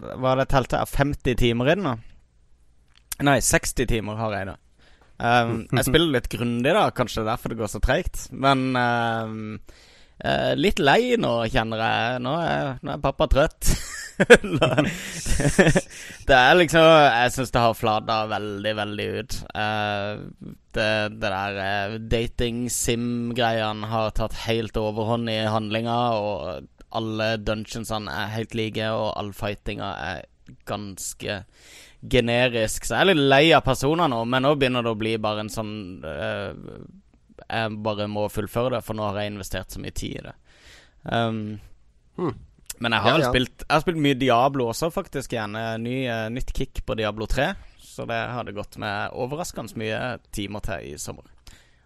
Hva 0.00 0.34
det 0.40 0.48
telte? 0.50 0.82
Jeg 0.82 0.94
50 0.94 1.40
timer 1.40 1.72
i 1.72 1.78
nå? 1.78 1.94
Nei, 3.24 3.38
60 3.44 3.88
timer 3.90 4.18
har 4.18 4.34
jeg 4.34 4.46
i 4.46 4.50
det. 4.50 4.58
Ehm, 5.22 5.58
jeg 5.70 5.86
spiller 5.86 6.16
litt 6.16 6.30
grundig, 6.32 6.72
da. 6.74 6.88
Kanskje 6.94 7.22
det 7.22 7.26
er 7.26 7.32
derfor 7.32 7.52
det 7.52 7.60
går 7.60 7.70
så 7.70 7.80
treigt. 7.82 8.24
Men 8.34 8.64
um, 8.74 9.58
uh, 10.24 10.52
litt 10.58 10.82
lei 10.82 11.14
nå, 11.20 11.34
kjenner 11.52 11.84
jeg. 11.84 12.22
Nå 12.26 12.32
er, 12.42 12.72
nå 12.82 12.96
er 12.96 13.04
pappa 13.04 13.30
trøtt. 13.30 13.74
Det 14.14 16.36
er 16.38 16.52
liksom 16.54 16.84
Jeg 16.86 17.32
syns 17.34 17.50
det 17.50 17.62
har 17.64 17.72
flada 17.74 18.18
veldig, 18.30 18.74
veldig 18.78 19.06
ut. 19.18 19.32
Uh, 19.50 20.22
det, 20.74 20.90
det 21.18 21.30
der 21.32 21.58
uh, 21.58 21.96
dating-sim-greiene 22.12 23.88
har 23.90 24.14
tatt 24.14 24.36
helt 24.44 24.76
overhånd 24.78 25.26
i 25.32 25.40
handlinga, 25.50 25.96
og 26.14 26.68
alle 26.94 27.36
dungeonsene 27.42 28.12
er 28.24 28.32
helt 28.36 28.54
like, 28.58 28.86
og 28.94 29.12
all 29.20 29.32
fightinga 29.36 29.90
er 30.12 30.22
ganske 30.68 31.38
generisk. 32.04 32.84
Så 32.84 32.94
jeg 32.96 33.00
er 33.06 33.10
litt 33.12 33.22
lei 33.32 33.44
av 33.56 33.64
personer 33.64 34.10
nå, 34.12 34.22
men 34.28 34.44
nå 34.44 34.54
begynner 34.60 34.84
det 34.84 34.92
å 34.92 34.98
bli 35.00 35.14
bare 35.18 35.44
en 35.44 35.52
sånn 35.52 35.74
uh, 36.04 36.52
Jeg 37.48 37.76
bare 37.84 38.06
må 38.12 38.26
fullføre 38.32 38.76
det, 38.76 38.82
for 38.84 38.96
nå 38.98 39.06
har 39.08 39.22
jeg 39.22 39.32
investert 39.32 39.72
så 39.72 39.80
mye 39.82 39.94
tid 39.96 40.18
i 40.20 40.26
det. 40.28 40.34
Um, 41.10 41.46
Hmm. 42.14 42.30
Men 42.78 42.92
jeg 42.94 43.02
har 43.02 43.10
Ja, 43.10 43.18
ja. 43.24 43.30
spilt 43.32 43.64
Jeg 43.64 43.70
har 43.74 43.80
spilt 43.82 43.98
mye 43.98 44.14
Diablo 44.18 44.68
også, 44.70 44.86
faktisk. 44.94 45.32
igjen 45.34 45.56
Eh, 45.58 45.76
Ny, 45.82 45.94
uh, 46.06 46.28
Nytt 46.30 46.52
kick 46.54 46.84
på 46.86 46.94
Diablo 46.94 47.26
3. 47.26 47.48
Så 47.82 48.06
det 48.06 48.14
har 48.14 48.44
det 48.44 48.54
gått 48.54 48.76
med 48.78 49.10
overraskende 49.12 49.74
mye 49.78 50.18
timer 50.30 50.60
til 50.60 50.92
i 50.92 50.96
sommer. 50.98 51.24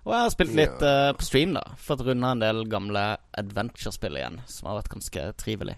Og 0.07 0.15
jeg 0.15 0.25
har 0.25 0.33
spilt 0.33 0.55
litt 0.57 0.85
uh, 0.85 1.11
på 1.19 1.27
stream, 1.27 1.57
da. 1.59 1.65
Fått 1.83 2.05
runda 2.07 2.33
en 2.33 2.45
del 2.45 2.65
gamle 2.71 3.05
adventure-spill 3.39 4.17
igjen, 4.17 4.41
som 4.49 4.71
har 4.71 4.81
vært 4.81 4.95
ganske 4.95 5.27
trivelig. 5.41 5.77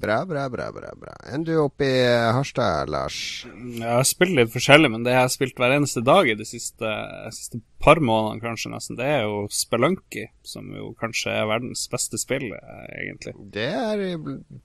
Bra, 0.00 0.24
bra, 0.24 0.48
bra. 0.48 0.70
bra, 0.72 0.90
bra. 0.96 1.14
Enn 1.28 1.42
du 1.44 1.52
oppe 1.60 1.84
i 1.84 1.96
eh, 2.06 2.30
Harstad, 2.32 2.88
Lars? 2.88 3.44
Jeg 3.44 3.84
har 3.84 4.06
spilt 4.08 4.32
litt 4.32 4.52
forskjellig, 4.54 4.88
men 4.94 5.02
det 5.04 5.12
jeg 5.12 5.26
har 5.26 5.32
spilt 5.32 5.58
hver 5.60 5.74
eneste 5.74 6.00
dag 6.00 6.30
i 6.30 6.36
de 6.38 6.46
siste, 6.48 6.92
siste 7.36 7.60
par 7.84 8.00
månedene, 8.00 8.40
kanskje 8.40 8.72
nesten, 8.72 8.96
det 8.96 9.10
er 9.12 9.26
jo 9.26 9.42
Spelunky, 9.52 10.24
som 10.46 10.70
jo 10.72 10.94
kanskje 11.00 11.34
er 11.42 11.50
verdens 11.50 11.84
beste 11.92 12.20
spill, 12.20 12.46
eh, 12.56 12.86
egentlig. 13.02 13.34
Det 13.52 13.66
er 13.68 14.06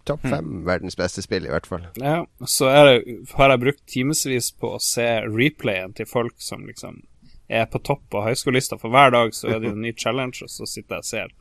topp 0.07 0.23
fem 0.23 0.61
verdens 0.67 0.95
beste 0.99 1.25
spill, 1.25 1.49
i 1.49 1.51
hvert 1.51 1.67
fall. 1.67 1.83
Ja, 1.99 2.21
så 2.47 2.71
er 2.71 2.87
det, 2.93 3.17
har 3.35 3.51
jeg 3.51 3.63
brukt 3.65 3.83
timevis 3.91 4.53
på 4.55 4.77
å 4.77 4.83
se 4.83 5.09
replayen 5.27 5.97
til 5.99 6.07
folk 6.07 6.39
som 6.39 6.63
liksom 6.69 7.03
er 7.49 7.65
på 7.69 7.81
topp 7.85 8.03
på 8.13 8.23
høyskolelista, 8.25 8.77
for 8.81 8.89
hver 8.93 9.11
dag 9.13 9.33
så 9.37 9.49
er 9.51 9.59
det 9.59 9.69
jo 9.71 9.75
en 9.77 9.83
ny 9.85 9.93
challenge, 9.97 10.41
og 10.45 10.49
så 10.49 10.65
sitter 10.69 10.97
jeg 10.97 11.05
og 11.05 11.09
ser 11.11 11.35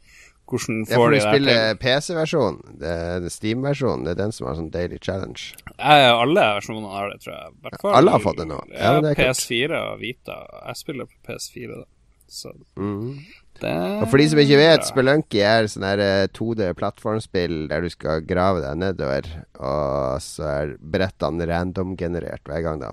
hvordan 0.45 0.83
får 0.85 1.11
de 1.11 1.17
det 1.17 1.23
spiller 1.25 1.61
til. 1.63 1.79
PC-versjonen. 1.81 2.59
Er 2.85 3.29
Steam-versjonen. 3.33 4.05
Det 4.05 4.11
er 4.13 4.19
den 4.19 4.35
som 4.37 4.47
har 4.51 4.59
sånn 4.59 4.69
daily 4.75 4.99
challenge. 5.01 5.55
Jeg, 5.79 6.11
alle 6.13 6.45
versjonene 6.59 6.91
har 6.93 7.09
det, 7.15 7.23
tror 7.25 7.33
jeg. 7.33 7.55
I 7.55 7.65
hvert 7.65 7.81
fall- 7.81 7.97
Alle 7.97 8.11
har 8.13 8.21
fått 8.21 8.37
det 8.43 8.49
nå. 8.51 8.59
Ja, 8.75 9.01
det 9.01 9.15
er. 9.15 9.23
PS4 9.23 9.81
og 9.95 10.03
Vita. 10.03 10.37
Jeg 10.67 10.77
spiller 10.77 11.09
på 11.09 11.17
PS4, 11.31 11.81
da. 11.81 11.87
Så 12.29 12.53
mm. 12.77 13.25
Og 13.65 14.09
for 14.11 14.19
de 14.19 14.29
som 14.29 14.41
ikke 14.43 14.59
vet. 14.59 14.85
Spelunky 14.89 15.41
er 15.47 15.69
sånn 15.71 15.87
her 15.87 16.01
eh, 16.03 16.27
2D-plattformspill 16.35 17.69
der 17.71 17.85
du 17.87 17.93
skal 17.93 18.25
grave 18.27 18.61
deg 18.65 18.81
nedover, 18.83 19.29
og 19.63 20.21
så 20.25 20.49
er 20.51 20.73
brettene 20.79 21.47
random-generert 21.49 22.43
hver 22.51 22.65
gang, 22.67 22.83
da. 22.83 22.91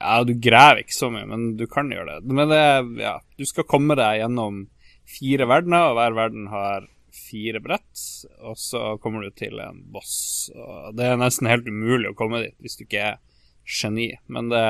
Ja, 0.00 0.22
du 0.24 0.32
graver 0.40 0.80
ikke 0.80 0.96
så 0.96 1.10
mye, 1.12 1.26
men 1.28 1.54
du 1.60 1.66
kan 1.68 1.90
gjøre 1.92 2.16
det. 2.16 2.32
Men 2.32 2.48
det, 2.48 2.62
ja, 3.02 3.18
du 3.36 3.44
skal 3.48 3.68
komme 3.68 3.96
deg 3.98 4.22
gjennom 4.22 4.64
fire 5.10 5.48
verdener, 5.50 5.90
og 5.90 5.98
hver 5.98 6.16
verden 6.16 6.46
har 6.52 6.86
fire 7.14 7.60
brett, 7.62 8.04
og 8.40 8.56
så 8.58 8.94
kommer 9.02 9.26
du 9.26 9.34
til 9.36 9.60
en 9.60 9.82
boss. 9.92 10.48
Og 10.54 10.94
det 10.96 11.08
er 11.10 11.20
nesten 11.20 11.50
helt 11.50 11.68
umulig 11.68 12.12
å 12.12 12.16
komme 12.18 12.44
dit 12.46 12.56
hvis 12.62 12.78
du 12.78 12.86
ikke 12.86 13.04
er 13.12 13.18
geni, 13.70 14.08
men 14.26 14.48
det, 14.50 14.62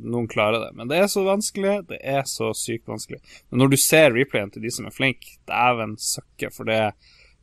noen 0.00 0.28
klarer 0.30 0.64
det. 0.64 0.72
Men 0.78 0.90
det 0.90 1.02
er 1.02 1.10
så 1.10 1.22
vanskelig, 1.26 1.76
det 1.90 2.00
er 2.00 2.24
så 2.26 2.50
sykt 2.56 2.88
vanskelig. 2.90 3.20
Men 3.50 3.62
når 3.62 3.74
du 3.74 3.78
ser 3.80 4.14
replayen 4.14 4.50
til 4.54 4.64
de 4.64 4.72
som 4.74 4.88
er 4.88 4.94
flinke, 4.94 5.36
dæven 5.50 5.98
søkke, 6.00 6.50
for 6.54 6.68
det 6.68 6.82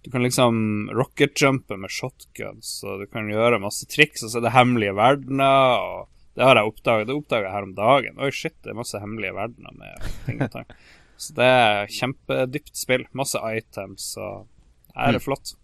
du 0.06 0.12
kan 0.14 0.22
liksom 0.22 0.58
rocketjumpe 0.94 1.80
med 1.82 1.90
shotguns, 1.90 2.76
og 2.86 3.02
du 3.02 3.08
kan 3.10 3.30
gjøre 3.32 3.62
masse 3.64 3.88
triks, 3.90 4.22
og 4.22 4.30
så 4.30 4.38
er 4.38 4.46
det 4.46 4.54
hemmelige 4.54 4.98
verdener, 4.98 5.80
og 5.82 6.12
det 6.36 6.44
har 6.44 6.60
jeg 6.60 6.72
oppdaget. 6.72 7.08
Det 7.08 7.16
oppdaget 7.16 7.48
jeg 7.48 7.56
her 7.56 7.68
om 7.68 7.76
dagen. 7.78 8.18
Oi, 8.20 8.32
shit, 8.36 8.56
det 8.64 8.74
er 8.74 8.80
masse 8.80 9.00
hemmelige 9.00 9.36
verdener 9.38 9.76
med 9.80 10.10
ting 10.26 10.42
og 10.44 10.52
tang. 10.52 10.74
Så 11.16 11.36
det 11.38 11.46
er 11.48 11.94
kjempedypt 11.96 12.76
spill. 12.76 13.06
Masse 13.16 13.40
items, 13.40 14.10
og 14.20 14.50
her 14.98 15.14
er 15.14 15.16
det 15.16 15.24
flott. 15.24 15.56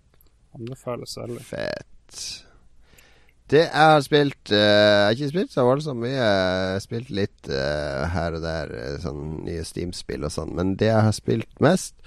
Anbefales 0.56 1.18
veldig. 1.20 1.44
Fett. 1.48 2.24
Det 3.52 3.66
jeg 3.66 3.88
har 3.92 4.02
spilt 4.04 4.52
uh, 4.54 4.56
Jeg 4.56 5.04
har 5.04 5.16
ikke 5.18 5.32
spilt 5.34 5.52
så 5.52 5.66
voldsomt 5.68 6.00
mye. 6.00 6.16
Jeg 6.16 6.74
har 6.74 6.84
spilt 6.84 7.12
litt 7.12 7.52
uh, 7.52 8.08
her 8.14 8.38
og 8.38 8.46
der, 8.46 8.72
sånn 9.04 9.42
nye 9.44 9.66
Steam-spill 9.68 10.24
og 10.28 10.32
sånn. 10.32 10.54
Men 10.56 10.78
det 10.80 10.88
jeg 10.88 11.08
har 11.10 11.16
spilt 11.16 11.64
mest, 11.64 11.98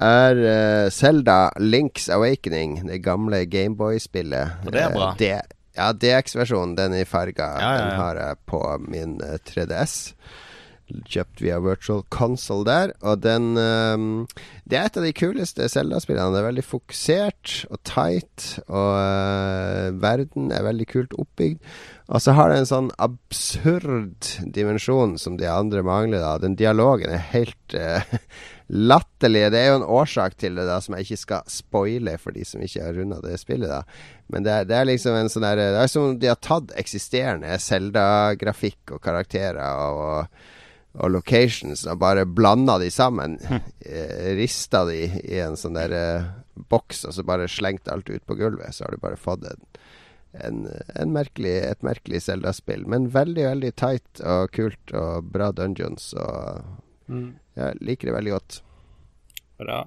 er 0.00 0.40
uh, 0.40 0.86
Zelda 0.88 1.50
Links 1.60 2.08
Awakening. 2.12 2.78
Det 2.88 3.02
gamle 3.04 3.44
Gameboy-spillet. 3.44 4.64
Og 4.64 4.72
det 4.72 4.86
er 4.86 4.96
bra. 4.96 5.12
det, 5.20 5.36
ja, 5.80 5.90
DX-versjonen, 5.96 6.76
den 6.78 7.00
i 7.00 7.06
farga, 7.08 7.50
Ja, 7.56 7.72
ja, 7.72 7.80
den 7.80 7.98
har 8.00 8.20
jeg 8.20 8.40
på 8.50 8.62
min 8.86 9.18
3DS 9.48 9.98
kjøpt 11.10 11.42
via 11.42 11.58
Virtual 11.62 12.02
Console 12.12 12.66
der. 12.66 12.92
Og 13.06 13.22
den 13.22 13.54
um, 13.56 14.26
Det 14.68 14.78
er 14.78 14.88
et 14.88 14.98
av 14.98 15.06
de 15.06 15.14
kuleste 15.16 15.68
Zelda-spillene. 15.70 16.34
Det 16.34 16.42
er 16.42 16.48
veldig 16.48 16.66
fokusert 16.66 17.54
og 17.70 17.80
tight, 17.88 18.48
og 18.66 18.92
uh, 18.98 19.90
verden 20.02 20.50
er 20.54 20.66
veldig 20.66 20.88
kult 20.90 21.16
oppbygd. 21.18 21.60
Og 22.10 22.22
så 22.24 22.34
har 22.34 22.50
det 22.50 22.60
en 22.60 22.70
sånn 22.70 22.92
absurd 22.98 24.32
dimensjon 24.42 25.16
som 25.20 25.36
de 25.38 25.46
andre 25.50 25.84
mangler. 25.86 26.22
da 26.22 26.38
Den 26.42 26.58
dialogen 26.58 27.12
er 27.14 27.28
helt 27.32 27.76
uh, 27.78 28.18
latterlig. 28.70 29.48
Det 29.50 29.58
er 29.58 29.72
jo 29.72 29.78
en 29.80 29.88
årsak 29.98 30.36
til 30.38 30.54
det, 30.54 30.66
da 30.68 30.78
som 30.82 30.94
jeg 30.94 31.08
ikke 31.08 31.20
skal 31.24 31.50
spoile 31.50 32.14
for 32.22 32.36
de 32.36 32.44
som 32.46 32.62
ikke 32.62 32.84
har 32.84 32.94
runda 32.94 33.18
det 33.24 33.40
spillet. 33.42 33.68
da 33.68 33.82
Men 34.30 34.46
det 34.46 34.68
det 34.70 34.76
er 34.78 34.88
liksom 34.88 35.16
en 35.18 35.30
sånn 35.32 35.46
der 35.46 35.56
Det 35.58 35.82
er 35.82 35.90
som 35.90 36.08
om 36.10 36.18
de 36.18 36.30
har 36.30 36.38
tatt 36.38 36.72
eksisterende 36.78 37.58
Zelda-grafikk 37.58 38.94
og 38.94 39.02
karakterer 39.02 39.60
og 39.60 40.26
og 40.98 41.06
locations 41.14 41.84
og 41.86 42.00
bare 42.02 42.24
blanda 42.26 42.74
de 42.82 42.90
sammen. 42.90 43.38
Hm. 43.46 43.60
rista 44.34 44.84
de 44.88 45.04
i 45.22 45.38
en 45.38 45.54
sånn 45.54 45.78
der 45.78 45.92
eh, 45.94 46.24
boks, 46.70 47.04
og 47.06 47.14
så 47.14 47.22
bare 47.22 47.46
slengt 47.46 47.86
alt 47.88 48.10
ut 48.10 48.24
på 48.26 48.34
gulvet. 48.34 48.74
Så 48.74 48.84
har 48.84 48.96
du 48.96 48.98
bare 48.98 49.20
fått 49.20 49.46
en, 49.46 49.62
en, 50.34 50.64
en 50.98 51.12
merkelig, 51.14 51.60
et 51.62 51.86
merkelig 51.86 52.24
Zelda-spill. 52.26 52.88
Men 52.90 53.06
veldig, 53.14 53.44
veldig 53.52 53.72
tight 53.78 54.22
og 54.26 54.50
kult 54.50 54.90
og 54.90 55.30
bra 55.30 55.52
dungeons. 55.54 56.10
Og 56.18 56.64
Mm. 57.10 57.34
Jeg 57.60 57.80
liker 57.84 58.10
det 58.10 58.16
veldig 58.16 58.36
godt. 58.36 58.60
Bra. 59.60 59.80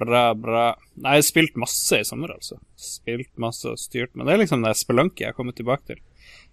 Bra, 0.00 0.22
bra. 0.32 0.64
Nei, 0.96 1.16
jeg 1.18 1.24
har 1.24 1.26
spilt 1.26 1.58
masse 1.60 1.98
i 2.00 2.06
sommer, 2.08 2.32
altså. 2.32 2.56
Spilt 2.80 3.32
masse 3.40 3.68
og 3.68 3.80
styrt. 3.80 4.14
Men 4.14 4.28
det 4.28 4.34
er 4.34 4.42
liksom 4.44 4.64
det 4.64 4.72
spelunky 4.80 5.26
jeg 5.26 5.34
har 5.34 5.36
kommet 5.36 5.58
tilbake 5.60 5.92
til. 5.92 6.00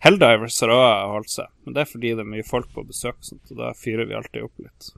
Helldivers 0.04 0.58
har 0.64 0.74
òg 0.74 1.14
holdt 1.14 1.34
seg, 1.34 1.52
men 1.66 1.76
det 1.76 1.84
er 1.84 1.90
fordi 1.90 2.14
det 2.14 2.24
er 2.24 2.32
mye 2.32 2.46
folk 2.46 2.70
på 2.74 2.86
besøk, 2.86 3.18
sånt, 3.26 3.50
og 3.54 3.62
da 3.62 3.72
fyrer 3.78 4.10
vi 4.10 4.18
alltid 4.18 4.46
opp 4.46 4.62
litt. 4.62 4.90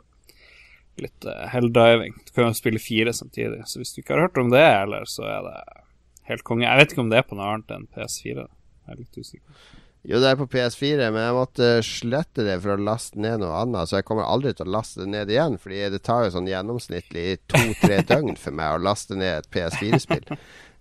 Litt 0.99 1.27
uh, 1.29 1.45
helldiving. 1.53 2.17
Du 2.27 2.33
kan 2.35 2.49
jo 2.49 2.57
spille 2.57 2.81
fire 2.83 3.13
samtidig, 3.15 3.61
så 3.69 3.79
hvis 3.79 3.93
du 3.95 4.01
ikke 4.01 4.17
har 4.17 4.27
hørt 4.27 4.41
om 4.41 4.51
det, 4.51 4.63
heller, 4.65 5.07
så 5.07 5.27
er 5.29 5.45
det 5.45 5.59
helt 6.31 6.45
konge. 6.47 6.67
Jeg 6.67 6.81
vet 6.81 6.95
ikke 6.95 7.05
om 7.05 7.13
det 7.13 7.21
er 7.21 7.29
på 7.29 7.37
noe 7.39 7.53
annet 7.53 7.75
enn 7.75 7.87
PS4. 7.95 8.41
da. 8.41 8.49
Jeg 8.89 8.95
er 8.95 8.99
litt 9.03 9.21
usikker. 9.21 9.78
Jo, 10.07 10.19
det 10.23 10.29
er 10.31 10.37
på 10.39 10.45
PS4, 10.47 11.09
men 11.11 11.19
jeg 11.25 11.35
måtte 11.35 11.65
slette 11.83 12.45
det 12.47 12.55
for 12.63 12.71
å 12.77 12.79
laste 12.79 13.19
ned 13.19 13.41
noe 13.41 13.57
annet. 13.59 13.89
Så 13.89 13.97
jeg 13.99 14.05
kommer 14.07 14.23
aldri 14.31 14.53
til 14.55 14.69
å 14.69 14.71
laste 14.77 15.01
det 15.03 15.09
ned 15.11 15.29
igjen, 15.33 15.57
Fordi 15.59 15.81
det 15.91 15.99
tar 16.07 16.23
jo 16.23 16.31
sånn 16.37 16.47
gjennomsnittlig 16.47 17.39
to-tre 17.51 17.99
døgn 18.11 18.37
for 18.39 18.55
meg 18.55 18.77
å 18.77 18.83
laste 18.87 19.17
ned 19.19 19.41
et 19.43 19.49
PS4-spill. 19.51 20.23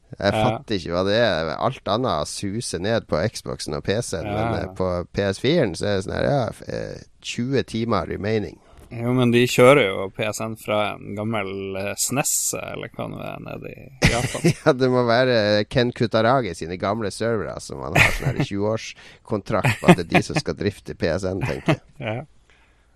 Jeg 0.09 0.33
Ja. 0.33 0.39
fatter 0.41 0.79
ikke 0.79 0.93
hva 0.95 1.03
det 1.05 1.16
er. 1.21 1.51
Alt 1.59 1.89
annet 1.93 2.29
suser 2.31 2.79
ned 2.81 3.09
på 3.11 3.19
Xboxen 3.29 3.75
og 3.77 3.83
PC-en, 3.85 4.25
Ja. 4.25 4.37
men 4.39 4.55
eh, 4.62 4.71
på 4.79 4.87
PS4-en 5.12 5.75
så 5.77 5.85
er 5.91 5.97
det 5.99 6.05
sånn 6.07 6.14
her, 6.16 6.31
ja, 6.31 6.49
eh, 6.73 7.03
20 7.21 7.62
timer 7.69 8.07
remaining. 8.09 8.57
Jo, 8.89 9.12
men 9.12 9.32
de 9.34 9.43
kjører 9.45 9.91
jo 9.91 10.07
PSN 10.16 10.55
fra 10.61 10.78
en 10.95 11.12
gammel 11.18 11.76
eh, 11.76 11.91
SNES, 12.01 12.34
eller 12.57 12.93
hva 12.95 13.09
det 13.12 13.26
er, 13.28 13.43
nede 13.45 13.72
i 13.74 14.12
Japan. 14.12 14.47
Ja, 14.64 14.74
det 14.80 14.89
må 14.93 15.05
være 15.09 15.39
Ken 15.68 15.93
Kutaragi 15.93 16.55
sine 16.57 16.78
gamle 16.80 17.12
servere 17.12 17.59
som 17.61 17.82
han 17.84 17.99
har 18.01 18.14
sånn 18.16 18.30
her 18.30 18.49
20-årskontrakt 18.49 19.82
på 19.82 19.91
at 19.91 20.01
det 20.01 20.07
er 20.07 20.12
de 20.16 20.22
som 20.30 20.41
skal 20.41 20.57
drifte 20.57 20.97
PSN, 20.97 21.45
tenker 21.45 21.76
jeg. 21.76 21.82
ja. 22.01 22.20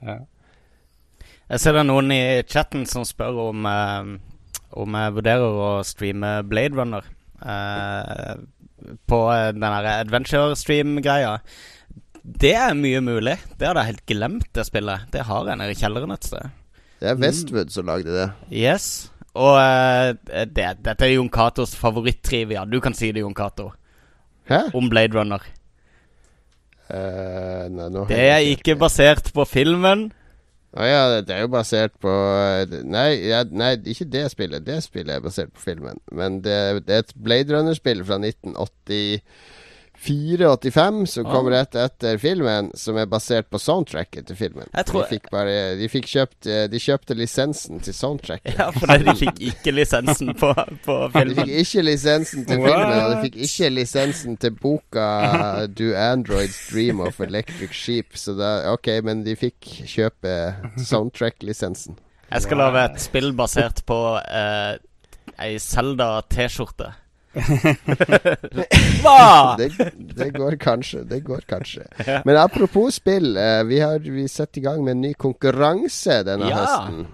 ja. 0.08 0.20
Jeg 1.52 1.60
ser 1.60 1.74
det 1.76 1.82
er 1.82 1.88
noen 1.90 2.12
i 2.14 2.22
chatten 2.48 2.86
som 2.88 3.04
spør 3.04 3.42
om 3.50 3.66
eh, 3.68 4.12
Om 4.80 4.94
jeg 4.96 5.14
vurderer 5.18 5.58
å 5.66 5.70
streame 5.84 6.30
Blade 6.48 6.78
Runner 6.78 7.04
eh, 7.44 8.34
på 8.82 9.18
eh, 9.34 9.50
den 9.52 9.60
derre 9.60 9.98
adventure 10.00 10.56
stream-greia. 10.56 11.34
Det 12.22 12.52
er 12.54 12.74
mye 12.78 13.00
mulig. 13.02 13.36
Det 13.58 13.66
hadde 13.66 13.82
jeg 13.82 13.94
helt 13.94 14.04
glemt, 14.06 14.50
det 14.54 14.66
spillet. 14.68 15.08
Det 15.10 15.24
har 15.26 15.48
jeg 15.48 15.58
nede 15.58 15.74
i 15.74 15.78
kjelleren 15.78 16.14
et 16.14 16.28
sted. 16.28 16.52
Det 17.02 17.10
er 17.10 17.18
Westwood 17.18 17.72
som 17.74 17.88
lagde 17.90 18.14
det. 18.14 18.28
Yes. 18.54 19.10
Og 19.34 19.56
uh, 19.56 20.12
det, 20.46 20.68
dette 20.84 21.06
er 21.06 21.14
Jon 21.16 21.30
Catos 21.32 21.74
favoritt-trivia. 21.74 22.62
Du 22.68 22.78
kan 22.84 22.94
si 22.94 23.10
det, 23.10 23.24
Jon 23.24 23.34
Cato, 23.34 23.72
om 24.76 24.90
Blade 24.92 25.16
Runner. 25.18 25.42
Uh, 26.92 27.66
nei, 27.72 27.88
Det 28.10 28.18
er 28.20 28.44
ikke 28.52 28.76
basert 28.78 29.32
på 29.34 29.46
filmen. 29.48 30.10
Å 30.72 30.86
ja, 30.88 31.00
det- 31.20 31.34
er 31.34 31.42
jo 31.44 31.50
basert 31.52 31.92
på 32.00 32.12
Nei, 32.88 33.28
ja, 33.28 33.42
nei, 33.44 33.74
ikke 33.92 34.08
det 34.08 34.30
spillet. 34.32 34.64
Det 34.64 34.78
spillet 34.84 35.16
er 35.16 35.24
basert 35.24 35.52
på 35.52 35.60
filmen. 35.60 35.98
Men 36.12 36.40
det, 36.44 36.86
det 36.86 36.94
er 36.94 37.04
et 37.04 37.14
Blade 37.16 37.52
Runner-spill 37.52 38.04
fra 38.08 38.20
1984-85 40.02 41.06
som 41.06 41.24
kom 41.24 41.48
rett 41.50 41.74
etter 41.78 42.18
filmen, 42.18 42.70
som 42.74 42.96
er 42.98 43.06
basert 43.10 43.48
på 43.50 43.58
soundtracket 43.62 44.26
til 44.26 44.36
filmen. 44.36 44.66
Jeg 44.74 44.86
tror- 44.88 45.02
de 45.06 45.08
fikk 45.16 45.30
bare 45.30 45.76
De 45.78 45.88
fikk 45.88 46.06
kjøpt 46.10 46.46
eh, 46.46 46.66
De 46.68 46.78
kjøpte 46.82 47.14
lisensen 47.16 47.80
til 47.80 47.94
soundtracket. 47.94 48.58
Ja, 48.58 48.70
for 48.74 48.86
de 48.86 49.14
fikk 49.18 49.40
ikke 49.40 49.72
lisensen 49.74 50.34
på, 50.38 50.52
på 50.84 50.96
De 51.14 51.34
fikk 51.38 51.52
ikke 51.62 51.82
lisensen 51.86 52.46
til 52.48 52.58
What? 52.62 52.72
filmen, 52.72 52.98
og 53.04 53.10
de 53.14 53.20
fikk 53.28 53.36
ikke 53.46 53.70
lisensen 53.70 54.36
til 54.42 54.50
boka 54.62 55.66
'Do 55.66 55.94
Androids 55.96 56.58
Dream 56.72 57.00
of 57.00 57.20
Electric 57.20 57.70
Sheep'. 57.70 58.16
Så 58.16 58.34
da 58.38 58.72
Ok, 58.72 58.88
men 59.04 59.24
de 59.24 59.36
fikk 59.36 59.60
kjøpe 59.86 60.54
soundtrack-lisensen. 60.78 61.96
Jeg 62.32 62.42
skal 62.42 62.56
lage 62.56 62.84
et 62.94 63.00
spill 63.00 63.32
basert 63.36 63.82
på 63.86 63.98
eh, 64.18 64.78
ei 65.38 65.58
Zelda-T-skjorte. 65.58 66.92
Hva?! 69.02 69.56
Det, 69.58 69.70
det 70.16 70.30
går 70.36 70.56
kanskje. 70.62 71.04
Det 71.08 71.22
går 71.26 71.44
kanskje. 71.48 71.86
Men 72.24 72.36
apropos 72.42 72.94
spill. 73.00 73.36
eh, 73.36 73.62
vi 73.68 73.80
har 73.80 73.98
vi 73.98 74.28
satt 74.28 74.56
i 74.56 74.60
gang 74.64 74.84
med 74.84 74.96
en 74.98 75.04
ny 75.08 75.14
konkurranse 75.14 76.22
denne 76.28 76.48
Ja. 76.52 76.60
høsten. 76.62 77.06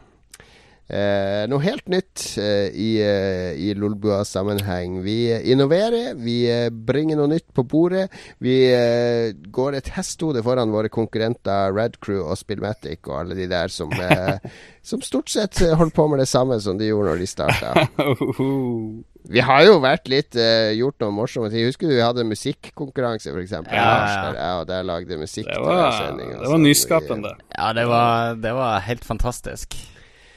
Eh, 0.89 1.43
noe 1.53 1.61
helt 1.61 1.85
nytt 1.93 2.23
eh, 2.41 2.71
i, 2.73 2.95
eh, 3.05 3.51
i 3.61 3.75
Lolbua-sammenheng. 3.77 5.03
Vi 5.05 5.19
innoverer, 5.53 6.15
vi 6.17 6.47
eh, 6.49 6.71
bringer 6.73 7.19
noe 7.21 7.29
nytt 7.29 7.45
på 7.53 7.61
bordet. 7.69 8.07
Vi 8.41 8.55
eh, 8.73 9.35
går 9.53 9.77
et 9.77 9.91
hestehode 9.99 10.41
foran 10.47 10.73
våre 10.73 10.89
konkurrenter 10.89 11.77
Red 11.77 11.99
Crew 12.01 12.23
og 12.25 12.39
Spillmatic 12.41 13.05
og 13.05 13.19
alle 13.21 13.37
de 13.37 13.45
der 13.53 13.69
som, 13.69 13.93
som 14.89 15.05
stort 15.05 15.29
sett 15.29 15.61
holder 15.61 15.93
på 15.93 16.09
med 16.09 16.25
det 16.25 16.29
samme 16.33 16.57
som 16.65 16.81
de 16.81 16.89
gjorde 16.89 17.13
når 17.13 17.21
de 17.21 17.29
starta. 17.37 17.75
Vi 19.29 19.43
har 19.45 19.61
jo 19.67 19.77
vært 19.85 20.09
litt 20.09 20.37
uh, 20.41 20.71
gjort 20.73 21.03
noe 21.05 21.13
morsomme 21.13 21.51
ting. 21.53 21.67
Husker 21.69 21.91
du 21.91 21.99
vi 21.99 22.05
hadde 22.05 22.25
musikkonkurranse, 22.25 23.35
f.eks.? 23.35 23.53
Ja, 23.69 23.85
ja. 23.85 24.33
Der 24.33 24.41
og 24.63 24.65
der 24.71 24.87
lagde 24.89 25.21
musikk 25.21 25.51
Det 25.51 25.61
var, 25.61 25.91
til 25.91 26.01
sending. 26.01 26.33
det 26.33 26.41
var 26.41 26.55
sånn. 26.55 26.65
nyskapende. 26.65 27.37
Ja, 27.53 27.69
det 27.77 27.85
var, 27.91 28.41
det 28.41 28.57
var 28.57 28.83
helt 28.89 29.05
fantastisk. 29.05 29.77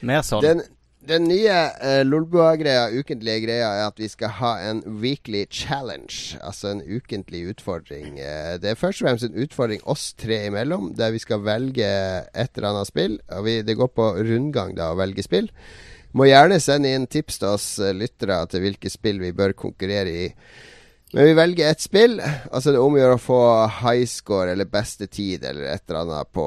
Mer 0.03 0.25
sånn. 0.27 0.43
Den, 0.43 0.63
den 1.07 1.23
nye 1.29 1.55
uh, 1.79 2.01
Lolbua-greia, 2.03 2.89
ukentlige 2.91 3.45
greia, 3.45 3.69
er 3.79 3.85
at 3.93 4.01
vi 4.01 4.09
skal 4.11 4.35
ha 4.41 4.51
en 4.67 4.83
weekly 5.01 5.45
challenge. 5.47 6.35
Altså 6.43 6.73
en 6.73 6.83
ukentlig 6.83 7.45
utfordring. 7.53 8.19
Uh, 8.19 8.57
det 8.59 8.73
er 8.73 8.81
først 8.81 9.05
og 9.05 9.07
fremst 9.07 9.29
en 9.29 9.39
utfordring 9.39 9.87
oss 9.87 10.09
tre 10.19 10.43
imellom, 10.49 10.91
der 10.99 11.15
vi 11.15 11.23
skal 11.23 11.45
velge 11.47 11.87
et 11.87 12.59
eller 12.59 12.73
annet 12.73 12.91
spill. 12.91 13.17
Og 13.31 13.47
vi, 13.47 13.55
det 13.63 13.79
går 13.79 13.95
på 13.95 14.11
rundgang 14.19 14.75
da 14.75 14.91
å 14.91 14.99
velge 14.99 15.23
spill. 15.23 15.47
Må 16.17 16.27
gjerne 16.27 16.59
sende 16.59 16.91
inn 16.91 17.07
tips 17.07 17.39
til 17.39 17.53
oss 17.53 17.67
eh, 17.79 17.95
lyttere 17.95 18.41
til 18.51 18.65
hvilke 18.65 18.91
spill 18.91 19.21
vi 19.21 19.31
bør 19.35 19.55
konkurrere 19.57 20.15
i. 20.25 20.27
Men 21.11 21.27
vi 21.27 21.35
velger 21.35 21.71
ett 21.71 21.83
spill, 21.83 22.21
Altså 22.23 22.61
så 22.61 22.69
er 22.71 22.77
det 22.77 22.83
om 22.83 22.95
å 22.95 23.01
gjøre 23.01 23.17
å 23.17 23.21
få 23.21 23.41
high 23.81 24.07
score 24.07 24.53
eller 24.53 24.69
beste 24.71 25.07
tid 25.11 25.43
eller 25.43 25.73
et 25.73 25.83
eller 25.89 26.05
annet 26.05 26.31
på, 26.31 26.45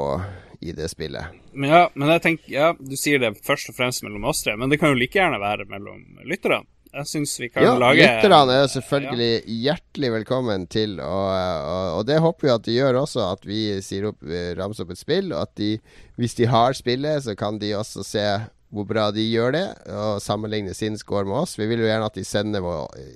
i 0.65 0.73
det 0.73 0.89
spillet. 0.89 1.41
Men 1.53 1.75
ja, 1.75 1.83
men 1.95 2.13
jeg 2.17 2.23
tenker, 2.25 2.53
ja, 2.53 2.71
du 2.79 2.95
sier 2.97 3.21
det 3.21 3.35
først 3.45 3.69
og 3.71 3.77
fremst 3.77 4.05
mellom 4.07 4.25
oss 4.31 4.41
tre, 4.45 4.57
men 4.57 4.73
det 4.73 4.81
kan 4.81 4.95
jo 4.95 5.01
like 5.01 5.21
gjerne 5.21 5.41
være 5.43 5.69
mellom 5.69 6.25
lytterne. 6.25 6.65
Jeg 6.95 7.11
syns 7.11 7.33
vi 7.43 7.49
kan 7.51 7.65
Ja, 7.67 7.73
lage 7.75 8.07
lytterne 8.07 8.55
er 8.55 8.69
selvfølgelig 8.71 9.57
hjertelig 9.65 10.11
velkommen 10.15 10.67
til, 10.71 10.97
og, 11.03 11.25
og, 11.27 11.87
og 11.99 12.05
det 12.07 12.21
håper 12.23 12.47
vi 12.47 12.53
at 12.55 12.67
de 12.69 12.77
gjør 12.77 13.01
også, 13.03 13.25
at 13.35 13.49
vi 13.49 13.61
sier 13.83 14.13
opp, 14.13 14.21
eh, 14.23 14.53
ramser 14.57 14.87
opp 14.87 14.95
et 14.95 15.03
spill, 15.03 15.33
og 15.35 15.43
at 15.43 15.57
de, 15.59 15.73
hvis 16.21 16.39
de 16.39 16.47
har 16.49 16.77
spillet, 16.79 17.27
så 17.27 17.35
kan 17.39 17.59
de 17.59 17.75
også 17.77 18.07
se 18.07 18.29
hvor 18.75 18.87
bra 18.89 19.07
de 19.15 19.23
gjør 19.23 19.55
det, 19.55 19.65
og 19.95 20.21
sammenligne 20.23 20.75
sin 20.77 20.99
score 20.99 21.25
med 21.29 21.45
oss. 21.45 21.55
Vi 21.59 21.67
vil 21.71 21.85
jo 21.85 21.89
gjerne 21.89 22.09
at 22.11 22.19
de 22.19 22.25
sender 22.27 22.67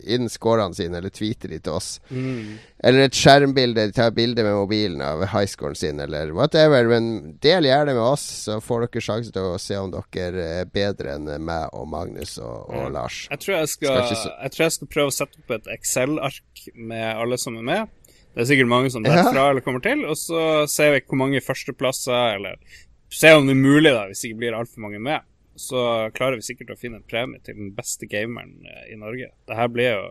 inn 0.08 0.30
scorene 0.32 0.76
sine, 0.76 1.00
eller 1.00 1.12
tweeter 1.14 1.52
de 1.52 1.58
til 1.60 1.76
oss. 1.76 1.90
Mm. 2.10 2.56
Eller 2.88 3.08
et 3.08 3.18
skjermbilde, 3.18 3.88
de 3.90 3.96
tar 3.96 4.14
bilde 4.16 4.44
med 4.46 4.54
mobilen 4.54 5.02
av 5.04 5.24
highscoren 5.32 5.78
sin, 5.78 6.00
eller 6.04 6.32
whatever. 6.36 6.88
Men 6.90 7.36
del 7.42 7.68
gjerne 7.68 7.96
med 7.96 8.04
oss, 8.04 8.26
så 8.46 8.60
får 8.64 8.86
dere 8.86 9.04
sjanse 9.08 9.34
til 9.34 9.50
å 9.50 9.60
se 9.62 9.78
om 9.80 9.92
dere 9.92 10.48
er 10.62 10.72
bedre 10.72 11.16
enn 11.18 11.30
meg 11.44 11.74
og 11.76 11.88
Magnus 11.90 12.38
og, 12.38 12.70
og 12.70 12.90
Lars. 12.94 13.24
Jeg 13.32 13.44
tror 13.44 13.58
jeg 13.58 13.74
skal, 13.74 14.02
skal 14.08 14.34
jeg 14.34 14.54
tror 14.54 14.68
jeg 14.68 14.76
skal 14.78 14.92
prøve 14.96 15.12
å 15.12 15.16
sette 15.20 15.42
opp 15.42 15.56
et 15.58 15.72
Excel-ark 15.78 16.68
med 16.74 17.08
alle 17.14 17.40
som 17.40 17.58
er 17.58 17.70
med. 17.72 17.94
Det 18.34 18.44
er 18.44 18.50
sikkert 18.52 18.70
mange 18.70 18.90
som 18.94 19.02
detter 19.02 19.24
ja. 19.24 19.30
fra 19.32 19.48
eller 19.50 19.64
kommer 19.66 19.82
til. 19.82 20.04
Og 20.06 20.14
så 20.20 20.42
ser 20.70 20.92
vi 20.94 21.02
hvor 21.08 21.18
mange 21.24 21.42
førsteplasser, 21.42 22.36
eller 22.36 22.60
Se 23.08 23.32
om 23.32 23.46
det 23.48 23.54
er 23.54 23.60
mulig, 23.60 23.90
da, 23.94 24.04
hvis 24.08 24.20
det 24.20 24.30
ikke 24.30 24.40
blir 24.42 24.56
altfor 24.56 24.84
mange 24.84 24.98
med. 25.00 25.24
Så 25.58 26.10
klarer 26.14 26.38
vi 26.38 26.46
sikkert 26.46 26.70
å 26.74 26.78
finne 26.78 27.00
en 27.00 27.06
premie 27.08 27.42
til 27.44 27.56
den 27.58 27.72
beste 27.76 28.06
gameren 28.10 28.62
eh, 28.66 28.92
i 28.94 28.98
Norge. 28.98 29.32
Det 29.48 29.56
her 29.58 29.70
blir 29.74 29.90
jo 29.90 30.04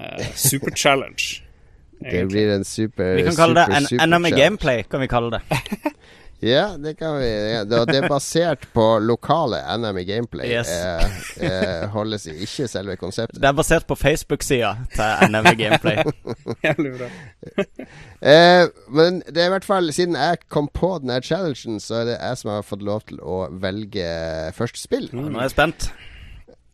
eh, 0.00 0.26
super 0.36 0.76
challenge. 0.76 1.40
det 2.00 2.26
blir 2.28 2.52
en 2.54 2.64
super 2.64 3.16
Vi 3.18 3.24
kan 3.28 3.36
kalle 3.36 3.64
det 3.64 3.80
en 3.80 4.10
NME 4.10 4.30
Gameplay, 4.36 4.84
kan 4.88 5.00
vi 5.00 5.08
kalle 5.08 5.38
det. 5.38 5.60
Ja, 6.40 6.76
det 6.76 6.94
kan 6.94 7.18
vi. 7.18 7.52
Ja, 7.52 7.64
det 7.64 7.96
er 7.98 8.08
basert 8.08 8.62
på 8.72 8.84
lokale 9.04 9.60
NM 9.76 9.98
i 10.00 10.04
gameplay. 10.08 10.48
Yes. 10.48 10.70
Eh, 10.72 11.44
eh, 11.44 11.88
holdes 11.92 12.24
i 12.30 12.36
ikke 12.46 12.68
selve 12.68 12.96
konseptet. 12.96 13.42
Det 13.42 13.48
er 13.48 13.56
basert 13.56 13.84
på 13.88 13.96
Facebook-sida 13.98 14.70
til 14.94 15.34
NM 15.34 15.50
i 15.52 15.54
gameplay. 15.58 16.00
Jævlig 16.66 16.94
bra. 16.96 17.10
eh, 18.32 18.64
men 18.88 19.20
det 19.28 19.44
er 19.44 19.50
i 19.50 19.54
hvert 19.54 19.68
fall 19.68 19.92
siden 19.92 20.16
jeg 20.16 20.40
kom 20.48 20.70
på 20.72 20.94
denne 21.02 21.20
challengen, 21.22 21.76
så 21.80 22.00
er 22.00 22.08
det 22.08 22.16
jeg 22.16 22.40
som 22.40 22.54
har 22.54 22.64
fått 22.64 22.88
lov 22.88 23.04
til 23.12 23.20
å 23.20 23.42
velge 23.60 24.08
første 24.56 24.80
spill. 24.80 25.10
Mm. 25.12 25.28
Nå 25.28 25.42
er 25.42 25.50
jeg 25.50 25.56
spent. 25.58 25.90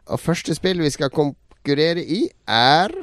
Og 0.07 0.23
første 0.23 0.55
spill 0.55 0.85
vi 0.85 0.95
skal 0.95 1.11
konkurrere 1.11 2.07
i, 2.07 2.29
er 2.47 2.95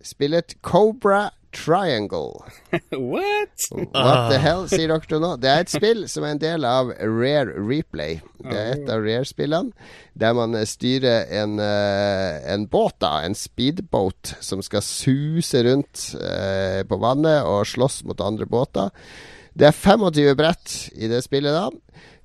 spillet 0.00 0.56
Cobra 0.64 1.26
Triangle. 1.64 2.44
What? 2.90 3.66
What 3.70 4.30
the 4.30 4.38
hell, 4.38 4.66
sier 4.70 4.92
dere 4.92 5.20
nå? 5.22 5.34
Det 5.42 5.50
er 5.50 5.64
et 5.64 5.72
spill 5.78 6.04
som 6.10 6.26
er 6.26 6.36
en 6.36 6.42
del 6.42 6.66
av 6.68 6.92
Rare 6.98 7.56
Replay. 7.56 8.20
Det 8.38 8.54
er 8.54 8.76
et 8.76 8.92
av 8.92 9.02
Rare-spillene 9.02 9.74
der 10.18 10.34
man 10.34 10.56
styrer 10.66 11.28
en, 11.42 11.58
uh, 11.62 12.38
en 12.50 12.66
båt, 12.70 12.96
da, 13.02 13.20
en 13.22 13.36
speedboat, 13.38 14.34
som 14.42 14.62
skal 14.66 14.82
suse 14.82 15.62
rundt 15.62 16.08
uh, 16.18 16.82
på 16.88 16.98
vannet 16.98 17.46
og 17.46 17.66
slåss 17.70 18.02
mot 18.08 18.22
andre 18.24 18.48
båter. 18.50 18.90
Det 19.58 19.66
er 19.66 19.74
25 19.74 20.36
brett 20.38 20.74
i 20.94 21.10
det 21.10 21.24
spillet, 21.24 21.54
da. 21.54 21.68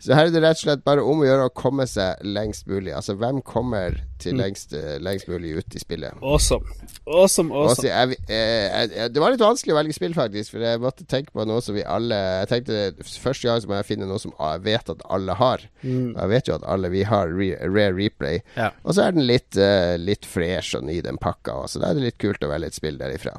Så 0.03 0.17
her 0.17 0.27
er 0.27 0.33
det 0.33 0.41
rett 0.43 0.59
og 0.59 0.65
slett 0.65 0.81
bare 0.83 1.03
om 1.07 1.21
å 1.23 1.25
gjøre 1.25 1.45
å 1.47 1.51
komme 1.55 1.85
seg 1.87 2.19
lengst 2.27 2.65
mulig. 2.67 2.91
Altså 2.91 3.15
hvem 3.15 3.39
kommer 3.47 3.95
til 4.21 4.35
mm. 4.35 4.41
lengst, 4.41 4.73
eh, 4.75 4.97
lengst 4.99 5.29
mulig 5.31 5.53
ut 5.55 5.77
i 5.77 5.79
spillet. 5.79 6.19
Awesome. 6.19 6.67
Awesome, 7.07 7.55
awesome. 7.55 7.87
Jeg, 7.87 8.17
jeg, 8.27 8.89
jeg, 8.91 9.13
det 9.15 9.23
var 9.23 9.31
litt 9.31 9.43
vanskelig 9.43 9.73
å 9.73 9.77
velge 9.79 9.95
spill, 9.95 10.15
faktisk. 10.17 10.51
For 10.51 10.65
jeg 10.67 10.81
måtte 10.83 11.07
tenke 11.07 11.31
på 11.31 11.45
noe 11.47 11.63
som 11.63 11.77
vi 11.77 11.85
alle 11.87 12.19
Jeg 12.43 12.49
tenkte 12.51 13.07
første 13.23 13.47
gang 13.47 13.63
så 13.63 13.71
må 13.71 13.79
jeg 13.79 13.89
finne 13.93 14.09
noe 14.09 14.19
som 14.21 14.35
jeg 14.35 14.65
vet 14.67 14.91
at 14.91 15.05
alle 15.07 15.37
har. 15.39 15.63
Mm. 15.85 16.11
Jeg 16.11 16.33
vet 16.35 16.51
jo 16.51 16.57
at 16.59 16.67
alle 16.75 16.91
vi 16.91 17.05
har 17.07 17.31
re, 17.31 17.53
Rare 17.63 17.95
Replay. 17.95 18.43
Ja. 18.59 18.73
Og 18.83 18.97
så 18.97 19.07
er 19.07 19.15
den 19.15 19.23
litt, 19.29 19.55
uh, 19.55 19.95
litt 20.01 20.27
fresh 20.27 20.75
og 20.77 20.83
ny, 20.89 20.99
den 21.05 21.21
pakka. 21.21 21.61
Så 21.71 21.79
da 21.79 21.93
er 21.93 22.01
det 22.01 22.09
litt 22.09 22.19
kult 22.21 22.43
å 22.43 22.51
velge 22.51 22.73
et 22.73 22.81
spill 22.81 22.99
derifra. 22.99 23.37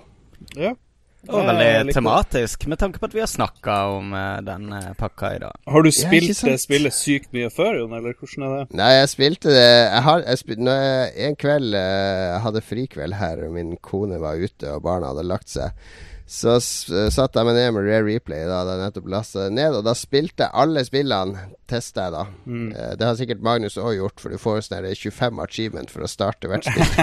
Ja. 0.56 0.72
Og 1.28 1.46
veldig 1.48 1.94
tematisk, 1.94 2.66
med 2.70 2.80
tanke 2.80 3.00
på 3.00 3.08
at 3.08 3.14
vi 3.16 3.22
har 3.22 3.30
snakka 3.30 3.76
om 3.96 4.12
uh, 4.16 4.38
den 4.44 4.68
uh, 4.72 4.90
pakka 4.98 5.34
i 5.36 5.42
dag. 5.42 5.58
Har 5.70 5.86
du 5.86 5.90
spilt 5.94 6.42
det 6.44 6.56
spillet 6.62 6.96
sykt 6.96 7.30
mye 7.36 7.50
før, 7.54 7.80
Jon, 7.80 7.94
eller 7.96 8.16
hvordan 8.18 8.46
er 8.46 8.56
det? 8.56 8.78
Nei, 8.80 8.90
jeg 8.98 9.12
spilte 9.14 9.54
det 9.54 9.68
Jeg 9.68 10.02
har 10.08 10.24
jeg 10.24 10.42
spil, 10.42 10.64
når 10.68 10.82
jeg, 10.84 11.12
En 11.28 11.38
kveld 11.40 11.78
jeg 11.78 12.42
hadde 12.46 12.64
frikveld 12.64 13.18
her, 13.20 13.46
og 13.46 13.54
min 13.56 13.76
kone 13.84 14.20
var 14.22 14.40
ute, 14.40 14.74
og 14.74 14.84
barna 14.84 15.12
hadde 15.14 15.26
lagt 15.28 15.52
seg. 15.52 15.72
Så 16.24 16.54
satte 16.62 17.36
jeg 17.36 17.44
meg 17.44 17.56
ned 17.58 17.74
med 17.76 17.84
Rare 17.84 18.04
Replay 18.06 18.46
da 18.48 18.62
hadde 18.62 18.74
jeg 18.78 18.80
nettopp 18.80 19.08
lasta 19.12 19.42
det 19.44 19.56
ned, 19.58 19.74
og 19.76 19.82
da 19.84 19.92
spilte 19.98 20.46
jeg 20.46 20.56
alle 20.62 20.84
spillene. 20.86 21.42
Testa 21.68 22.06
jeg, 22.06 22.14
da. 22.14 22.22
Mm. 22.48 22.70
Uh, 22.72 22.92
det 22.96 23.08
har 23.08 23.18
sikkert 23.18 23.44
Magnus 23.44 23.76
òg 23.76 23.92
gjort, 23.98 24.22
for 24.22 24.32
du 24.32 24.40
får 24.40 24.62
sånn 24.64 24.88
25 24.88 25.42
achievement 25.44 25.92
for 25.92 26.06
å 26.06 26.08
starte 26.08 26.48
hvert 26.48 26.64
spill. 26.64 26.88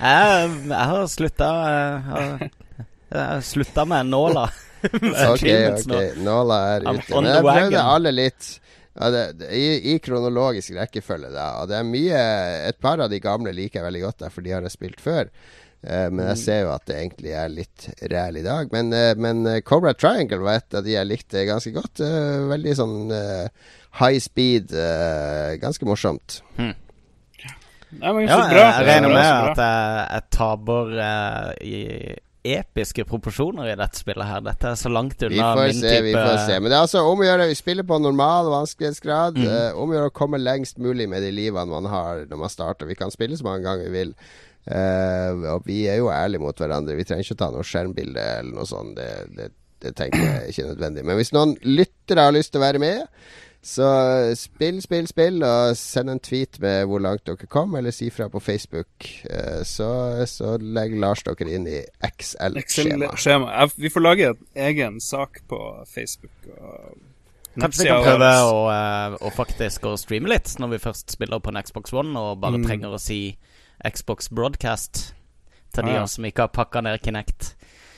jeg, 0.00 0.50
jeg, 0.64 0.72
har 0.72 1.04
slutta 1.12 1.50
Jeg 2.40 3.20
har 3.20 3.44
slutta 3.44 3.84
med 3.88 4.08
nåla. 4.08 4.48
ok, 4.88 5.48
ok. 5.76 5.96
Nåla 6.24 6.60
er 6.74 6.86
ute. 6.88 7.08
Men 7.12 7.30
jeg 7.30 7.48
prøvde 7.48 7.88
alle 7.94 8.14
litt. 8.14 8.54
Ja, 8.94 9.10
det, 9.10 9.22
det, 9.40 9.50
i, 9.58 9.92
i, 9.92 9.98
kronologisk 9.98 10.72
rekkefølge, 10.76 11.32
da. 11.34 11.48
Og 11.60 11.70
det 11.70 11.80
er 11.80 11.86
mye 11.88 12.18
Et 12.68 12.76
par 12.78 13.00
av 13.02 13.10
de 13.10 13.18
gamle 13.18 13.50
liker 13.52 13.80
jeg 13.80 13.88
veldig 13.88 14.02
godt, 14.04 14.20
der, 14.22 14.34
for 14.34 14.46
de 14.46 14.54
har 14.54 14.64
jeg 14.64 14.76
spilt 14.76 15.02
før. 15.02 15.30
Uh, 15.84 16.08
men 16.08 16.24
jeg 16.30 16.38
mm. 16.38 16.42
ser 16.42 16.60
jo 16.62 16.70
at 16.72 16.86
det 16.88 16.96
egentlig 17.00 17.34
er 17.36 17.50
litt 17.52 17.88
reell 18.10 18.40
i 18.40 18.44
dag. 18.46 18.70
Men, 18.72 18.92
uh, 18.94 19.12
men 19.20 19.44
uh, 19.48 19.58
Cobra 19.66 19.94
Triangle 19.96 20.40
var 20.44 20.62
et 20.62 20.78
av 20.78 20.86
de 20.86 20.94
jeg 20.96 21.10
likte 21.10 21.44
ganske 21.48 21.74
godt. 21.74 22.02
veldig 22.50 22.76
sånn 22.78 23.12
high 24.00 24.18
speed, 24.22 24.72
ganske 25.62 25.86
morsomt. 25.86 26.40
Hmm. 26.56 26.74
Ja, 28.00 28.10
jeg 28.10 28.86
regner 28.88 29.12
med 29.12 29.22
at 29.22 29.60
jeg, 29.60 30.06
jeg 30.10 30.30
taper 30.34 30.94
i 31.62 31.82
episke 32.44 33.06
proporsjoner 33.08 33.70
i 33.72 33.76
dette 33.78 33.98
spillet 33.98 34.28
her. 34.28 34.42
Dette 34.44 34.72
er 34.74 34.78
så 34.78 34.90
langt 34.92 35.22
unna 35.24 35.52
min 35.56 35.78
se, 35.78 35.88
type 35.88 36.10
Vi 36.10 36.14
får 36.14 36.40
se. 36.44 36.58
Men 36.60 36.68
det 36.68 36.76
er 36.76 36.84
altså 36.84 37.04
om 37.08 37.22
å 37.22 37.26
gjøre 37.26 37.48
Vi 37.48 37.56
spiller 37.58 37.86
på 37.88 37.98
normal 38.02 38.50
vanskelighetsgrad. 38.52 39.40
Mm. 39.40 39.46
Uh, 39.48 39.80
om 39.80 39.92
å 39.92 39.96
gjøre 39.96 40.12
å 40.12 40.16
komme 40.20 40.40
lengst 40.42 40.80
mulig 40.82 41.08
med 41.10 41.24
de 41.24 41.32
livene 41.34 41.70
man 41.72 41.88
har 41.88 42.26
når 42.28 42.42
man 42.44 42.52
starter. 42.52 42.90
Vi 42.90 42.98
kan 43.00 43.14
spille 43.14 43.38
så 43.40 43.48
mange 43.48 43.64
ganger 43.64 43.88
vi 43.88 44.02
vil. 44.02 44.12
Uh, 44.64 45.44
og 45.54 45.66
vi 45.68 45.82
er 45.92 46.00
jo 46.00 46.12
ærlige 46.12 46.40
mot 46.40 46.58
hverandre. 46.58 46.96
Vi 46.96 47.04
trenger 47.04 47.26
ikke 47.26 47.36
å 47.36 47.42
ta 47.42 47.50
noe 47.52 47.66
skjermbilde 47.68 48.28
eller 48.40 48.54
noe 48.56 48.68
sånt. 48.68 48.96
Det, 48.96 49.08
det, 49.36 49.50
det 49.84 49.96
tenker 49.98 50.22
jeg 50.24 50.52
ikke 50.52 50.62
er 50.64 50.70
nødvendig. 50.72 51.08
Men 51.08 51.18
hvis 51.20 51.34
noen 51.36 51.56
lyttere 51.66 52.28
har 52.28 52.36
lyst 52.36 52.54
til 52.54 52.62
å 52.62 52.64
være 52.64 52.80
med, 52.82 53.26
så 53.64 53.86
spill, 54.36 54.82
spill, 54.84 55.06
spill, 55.08 55.38
og 55.44 55.76
send 55.80 56.12
en 56.12 56.20
tweet 56.20 56.58
med 56.60 56.82
hvor 56.88 57.00
langt 57.00 57.24
dere 57.24 57.48
kom, 57.48 57.72
eller 57.78 57.94
si 57.96 58.10
fra 58.12 58.28
på 58.32 58.40
Facebook. 58.44 59.08
Uh, 59.24 59.62
så, 59.68 59.88
så 60.28 60.56
legger 60.60 61.00
Lars 61.00 61.24
dere 61.24 61.56
inn 61.56 61.68
i 61.68 61.80
XL-skjema. 62.08 63.68
Vi 63.76 63.92
får 63.92 64.04
lage 64.04 64.30
en 64.34 64.46
egen 64.68 65.00
sak 65.04 65.40
på 65.48 65.60
Facebook. 65.88 66.36
og 66.56 67.00
Kanskje 67.54 67.84
vi 67.84 67.88
kan 67.88 68.02
prøve 68.02 68.30
å, 68.50 68.62
uh, 68.68 69.16
å 69.22 69.32
faktisk 69.32 69.84
å 69.86 69.96
streame 70.00 70.32
litt 70.32 70.56
når 70.58 70.74
vi 70.74 70.84
først 70.88 71.12
spiller 71.14 71.40
på 71.40 71.52
en 71.52 71.60
Xbox 71.62 71.94
One, 71.94 72.16
og 72.18 72.40
bare 72.42 72.58
mm. 72.58 72.66
trenger 72.66 72.96
å 72.96 73.00
si 73.00 73.20
Xbox 73.84 74.30
Broadcast 74.32 75.14
til 75.74 75.86
de 75.86 75.94
ah, 75.94 76.02
ja. 76.02 76.06
som 76.10 76.26
ikke 76.26 76.46
har 76.46 76.54
pakka 76.54 76.84
ned 76.84 77.00
Kinect. 77.02 77.54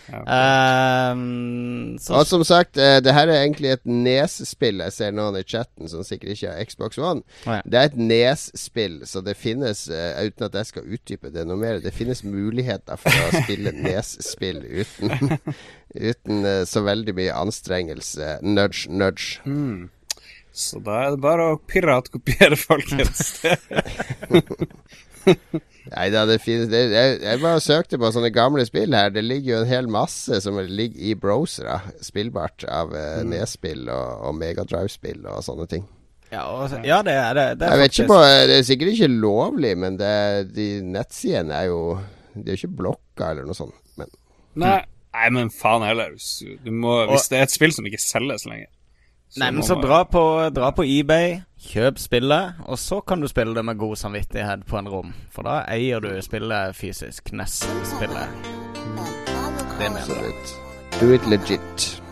Ja, 0.07 0.21
okay. 0.23 1.13
um, 1.13 1.97
og 2.15 2.27
som 2.27 2.45
sagt, 2.47 2.79
uh, 2.79 2.99
det 3.03 3.15
her 3.15 3.27
er 3.27 3.41
egentlig 3.41 3.73
et 3.75 3.83
Nes-spill. 3.91 4.79
Jeg 4.85 4.95
ser 4.95 5.15
noen 5.17 5.39
i 5.41 5.43
chatten 5.43 5.91
som 5.91 6.05
sikkert 6.07 6.37
ikke 6.37 6.53
har 6.53 6.69
Xbox 6.69 6.99
One. 6.99 7.25
Oh, 7.47 7.57
ja. 7.57 7.65
Det 7.67 7.81
er 7.81 7.91
et 7.91 7.99
Nes-spill, 7.99 9.01
så 9.09 9.23
det 9.27 9.35
finnes, 9.41 9.87
uh, 9.91 10.15
uten 10.23 10.47
at 10.47 10.61
jeg 10.61 10.71
skal 10.71 10.95
utdype 10.97 11.33
det 11.35 11.47
noe 11.49 11.59
mer, 11.59 11.83
det 11.83 11.95
finnes 11.97 12.23
muligheter 12.27 13.01
for 13.03 13.11
å 13.11 13.43
spille 13.43 13.75
Nes-spill 13.87 14.63
uten, 14.63 15.37
uten 16.13 16.47
uh, 16.47 16.63
så 16.69 16.87
veldig 16.87 17.17
mye 17.19 17.43
anstrengelse. 17.43 18.39
Nudge, 18.47 18.87
nudge. 18.87 19.43
Mm. 19.45 19.89
Så 20.57 20.79
da 20.81 21.03
er 21.03 21.11
det 21.13 21.21
bare 21.21 21.51
å 21.53 21.59
piratkopiere, 21.69 22.57
folkens. 22.57 23.43
Nei 25.95 26.07
da, 26.11 26.25
det 26.27 26.41
finnes 26.43 26.71
det, 26.71 26.81
jeg, 26.91 27.19
jeg, 27.23 27.41
bare 27.43 27.63
søkte 27.63 27.99
på 28.01 28.11
sånne 28.15 28.33
gamle 28.35 28.65
spill 28.67 28.95
her. 28.97 29.13
Det 29.15 29.23
ligger 29.23 29.53
jo 29.53 29.61
en 29.63 29.71
hel 29.71 29.91
masse 29.91 30.41
som 30.43 30.59
ligger 30.59 30.99
i 30.99 31.15
browsere, 31.19 31.79
spillbart, 32.03 32.67
av 32.67 32.95
uh, 32.95 33.21
mm. 33.21 33.31
nedspill 33.35 33.87
og, 33.87 34.27
og 34.27 34.35
Megadrive-spill 34.41 35.29
og 35.31 35.45
sånne 35.47 35.69
ting. 35.71 35.87
Ja, 36.33 36.43
og, 36.51 36.75
ja 36.83 37.01
det 37.07 37.15
er 37.15 37.39
det. 37.39 37.47
det 37.61 37.69
er 37.69 37.77
jeg 37.77 37.83
vet 37.85 37.95
ikke 37.95 38.11
på, 38.11 38.19
det 38.51 38.59
er 38.59 38.67
sikkert 38.67 38.93
ikke 38.97 39.13
lovlig, 39.15 39.73
men 39.79 39.99
det, 40.01 40.13
de 40.57 40.69
nettsidene 40.83 41.55
er 41.55 41.71
jo 41.71 41.81
De 42.35 42.51
er 42.51 42.57
jo 42.57 42.65
ikke 42.65 42.79
blokka 42.83 43.31
eller 43.33 43.47
noe 43.49 43.57
sånt. 43.57 43.77
Men. 43.97 44.11
Nei, 44.59 44.81
nei, 45.15 45.29
men 45.39 45.53
faen 45.55 45.87
heller. 45.87 46.19
Må, 46.67 46.99
hvis 47.13 47.31
det 47.31 47.39
er 47.39 47.47
et 47.47 47.55
spill 47.55 47.73
som 47.73 47.87
ikke 47.89 48.03
selges 48.03 48.45
lenger 48.49 48.73
Nei, 49.37 49.51
men 49.53 49.63
så 49.63 49.77
dra 49.77 50.05
på, 50.09 50.23
dra 50.57 50.71
på 50.73 50.85
eBay, 50.89 51.41
kjøp 51.61 51.99
spillet, 52.01 52.63
og 52.65 52.79
så 52.81 53.03
kan 53.05 53.21
du 53.21 53.29
spille 53.29 53.53
det 53.57 53.65
med 53.69 53.77
god 53.77 53.97
samvittighet 54.01 54.65
på 54.69 54.79
en 54.81 54.89
rom. 54.89 55.13
For 55.35 55.45
da 55.45 55.59
eier 55.69 56.01
du 56.01 56.09
spillet 56.25 56.77
fysisk. 56.77 57.33
NES-spillet. 57.37 58.49
Det 59.77 59.77
mener 59.83 60.09
jeg. 60.09 60.35
Do 61.01 61.13
it 61.13 61.29
legit. 61.29 62.03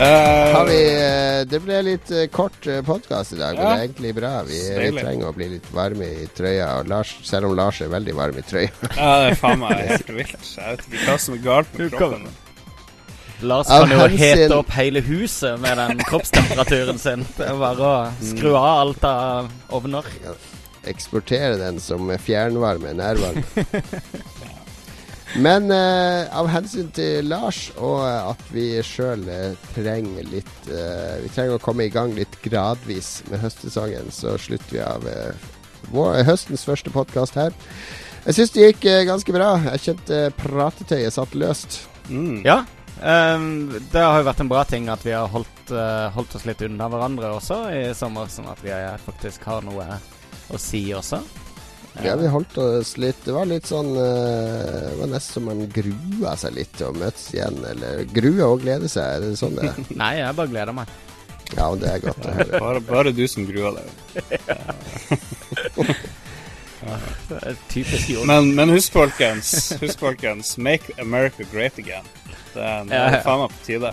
Eh, 0.00 0.54
Har 0.54 0.66
vi, 0.66 0.78
eh, 0.96 1.46
det 1.46 1.60
ble 1.62 1.76
litt 1.86 2.08
uh, 2.10 2.24
kort 2.26 2.66
podkast 2.86 3.32
i 3.32 3.36
dag, 3.38 3.54
ja. 3.54 3.60
men 3.60 3.68
det 3.68 3.74
er 3.74 3.84
egentlig 3.84 4.10
bra. 4.16 4.30
Vi, 4.48 4.56
vi 4.74 4.88
trenger 4.96 5.28
å 5.28 5.34
bli 5.36 5.46
litt 5.52 5.68
varme 5.70 6.08
i 6.10 6.24
trøya, 6.34 6.72
og 6.80 6.90
Lars, 6.90 7.12
selv 7.22 7.46
om 7.46 7.54
Lars 7.54 7.78
er 7.84 7.92
veldig 7.92 8.16
varm 8.18 8.40
i 8.40 8.42
trøya. 8.42 8.72
ja, 8.98 9.12
det 9.22 9.28
er 9.28 9.38
faen 9.38 9.62
meg 9.62 9.84
helt 9.92 10.10
vilt. 10.16 10.48
Jeg 10.56 10.80
vet 10.80 10.82
ikke 10.88 11.04
hva 11.06 11.16
som 11.22 11.36
er 11.38 11.44
galt 11.46 11.78
med 11.78 11.94
kroppen. 11.94 12.26
Lars 13.44 13.70
kan 13.70 13.94
jo 13.94 14.08
hete 14.18 14.50
opp 14.56 14.74
hele 14.74 15.04
huset 15.04 15.62
med 15.62 15.78
den 15.78 16.02
kroppstemperaturen 16.08 16.98
sin. 16.98 17.22
Det 17.38 17.46
er 17.52 17.62
bare 17.62 17.86
å 17.92 17.96
skru 18.34 18.50
av 18.56 18.70
alt 18.72 19.06
av 19.06 19.50
ovner. 19.78 20.10
Eksportere 20.90 21.54
den 21.62 21.78
som 21.82 22.10
fjernvarme, 22.26 22.96
nærvarme. 22.98 23.46
Men 25.42 25.66
eh, 25.74 26.30
av 26.30 26.46
hensyn 26.52 26.92
til 26.94 27.26
Lars, 27.26 27.66
og 27.74 28.04
eh, 28.06 28.30
at 28.30 28.44
vi 28.54 28.68
sjøl 28.86 29.24
trenger 29.74 30.28
litt 30.30 30.68
eh, 30.70 31.16
Vi 31.24 31.32
trenger 31.34 31.56
å 31.56 31.62
komme 31.62 31.88
i 31.88 31.92
gang 31.92 32.14
litt 32.14 32.38
gradvis 32.44 33.16
med 33.32 33.42
høstsesongen, 33.42 34.12
så 34.14 34.36
slutter 34.38 34.76
vi 34.76 34.82
av 34.84 35.08
eh, 35.10 35.50
vår, 35.90 36.22
høstens 36.28 36.64
første 36.68 36.92
podkast 36.94 37.36
her. 37.40 37.52
Jeg 38.24 38.38
syns 38.38 38.54
det 38.54 38.68
gikk 38.68 38.86
eh, 38.88 39.02
ganske 39.08 39.34
bra. 39.34 39.50
Jeg 39.74 39.82
kjente 39.88 40.22
pratetøyet 40.38 41.12
satt 41.12 41.34
løst. 41.36 41.82
Mm. 42.08 42.40
Ja. 42.46 42.62
Um, 43.04 43.74
det 43.92 44.00
har 44.00 44.20
jo 44.20 44.26
vært 44.28 44.40
en 44.40 44.48
bra 44.48 44.62
ting 44.64 44.86
at 44.88 45.02
vi 45.04 45.12
har 45.12 45.28
holdt, 45.28 45.72
uh, 45.74 46.08
holdt 46.14 46.36
oss 46.38 46.46
litt 46.48 46.62
unna 46.64 46.86
hverandre 46.88 47.34
også 47.36 47.58
i 47.74 47.82
sommer, 47.96 48.30
sånn 48.32 48.48
at 48.48 48.62
vi 48.64 48.72
eh, 48.72 48.94
faktisk 49.04 49.44
har 49.50 49.66
noe 49.66 49.98
å 50.48 50.60
si 50.60 50.86
også. 50.96 51.20
Ja, 52.02 52.16
vi 52.18 52.26
holdt 52.26 52.56
oss 52.58 52.96
litt 52.98 53.20
Det 53.22 53.30
var 53.30 53.46
litt 53.46 53.68
sånn 53.70 53.92
eh, 53.94 54.90
Det 54.90 54.96
var 54.98 55.06
nesten 55.12 55.36
som 55.36 55.44
man 55.46 55.60
grua 55.70 56.32
seg 56.40 56.56
litt 56.56 56.72
til 56.74 56.88
å 56.88 56.96
møtes 56.96 57.28
igjen. 57.36 57.54
Eller 57.70 58.02
grua 58.10 58.48
og 58.50 58.64
glede 58.64 58.88
seg, 58.90 59.04
er 59.04 59.20
det 59.22 59.36
sånn 59.38 59.54
det 59.60 59.68
er? 59.70 59.78
Nei, 60.02 60.16
jeg 60.18 60.34
bare 60.40 60.50
gleder 60.50 60.74
meg. 60.74 60.90
Ja, 61.54 61.68
det 61.78 61.86
er 61.92 62.02
godt 62.02 62.26
å 62.26 62.32
høre. 62.34 62.58
Bare, 62.64 62.80
bare 62.88 63.12
du 63.14 63.22
som 63.30 63.46
gruer 63.46 63.78
deg. 63.78 63.86
Men, 68.28 68.50
men 68.52 68.68
husk, 68.74 68.92
folkens, 68.92 69.72
husk, 69.80 69.96
folkens, 70.02 70.58
make 70.60 70.92
America 71.00 71.40
great 71.48 71.78
again. 71.80 72.04
Det 72.52 72.60
er 72.60 73.24
faen 73.24 73.40
meg 73.40 73.48
på 73.54 73.62
tide. 73.64 73.88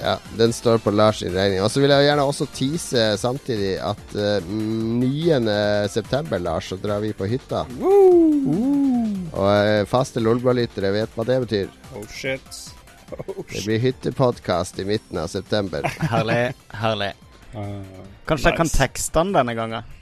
Ja, 0.00 0.16
Den 0.36 0.52
står 0.52 0.78
på 0.82 0.90
Lars 0.90 1.18
sin 1.22 1.32
regning. 1.34 1.60
Og 1.62 1.70
så 1.70 1.80
vil 1.80 1.92
jeg 1.94 2.08
gjerne 2.08 2.24
også 2.26 2.46
tease 2.52 3.04
samtidig 3.20 3.76
at 3.78 4.16
uh, 4.18 4.42
9.9., 4.42 6.38
Lars, 6.42 6.68
så 6.72 6.76
drar 6.82 7.00
vi 7.04 7.12
på 7.16 7.28
hytta. 7.30 7.62
Og 9.34 9.48
uh, 9.48 9.84
faste 9.90 10.22
Lolbua-lyttere 10.22 10.90
vet 10.94 11.14
hva 11.16 11.26
det 11.28 11.38
betyr. 11.46 11.70
Oh 11.94 12.06
shit. 12.10 12.60
Oh, 13.14 13.44
Det 13.50 13.62
blir 13.66 13.78
hyttepodkast 13.84 14.78
i 14.82 14.86
midten 14.88 15.20
av 15.22 15.28
september. 15.30 15.86
Herlig, 16.10 16.54
herlig. 16.74 17.12
Uh, 17.54 17.82
Kanskje 18.26 18.50
jeg 18.50 18.58
kan 18.58 18.66
Nice. 18.70 18.80
tekste 18.80 19.20
den 19.22 19.34
denne 19.36 19.54
gangen? 19.54 19.92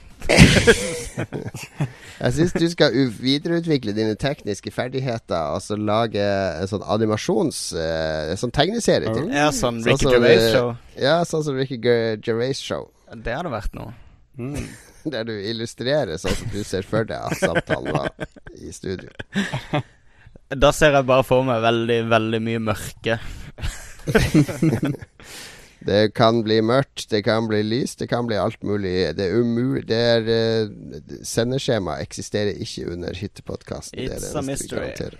Jeg 2.23 2.33
syns 2.37 2.53
du 2.55 2.65
skal 2.71 2.95
videreutvikle 3.19 3.93
dine 3.95 4.15
tekniske 4.19 4.71
ferdigheter, 4.73 5.35
altså 5.57 5.75
lage 5.79 6.23
en 6.23 6.69
sånn 6.71 6.85
animasjons... 6.95 7.59
eh, 7.77 8.31
en 8.33 8.39
sånn 8.39 8.53
tegneserie 8.55 9.11
til. 9.13 9.27
Ja, 9.33 9.49
sånn 9.51 9.81
Sånn 9.83 9.91
Ricky 9.91 10.05
sånn 10.07 10.15
Gervais 10.15 10.41
eh, 10.45 10.53
Show. 10.55 10.71
Ja, 11.01 11.17
sånn 11.27 11.43
som 11.47 11.59
Ricky 11.59 11.79
Gervais 11.83 12.61
Show. 12.63 12.87
Det 13.13 13.35
hadde 13.35 13.51
vært 13.53 13.73
noe. 13.77 13.93
mm. 14.39 14.65
Der 15.13 15.25
du 15.27 15.33
illustrerer 15.35 16.15
sånn 16.21 16.35
som 16.39 16.47
du 16.53 16.61
ser 16.63 16.85
for 16.87 17.03
deg 17.03 17.19
at 17.19 17.35
samtalen 17.41 17.91
var 17.91 18.07
i 18.55 18.71
studio. 18.71 19.09
Da 20.47 20.69
ser 20.71 20.95
jeg 20.95 21.03
bare 21.09 21.25
for 21.27 21.43
meg 21.43 21.59
veldig, 21.65 21.97
veldig 22.13 22.39
mye 22.45 22.61
mørke. 22.71 23.17
Det 25.87 26.13
kan 26.15 26.43
bli 26.45 26.61
mørkt, 26.63 27.09
det 27.11 27.23
kan 27.27 27.47
bli 27.49 27.61
lyst, 27.65 27.99
det 27.99 28.09
kan 28.11 28.27
bli 28.29 28.37
alt 28.39 28.63
mulig. 28.63 28.95
Det 29.17 29.27
er 29.27 29.39
umulig 29.39 29.83
Det 29.89 30.03
uh, 30.23 31.19
Sendeskjema 31.27 31.99
eksisterer 32.03 32.55
ikke 32.55 32.87
under 32.93 33.15
hyttepodkasten. 33.17 33.99
Det 33.99 34.11
er 34.11 34.17
It's 34.21 34.31
det 34.31 34.39
a 34.39 34.47
mystery. 34.47 35.19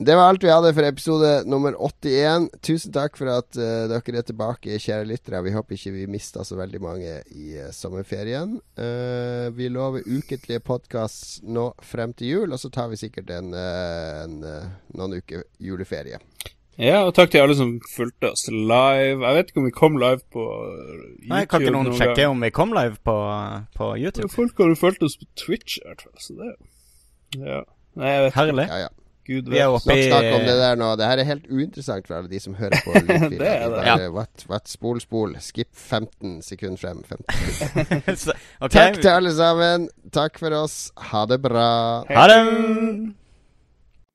Det 0.00 0.14
var 0.16 0.30
alt 0.30 0.40
vi 0.40 0.48
hadde 0.48 0.70
for 0.72 0.86
episode 0.88 1.30
nummer 1.44 1.74
81. 1.76 2.46
Tusen 2.64 2.92
takk 2.94 3.18
for 3.20 3.28
at 3.28 3.58
uh, 3.60 3.84
dere 3.90 4.22
er 4.22 4.24
tilbake, 4.24 4.78
kjære 4.80 5.04
lyttere. 5.10 5.42
Vi 5.44 5.52
håper 5.52 5.76
ikke 5.76 5.92
vi 5.92 6.06
mista 6.08 6.40
så 6.40 6.56
veldig 6.56 6.80
mange 6.80 7.18
i 7.36 7.58
uh, 7.60 7.66
sommerferien. 7.76 8.54
Eh, 8.80 9.50
vi 9.52 9.68
lover 9.68 10.06
ukentlige 10.08 10.62
podkast 10.64 11.42
nå 11.44 11.66
frem 11.84 12.14
til 12.16 12.32
jul, 12.32 12.54
og 12.56 12.62
så 12.62 12.70
tar 12.72 12.88
vi 12.88 12.96
sikkert 12.96 13.28
en, 13.36 13.52
eh, 13.52 14.22
en, 14.22 14.40
eh, 14.44 14.72
noen 14.96 15.18
uker 15.20 15.44
juleferie. 15.60 16.16
Ja, 16.80 17.02
og 17.04 17.12
takk 17.16 17.30
til 17.34 17.42
alle 17.44 17.54
som 17.58 17.74
fulgte 17.92 18.30
oss 18.32 18.46
live. 18.48 19.20
Jeg 19.20 19.36
vet 19.36 19.50
ikke 19.52 19.60
om 19.60 19.66
vi 19.68 19.74
kom 19.76 19.98
live 20.00 20.22
på 20.32 20.44
YouTube. 20.46 21.28
Nei, 21.28 21.42
Kan 21.50 21.60
ikke 21.60 21.74
noen 21.74 21.90
noen 21.90 21.98
sjekke 21.98 22.16
gang. 22.22 22.30
om 22.32 22.40
vi 22.46 22.50
kom 22.56 22.72
live 22.72 22.96
på, 23.04 23.16
på 23.76 23.90
Ja, 23.98 24.06
YouTube? 24.08 24.30
folk 24.32 24.56
har 24.62 24.72
jo 24.72 24.78
fulgt 24.80 25.02
oss 25.04 25.18
på 25.20 25.28
Twitch, 25.36 25.76
i 25.82 25.84
hvert 25.84 26.06
fall. 26.06 26.16
Så 26.24 26.38
det 26.40 26.54
Ja. 27.44 27.60
Nei, 28.00 28.08
jeg 28.14 28.24
vet. 28.24 28.34
Herlig. 28.38 28.66
Ja, 28.70 28.78
ja. 28.86 28.88
Gud 29.30 29.48
Vi 29.52 29.58
er 29.60 29.68
oppe 29.70 29.94
i 29.94 30.06
snakk 30.08 30.24
om 30.34 30.42
det 30.48 30.54
der 30.58 30.74
nå. 30.80 30.88
Det 30.98 31.06
her 31.06 31.20
er 31.22 31.28
helt 31.28 31.44
uinteressant 31.52 32.06
for 32.08 32.16
alle 32.16 32.30
de 32.32 32.40
som 32.40 32.54
hører 32.58 32.80
på. 32.82 32.94
Det 33.30 33.46
er 33.46 33.68
det. 33.68 33.84
Ja. 33.86 34.08
what, 34.10 34.46
what, 34.48 34.66
spol, 34.66 34.98
spol. 35.04 35.36
Skip 35.44 35.68
15 35.76 36.40
sekunder 36.42 36.80
frem. 36.80 37.04
15 37.04 37.36
sekunder. 37.60 38.16
Så- 38.16 38.34
ok, 38.60 38.72
Takk 38.72 38.98
til 39.04 39.12
alle 39.12 39.34
sammen. 39.36 39.88
Takk 40.10 40.38
for 40.40 40.56
oss. 40.64 40.90
Ha 41.12 41.26
det 41.30 41.38
bra. 41.44 41.68
Ha 42.08 42.26
det! 42.32 42.40